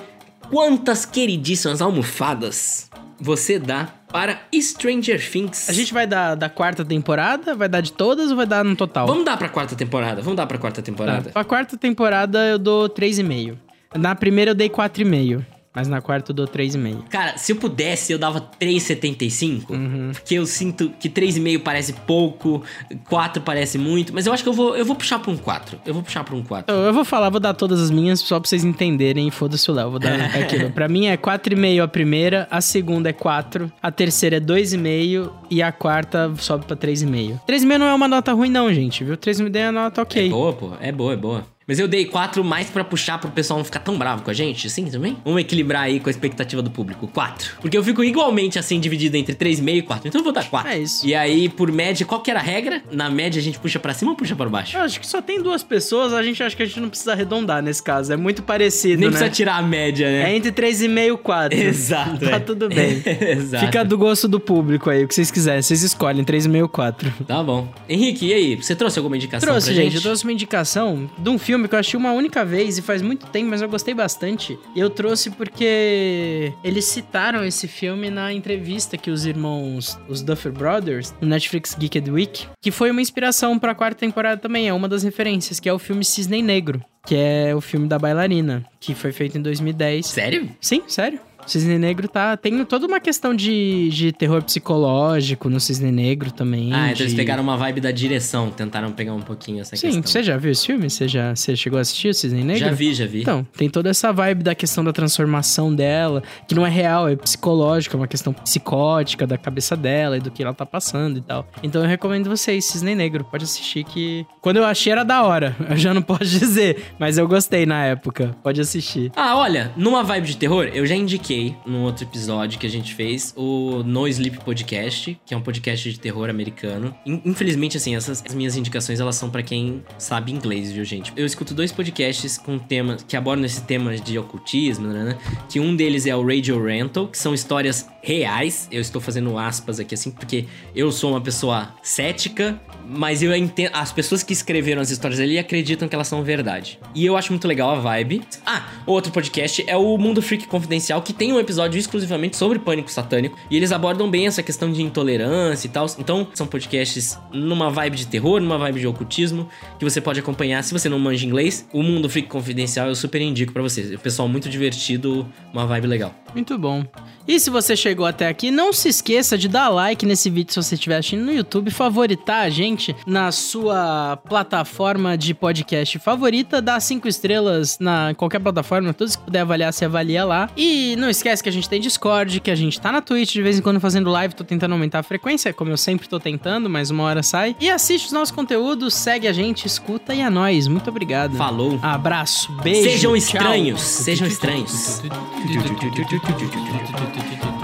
quantas 0.49 1.05
queridíssimas 1.05 1.79
almofadas 1.79 2.89
você 3.19 3.59
dá 3.59 3.87
para 4.11 4.41
Stranger 4.51 5.29
Things. 5.29 5.69
A 5.69 5.73
gente 5.73 5.93
vai 5.93 6.07
dar 6.07 6.33
da 6.33 6.49
quarta 6.49 6.83
temporada? 6.83 7.53
Vai 7.53 7.69
dar 7.69 7.81
de 7.81 7.93
todas 7.93 8.31
ou 8.31 8.37
vai 8.37 8.47
dar 8.47 8.65
no 8.65 8.75
total? 8.75 9.05
Vamos 9.05 9.23
dar 9.25 9.37
pra 9.37 9.47
quarta 9.47 9.75
temporada. 9.75 10.23
Vamos 10.23 10.37
dar 10.37 10.47
pra 10.47 10.57
quarta 10.57 10.81
temporada. 10.81 11.25
Tá. 11.25 11.31
Pra 11.31 11.43
quarta 11.43 11.77
temporada 11.77 12.47
eu 12.47 12.57
dou 12.57 12.89
3,5. 12.89 13.57
Na 13.93 14.15
primeira 14.15 14.51
eu 14.51 14.55
dei 14.55 14.69
4,5. 14.69 15.45
Mas 15.73 15.87
na 15.87 16.01
quarta 16.01 16.31
eu 16.31 16.35
dou 16.35 16.47
3,5. 16.47 17.03
Cara, 17.09 17.37
se 17.37 17.51
eu 17.51 17.55
pudesse, 17.55 18.11
eu 18.11 18.17
dava 18.17 18.41
3,75. 18.59 19.69
Uhum. 19.69 20.11
Porque 20.13 20.35
eu 20.35 20.45
sinto 20.45 20.91
que 20.99 21.09
3,5 21.09 21.59
parece 21.61 21.93
pouco, 21.93 22.63
4 23.07 23.41
parece 23.43 23.77
muito. 23.77 24.13
Mas 24.13 24.25
eu 24.25 24.33
acho 24.33 24.41
que 24.43 24.49
eu 24.49 24.53
vou, 24.53 24.75
eu 24.75 24.83
vou 24.83 24.95
puxar 24.95 25.19
pra 25.19 25.31
um 25.31 25.37
4. 25.37 25.79
Eu 25.85 25.93
vou 25.93 26.01
puxar 26.03 26.23
pra 26.23 26.35
um 26.35 26.43
4. 26.43 26.73
Eu, 26.75 26.81
eu 26.85 26.93
vou 26.93 27.05
falar, 27.05 27.29
vou 27.29 27.39
dar 27.39 27.53
todas 27.53 27.79
as 27.81 27.91
minhas 27.91 28.19
só 28.19 28.39
pra 28.39 28.49
vocês 28.49 28.63
entenderem. 28.63 29.29
Foda-se 29.29 29.69
o 29.69 29.73
Léo, 29.73 29.91
vou 29.91 29.99
dar 29.99 30.19
aquilo. 30.35 30.71
Pra 30.71 30.87
mim 30.87 31.05
é 31.05 31.15
4,5 31.15 31.83
a 31.83 31.87
primeira, 31.87 32.47
a 32.49 32.61
segunda 32.61 33.09
é 33.09 33.13
4, 33.13 33.71
a 33.81 33.91
terceira 33.91 34.37
é 34.37 34.39
2,5 34.39 35.31
e 35.51 35.61
a 35.61 35.71
quarta 35.71 36.33
sobe 36.39 36.65
pra 36.65 36.75
3,5. 36.75 37.39
3,5 37.47 37.77
não 37.77 37.85
é 37.85 37.93
uma 37.93 38.07
nota 38.07 38.33
ruim, 38.33 38.49
não, 38.49 38.73
gente, 38.73 39.03
viu? 39.03 39.15
3,5 39.15 39.55
é 39.55 39.69
uma 39.69 39.83
nota 39.83 40.01
ok. 40.01 40.27
É 40.27 40.29
boa, 40.29 40.53
pô. 40.53 40.71
É 40.81 40.91
boa, 40.91 41.13
é 41.13 41.17
boa. 41.17 41.58
Mas 41.69 41.77
eu 41.77 41.87
dei 41.87 42.03
4 42.03 42.43
mais 42.43 42.67
para 42.67 42.83
puxar 42.83 43.19
pro 43.19 43.29
pessoal 43.29 43.59
não 43.59 43.63
ficar 43.63 43.79
tão 43.79 43.95
bravo 43.95 44.23
com 44.23 44.31
a 44.31 44.33
gente, 44.33 44.65
assim 44.65 44.85
também. 44.85 45.15
Vamos 45.23 45.39
equilibrar 45.39 45.83
aí 45.83 45.99
com 45.99 46.09
a 46.09 46.11
expectativa 46.11 46.63
do 46.63 46.71
público. 46.71 47.07
4. 47.07 47.57
Porque 47.61 47.77
eu 47.77 47.83
fico 47.83 48.03
igualmente 48.03 48.57
assim 48.57 48.79
dividido 48.79 49.15
entre 49.15 49.35
3,5 49.35 49.75
e 49.75 49.81
4. 49.83 50.07
Então 50.07 50.19
eu 50.19 50.23
vou 50.23 50.33
dar 50.33 50.49
4. 50.49 50.67
É 50.67 50.79
isso. 50.79 51.05
E 51.05 51.13
aí, 51.13 51.47
por 51.47 51.71
média, 51.71 52.03
qual 52.07 52.21
que 52.21 52.31
era 52.31 52.39
a 52.39 52.43
regra? 52.43 52.81
Na 52.91 53.07
média 53.07 53.39
a 53.39 53.43
gente 53.43 53.59
puxa 53.59 53.77
para 53.77 53.93
cima 53.93 54.09
ou 54.09 54.17
puxa 54.17 54.35
para 54.35 54.49
baixo? 54.49 54.77
Eu 54.77 54.81
acho 54.81 54.99
que 54.99 55.05
só 55.05 55.21
tem 55.21 55.43
duas 55.43 55.61
pessoas, 55.61 56.11
a 56.11 56.23
gente 56.23 56.41
acha 56.41 56.55
que 56.55 56.63
a 56.63 56.65
gente 56.65 56.79
não 56.79 56.89
precisa 56.89 57.11
arredondar 57.11 57.61
nesse 57.61 57.83
caso. 57.83 58.11
É 58.11 58.17
muito 58.17 58.41
parecido, 58.41 59.01
Nem 59.01 59.09
né? 59.09 59.11
precisa 59.11 59.29
tirar 59.29 59.57
a 59.57 59.61
média, 59.61 60.09
né? 60.09 60.31
É 60.31 60.35
entre 60.35 60.51
3,5 60.51 61.13
e 61.13 61.17
4. 61.17 61.53
Exato. 61.59 62.25
Tá 62.25 62.37
é. 62.37 62.39
tudo 62.39 62.67
bem. 62.67 63.03
Exato. 63.05 63.63
Fica 63.63 63.85
do 63.85 63.95
gosto 63.95 64.27
do 64.27 64.39
público 64.39 64.89
aí, 64.89 65.03
o 65.03 65.07
que 65.07 65.13
vocês 65.13 65.29
quiserem. 65.29 65.61
Vocês 65.61 65.83
escolhem 65.83 66.23
3,5 66.23 66.63
ou 66.63 66.67
4. 66.67 67.13
Tá 67.27 67.43
bom. 67.43 67.71
Henrique, 67.87 68.25
e 68.25 68.33
aí? 68.33 68.55
Você 68.55 68.75
trouxe 68.75 68.97
alguma 68.97 69.15
indicação 69.15 69.47
trouxe, 69.47 69.67
pra 69.67 69.75
gente? 69.75 69.83
gente? 69.83 69.95
Eu 69.97 70.01
trouxe 70.01 70.23
uma 70.23 70.33
indicação 70.33 71.07
de 71.15 71.29
um 71.29 71.37
filme 71.37 71.58
filme 71.59 71.67
que 71.67 71.75
eu 71.75 71.79
achei 71.79 71.99
uma 71.99 72.13
única 72.13 72.45
vez 72.45 72.77
e 72.77 72.81
faz 72.81 73.01
muito 73.01 73.25
tempo, 73.27 73.49
mas 73.49 73.61
eu 73.61 73.67
gostei 73.67 73.93
bastante. 73.93 74.57
E 74.73 74.79
eu 74.79 74.89
trouxe 74.89 75.29
porque 75.29 76.53
eles 76.63 76.85
citaram 76.85 77.43
esse 77.43 77.67
filme 77.67 78.09
na 78.09 78.31
entrevista 78.31 78.97
que 78.97 79.11
os 79.11 79.25
irmãos, 79.25 79.99
os 80.07 80.21
Duffer 80.21 80.51
Brothers, 80.51 81.13
no 81.19 81.27
Netflix 81.27 81.75
Geeked 81.77 82.09
Week, 82.09 82.47
que 82.61 82.71
foi 82.71 82.91
uma 82.91 83.01
inspiração 83.01 83.59
para 83.59 83.73
a 83.73 83.75
quarta 83.75 83.99
temporada 83.99 84.39
também, 84.39 84.69
é 84.69 84.73
uma 84.73 84.87
das 84.87 85.03
referências, 85.03 85.59
que 85.59 85.67
é 85.67 85.73
o 85.73 85.79
filme 85.79 86.05
Cisne 86.05 86.41
Negro, 86.41 86.81
que 87.05 87.15
é 87.15 87.53
o 87.53 87.59
filme 87.59 87.87
da 87.87 87.99
bailarina, 87.99 88.65
que 88.79 88.95
foi 88.95 89.11
feito 89.11 89.37
em 89.37 89.41
2010. 89.41 90.05
Sério? 90.05 90.49
Sim, 90.61 90.83
sério. 90.87 91.19
Cisne 91.45 91.77
Negro 91.77 92.07
tá. 92.07 92.37
Tem 92.37 92.63
toda 92.65 92.85
uma 92.85 92.99
questão 92.99 93.33
de, 93.33 93.89
de 93.89 94.11
terror 94.11 94.43
psicológico 94.43 95.49
no 95.49 95.59
Cisne 95.59 95.91
Negro 95.91 96.31
também. 96.31 96.71
Ah, 96.73 96.87
de... 96.87 96.93
então 96.93 97.05
eles 97.05 97.13
pegaram 97.13 97.43
uma 97.43 97.57
vibe 97.57 97.81
da 97.81 97.91
direção, 97.91 98.49
tentaram 98.51 98.91
pegar 98.91 99.13
um 99.13 99.21
pouquinho 99.21 99.61
essa 99.61 99.75
Sim, 99.75 99.87
questão. 99.87 100.03
você 100.03 100.23
já 100.23 100.37
viu 100.37 100.51
esse 100.51 100.65
filme? 100.65 100.89
Você 100.89 101.07
já 101.07 101.35
você 101.35 101.55
chegou 101.55 101.77
a 101.77 101.81
assistir 101.81 102.09
o 102.09 102.13
Cisne 102.13 102.43
Negro? 102.43 102.65
Já 102.65 102.71
vi, 102.71 102.93
já 102.93 103.05
vi. 103.05 103.21
Então, 103.21 103.45
tem 103.57 103.69
toda 103.69 103.89
essa 103.89 104.11
vibe 104.11 104.43
da 104.43 104.53
questão 104.55 104.83
da 104.83 104.93
transformação 104.93 105.73
dela, 105.73 106.21
que 106.47 106.55
não 106.55 106.65
é 106.65 106.69
real, 106.69 107.07
é 107.07 107.15
psicológica, 107.15 107.95
é 107.95 107.99
uma 107.99 108.07
questão 108.07 108.33
psicótica 108.33 109.25
da 109.25 109.37
cabeça 109.37 109.75
dela 109.75 110.17
e 110.17 110.19
do 110.19 110.29
que 110.31 110.43
ela 110.43 110.53
tá 110.53 110.65
passando 110.65 111.17
e 111.17 111.21
tal. 111.21 111.47
Então 111.63 111.81
eu 111.81 111.87
recomendo 111.87 112.29
vocês, 112.29 112.65
Cisne 112.65 112.95
Negro, 112.95 113.23
pode 113.23 113.43
assistir 113.43 113.83
que. 113.83 114.25
Quando 114.41 114.57
eu 114.57 114.65
achei 114.65 114.91
era 114.91 115.03
da 115.03 115.23
hora, 115.23 115.55
eu 115.69 115.77
já 115.77 115.93
não 115.93 116.01
posso 116.01 116.25
dizer, 116.39 116.93
mas 116.99 117.17
eu 117.17 117.27
gostei 117.27 117.65
na 117.65 117.85
época, 117.85 118.35
pode 118.43 118.61
assistir. 118.61 119.11
Ah, 119.15 119.35
olha, 119.35 119.71
numa 119.75 120.03
vibe 120.03 120.27
de 120.27 120.37
terror, 120.37 120.69
eu 120.73 120.85
já 120.85 120.95
indiquei 120.95 121.28
num 121.65 121.83
outro 121.83 122.03
episódio 122.05 122.59
que 122.59 122.65
a 122.65 122.69
gente 122.69 122.93
fez 122.93 123.33
o 123.37 123.83
No 123.83 124.07
Sleep 124.07 124.43
Podcast, 124.43 125.19
que 125.25 125.33
é 125.33 125.37
um 125.37 125.41
podcast 125.41 125.91
de 125.91 125.99
terror 125.99 126.29
americano. 126.29 126.93
In- 127.05 127.21
Infelizmente, 127.25 127.77
assim, 127.77 127.95
essas 127.95 128.23
as 128.25 128.33
minhas 128.33 128.55
indicações 128.55 128.99
elas 128.99 129.15
são 129.15 129.29
pra 129.29 129.43
quem 129.43 129.83
sabe 129.97 130.31
inglês, 130.31 130.71
viu, 130.71 130.83
gente? 130.83 131.13
Eu 131.15 131.25
escuto 131.25 131.53
dois 131.53 131.71
podcasts 131.71 132.37
com 132.37 132.57
temas 132.57 133.03
que 133.03 133.15
abordam 133.15 133.45
esse 133.45 133.61
tema 133.63 133.95
de 133.95 134.17
ocultismo, 134.17 134.87
né? 134.87 135.17
Que 135.49 135.59
um 135.59 135.75
deles 135.75 136.05
é 136.05 136.15
o 136.15 136.25
Radio 136.25 136.63
Rental, 136.63 137.07
que 137.07 137.17
são 137.17 137.33
histórias 137.33 137.87
reais. 138.01 138.67
Eu 138.71 138.81
estou 138.81 139.01
fazendo 139.01 139.37
aspas 139.37 139.79
aqui 139.79 139.93
assim 139.93 140.11
porque 140.11 140.45
eu 140.75 140.91
sou 140.91 141.11
uma 141.11 141.21
pessoa 141.21 141.73
cética, 141.81 142.59
mas 142.87 143.21
eu 143.21 143.35
entendo 143.35 143.71
as 143.73 143.91
pessoas 143.91 144.23
que 144.23 144.33
escreveram 144.33 144.81
as 144.81 144.89
histórias 144.89 145.19
ali 145.19 145.37
acreditam 145.37 145.87
que 145.87 145.95
elas 145.95 146.07
são 146.07 146.23
verdade. 146.23 146.79
E 146.95 147.05
eu 147.05 147.15
acho 147.15 147.31
muito 147.31 147.47
legal 147.47 147.71
a 147.71 147.75
vibe. 147.75 148.21
Ah, 148.45 148.67
outro 148.85 149.11
podcast 149.11 149.63
é 149.67 149.75
o 149.75 149.97
Mundo 149.97 150.21
Freak 150.21 150.47
Confidencial, 150.47 151.01
que 151.01 151.13
tem 151.13 151.31
um 151.31 151.39
episódio 151.39 151.79
exclusivamente 151.79 152.37
sobre 152.37 152.59
pânico 152.59 152.91
satânico 152.91 153.37
e 153.49 153.55
eles 153.55 153.71
abordam 153.71 154.09
bem 154.09 154.27
essa 154.27 154.41
questão 154.41 154.71
de 154.71 154.81
intolerância 154.81 155.67
e 155.67 155.69
tal. 155.69 155.85
Então, 155.97 156.27
são 156.33 156.47
podcasts 156.47 157.17
numa 157.31 157.69
vibe 157.69 157.97
de 157.97 158.07
terror, 158.07 158.39
numa 158.39 158.57
vibe 158.57 158.79
de 158.79 158.87
ocultismo, 158.87 159.47
que 159.77 159.85
você 159.85 160.01
pode 160.01 160.19
acompanhar 160.19 160.63
se 160.63 160.73
você 160.73 160.89
não 160.89 160.99
manja 160.99 161.25
inglês. 161.25 161.67
O 161.73 161.83
Mundo 161.83 162.09
Freak 162.09 162.27
Confidencial 162.27 162.87
eu 162.87 162.95
super 162.95 163.21
indico 163.21 163.53
pra 163.53 163.61
vocês. 163.61 163.93
O 163.93 163.99
pessoal 163.99 164.27
muito 164.27 164.49
divertido, 164.49 165.27
uma 165.53 165.65
vibe 165.65 165.87
legal. 165.87 166.13
Muito 166.33 166.57
bom. 166.57 166.85
E 167.27 167.39
se 167.39 167.49
você 167.49 167.75
chegou 167.75 167.88
até 168.05 168.27
aqui, 168.27 168.51
não 168.51 168.71
se 168.71 168.89
esqueça 168.89 169.37
de 169.37 169.47
dar 169.47 169.69
like 169.69 170.05
nesse 170.05 170.29
vídeo 170.29 170.53
se 170.53 170.61
você 170.61 170.75
estiver 170.75 170.97
assistindo 170.97 171.25
no 171.25 171.31
YouTube, 171.31 171.71
favoritar 171.71 172.45
a 172.45 172.49
gente 172.49 172.95
na 173.05 173.31
sua 173.31 174.17
plataforma 174.17 175.17
de 175.17 175.33
podcast 175.33 175.97
favorita, 175.99 176.61
dar 176.61 176.79
cinco 176.79 177.07
estrelas 177.07 177.77
na 177.79 178.13
qualquer 178.15 178.39
plataforma, 178.39 178.93
todos 178.93 179.15
que 179.15 179.23
puder 179.23 179.41
avaliar, 179.41 179.73
se 179.73 179.83
avalia 179.83 180.23
lá. 180.23 180.49
E 180.55 180.95
não 180.97 181.09
esquece 181.09 181.41
que 181.41 181.49
a 181.49 181.51
gente 181.51 181.69
tem 181.69 181.79
Discord, 181.79 182.39
que 182.39 182.51
a 182.51 182.55
gente 182.55 182.79
tá 182.79 182.91
na 182.91 183.01
Twitch 183.01 183.33
de 183.33 183.41
vez 183.41 183.57
em 183.57 183.61
quando 183.61 183.79
fazendo 183.79 184.09
live, 184.09 184.35
tô 184.35 184.43
tentando 184.43 184.73
aumentar 184.73 184.99
a 184.99 185.03
frequência, 185.03 185.53
como 185.53 185.71
eu 185.71 185.77
sempre 185.77 186.07
tô 186.07 186.19
tentando, 186.19 186.69
mas 186.69 186.89
uma 186.89 187.03
hora 187.03 187.23
sai. 187.23 187.55
E 187.59 187.69
assiste 187.69 188.05
os 188.05 188.11
nossos 188.11 188.33
conteúdos, 188.33 188.93
segue 188.93 189.27
a 189.27 189.33
gente, 189.33 189.65
escuta 189.65 190.13
e 190.13 190.21
é 190.21 190.29
nóis. 190.29 190.67
Muito 190.67 190.89
obrigado. 190.89 191.35
Falou. 191.35 191.79
Abraço, 191.81 192.51
beijo. 192.61 192.89
Sejam 192.89 193.11
tchau. 193.11 193.17
estranhos, 193.17 193.81
sejam 193.81 194.27
estranhos. 194.27 195.01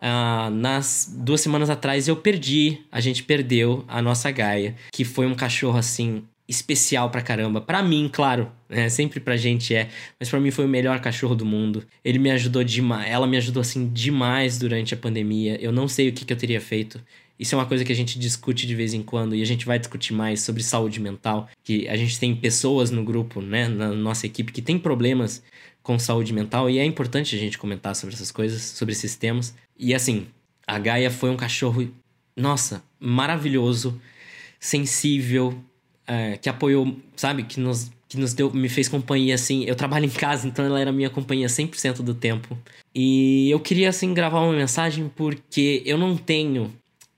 Ah, 0.00 0.50
nas 0.50 1.08
duas 1.10 1.40
semanas 1.40 1.70
atrás 1.70 2.08
eu 2.08 2.16
perdi, 2.16 2.84
a 2.92 3.00
gente 3.00 3.22
perdeu 3.22 3.84
a 3.88 4.02
nossa 4.02 4.30
Gaia, 4.30 4.76
que 4.92 5.04
foi 5.04 5.26
um 5.26 5.34
cachorro 5.34 5.78
assim 5.78 6.26
especial 6.48 7.10
pra 7.10 7.22
caramba. 7.22 7.60
Pra 7.60 7.82
mim, 7.82 8.08
claro, 8.12 8.50
né? 8.68 8.88
Sempre 8.88 9.20
pra 9.20 9.36
gente 9.36 9.74
é, 9.74 9.88
mas 10.18 10.28
pra 10.28 10.38
mim 10.38 10.50
foi 10.50 10.64
o 10.64 10.68
melhor 10.68 11.00
cachorro 11.00 11.34
do 11.34 11.44
mundo. 11.44 11.84
Ele 12.04 12.18
me 12.18 12.30
ajudou 12.30 12.62
demais, 12.62 13.10
ela 13.10 13.26
me 13.26 13.36
ajudou 13.36 13.60
assim 13.60 13.88
demais 13.88 14.58
durante 14.58 14.94
a 14.94 14.96
pandemia. 14.96 15.58
Eu 15.60 15.72
não 15.72 15.88
sei 15.88 16.08
o 16.08 16.12
que, 16.12 16.24
que 16.24 16.32
eu 16.32 16.36
teria 16.36 16.60
feito. 16.60 17.00
Isso 17.38 17.54
é 17.54 17.58
uma 17.58 17.66
coisa 17.66 17.84
que 17.84 17.92
a 17.92 17.96
gente 17.96 18.18
discute 18.18 18.66
de 18.66 18.74
vez 18.74 18.94
em 18.94 19.02
quando 19.02 19.34
e 19.34 19.42
a 19.42 19.46
gente 19.46 19.66
vai 19.66 19.78
discutir 19.78 20.12
mais 20.12 20.42
sobre 20.42 20.62
saúde 20.62 21.00
mental, 21.00 21.48
que 21.64 21.88
a 21.88 21.96
gente 21.96 22.18
tem 22.18 22.34
pessoas 22.34 22.90
no 22.90 23.02
grupo, 23.02 23.40
né, 23.40 23.66
na 23.66 23.88
nossa 23.88 24.26
equipe 24.26 24.52
que 24.52 24.62
tem 24.62 24.78
problemas 24.78 25.42
com 25.82 25.98
saúde 25.98 26.32
mental 26.32 26.70
e 26.70 26.78
é 26.78 26.84
importante 26.84 27.34
a 27.34 27.38
gente 27.38 27.58
comentar 27.58 27.96
sobre 27.96 28.14
essas 28.14 28.30
coisas, 28.30 28.62
sobre 28.62 28.92
esses 28.92 29.16
temas. 29.16 29.54
E 29.76 29.92
assim, 29.92 30.28
a 30.66 30.78
Gaia 30.78 31.10
foi 31.10 31.28
um 31.28 31.36
cachorro, 31.36 31.92
nossa, 32.36 32.84
maravilhoso, 33.00 34.00
sensível, 34.60 35.62
é, 36.06 36.36
que 36.36 36.48
apoiou, 36.48 36.96
sabe, 37.16 37.44
que 37.44 37.60
nos, 37.60 37.90
que 38.08 38.18
nos 38.18 38.34
deu, 38.34 38.52
me 38.52 38.68
fez 38.68 38.88
companhia 38.88 39.34
assim. 39.34 39.64
Eu 39.64 39.74
trabalho 39.74 40.06
em 40.06 40.10
casa, 40.10 40.46
então 40.46 40.64
ela 40.64 40.80
era 40.80 40.92
minha 40.92 41.10
companhia 41.10 41.46
100% 41.46 42.02
do 42.02 42.14
tempo. 42.14 42.56
E 42.94 43.50
eu 43.50 43.60
queria 43.60 43.88
assim 43.88 44.14
gravar 44.14 44.40
uma 44.40 44.52
mensagem 44.52 45.10
porque 45.14 45.82
eu 45.84 45.98
não 45.98 46.16
tenho 46.16 46.72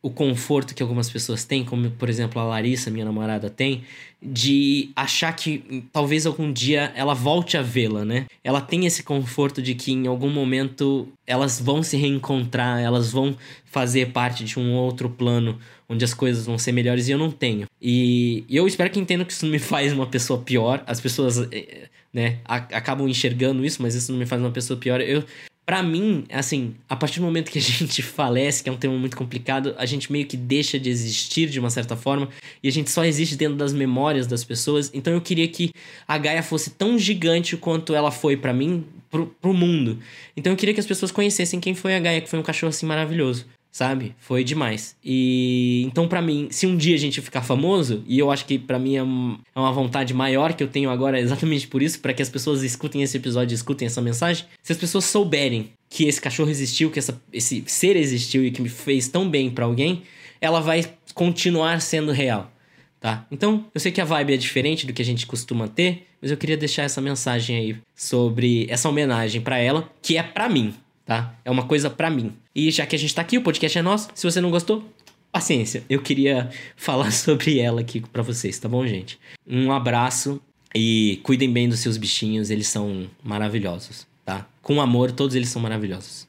o 0.07 0.11
conforto 0.11 0.73
que 0.73 0.83
algumas 0.83 1.11
pessoas 1.11 1.45
têm, 1.45 1.65
como 1.65 1.91
por 1.91 2.09
exemplo 2.09 2.41
a 2.41 2.45
Larissa, 2.45 2.93
minha 2.93 3.05
namorada, 3.05 3.51
tem, 3.51 3.83
de 4.23 4.91
achar 4.95 5.33
que 5.35 5.85
talvez 5.93 6.27
algum 6.27 6.53
dia 6.53 6.93
ela 6.95 7.13
volte 7.13 7.57
a 7.57 7.63
vê-la, 7.63 8.05
né? 8.05 8.27
Ela 8.45 8.61
tem 8.61 8.87
esse 8.87 9.03
conforto 9.03 9.61
de 9.61 9.75
que 9.75 9.91
em 9.91 10.07
algum 10.07 10.31
momento 10.31 11.09
elas 11.27 11.61
vão 11.61 11.83
se 11.83 11.97
reencontrar, 11.97 12.79
elas 12.81 13.11
vão 13.11 13.37
fazer 13.65 14.13
parte 14.13 14.45
de 14.45 14.61
um 14.61 14.75
outro 14.75 15.11
plano 15.11 15.59
onde 15.89 16.05
as 16.05 16.15
coisas 16.15 16.47
vão 16.47 16.59
ser 16.59 16.73
melhores 16.73 17.09
e 17.09 17.13
eu 17.13 17.19
não 17.19 17.31
tenho. 17.31 17.67
E 17.81 18.45
eu 18.49 18.67
espero 18.67 18.91
que 18.91 18.99
entendam 19.01 19.27
que 19.27 19.33
isso 19.33 19.45
não 19.45 19.53
me 19.53 19.59
faz 19.61 19.93
uma 19.93 20.07
pessoa 20.07 20.41
pior. 20.41 20.83
As 20.87 21.01
pessoas, 21.01 21.39
eh, 21.53 21.89
né, 22.13 22.39
a- 22.45 22.57
acabam 22.57 23.09
enxergando 23.09 23.65
isso, 23.65 23.83
mas 23.83 23.95
isso 23.95 24.11
não 24.13 24.19
me 24.19 24.27
faz 24.27 24.41
uma 24.41 24.51
pessoa 24.51 24.79
pior. 24.79 25.01
Eu 25.01 25.25
Pra 25.67 25.83
mim, 25.83 26.25
assim, 26.31 26.77
a 26.89 26.95
partir 26.95 27.19
do 27.19 27.27
momento 27.27 27.51
que 27.51 27.59
a 27.59 27.61
gente 27.61 28.01
falece, 28.01 28.63
que 28.63 28.69
é 28.69 28.73
um 28.73 28.77
tema 28.77 28.95
muito 28.97 29.17
complicado, 29.17 29.75
a 29.77 29.85
gente 29.85 30.13
meio 30.13 30.25
que 30.25 30.37
deixa 30.37 30.79
de 30.79 30.89
existir 30.89 31.51
de 31.51 31.59
uma 31.59 31.71
certa 31.71 31.97
forma 31.97 32.29
e 32.63 32.69
a 32.69 32.71
gente 32.71 32.89
só 32.89 33.05
existe 33.05 33.35
dentro 33.35 33.57
das 33.57 33.73
memórias 33.73 34.29
das 34.29 34.45
pessoas. 34.45 34.93
Então 34.95 35.13
eu 35.13 35.21
queria 35.21 35.49
que 35.49 35.73
a 36.07 36.17
Gaia 36.19 36.41
fosse 36.41 36.71
tão 36.71 36.97
gigante 36.97 37.57
quanto 37.57 37.97
ela 37.97 38.13
foi 38.13 38.37
pra 38.37 38.53
mim, 38.53 38.85
pro, 39.11 39.27
pro 39.43 39.53
mundo. 39.53 39.99
Então 40.37 40.53
eu 40.53 40.57
queria 40.57 40.73
que 40.73 40.79
as 40.79 40.87
pessoas 40.87 41.11
conhecessem 41.11 41.59
quem 41.59 41.75
foi 41.75 41.97
a 41.97 41.99
Gaia, 41.99 42.21
que 42.21 42.31
foi 42.31 42.39
um 42.39 42.45
cachorro 42.45 42.71
assim 42.71 42.87
maravilhoso. 42.87 43.45
Sabe? 43.77 44.15
Foi 44.19 44.43
demais. 44.43 44.97
E 45.05 45.83
então, 45.87 46.09
pra 46.09 46.23
mim, 46.23 46.49
se 46.51 46.67
um 46.67 46.79
dia 46.79 46.95
a 46.95 46.99
gente 46.99 47.21
ficar 47.21 47.43
famoso, 47.43 48.03
e 48.07 48.19
eu 48.19 48.31
acho 48.31 48.47
que 48.47 48.59
pra 48.59 48.79
mim 48.79 48.97
é, 48.97 49.01
é 49.01 49.61
uma 49.61 49.71
vontade 49.71 50.15
maior 50.15 50.55
que 50.55 50.63
eu 50.63 50.67
tenho 50.67 50.89
agora, 50.89 51.21
exatamente 51.21 51.69
por 51.69 51.83
isso, 51.83 52.01
pra 52.01 52.15
que 52.15 52.23
as 52.23 52.31
pessoas 52.31 52.63
escutem 52.63 53.03
esse 53.03 53.19
episódio, 53.19 53.55
escutem 53.55 53.85
essa 53.85 54.01
mensagem, 54.01 54.47
se 54.63 54.73
as 54.73 54.79
pessoas 54.79 55.05
souberem 55.05 55.73
que 55.91 56.05
esse 56.05 56.19
cachorro 56.19 56.49
existiu, 56.49 56.91
que 56.91 56.99
essa, 56.99 57.21
esse 57.31 57.65
ser 57.67 57.97
existiu 57.97 58.43
e 58.47 58.51
que 58.51 58.63
me 58.63 58.71
fez 58.71 59.09
tão 59.09 59.29
bem 59.29 59.51
pra 59.51 59.67
alguém, 59.67 60.05
ela 60.41 60.61
vai 60.61 60.83
continuar 61.13 61.83
sendo 61.83 62.13
real. 62.13 62.51
Tá? 62.99 63.27
Então, 63.31 63.67
eu 63.75 63.79
sei 63.79 63.93
que 63.93 64.01
a 64.01 64.07
vibe 64.07 64.33
é 64.33 64.37
diferente 64.39 64.87
do 64.87 64.95
que 64.95 65.03
a 65.03 65.05
gente 65.05 65.27
costuma 65.27 65.69
ter, 65.69 66.07
mas 66.23 66.31
eu 66.31 66.39
queria 66.39 66.57
deixar 66.57 66.85
essa 66.85 67.03
mensagem 67.03 67.59
aí 67.59 67.77
sobre 67.95 68.67
essa 68.71 68.89
homenagem 68.89 69.43
pra 69.43 69.59
ela, 69.59 69.87
que 70.01 70.17
é 70.17 70.23
pra 70.23 70.49
mim, 70.49 70.75
tá? 71.07 71.35
É 71.45 71.51
uma 71.51 71.67
coisa 71.67 71.89
pra 71.89 72.11
mim. 72.11 72.33
E 72.55 72.71
já 72.71 72.85
que 72.85 72.97
a 72.97 72.99
gente 72.99 73.15
tá 73.15 73.23
aqui, 73.23 73.39
o 73.39 73.43
podcast 73.43 73.79
é 73.79 73.83
nosso. 73.83 74.09
Se 74.15 74.31
você 74.31 74.41
não 74.41 74.51
gostou, 74.51 74.85
paciência. 75.33 75.85
Eu 75.89 76.03
queria 76.03 76.51
falar 76.77 77.13
sobre 77.13 77.59
ela 77.59 77.81
aqui 77.81 78.01
pra 78.01 78.23
vocês, 78.23 78.59
tá 78.59 78.69
bom, 78.69 78.87
gente? 78.87 79.19
Um 79.47 79.73
abraço 79.73 80.41
e 80.75 81.21
cuidem 81.23 81.51
bem 81.51 81.69
dos 81.69 81.79
seus 81.81 81.97
bichinhos, 81.97 82.51
eles 82.51 82.67
são 82.67 83.09
maravilhosos, 83.23 84.07
tá? 84.25 84.47
Com 84.61 84.81
amor, 84.81 85.13
todos 85.13 85.35
eles 85.35 85.49
são 85.49 85.63
maravilhosos. 85.63 86.27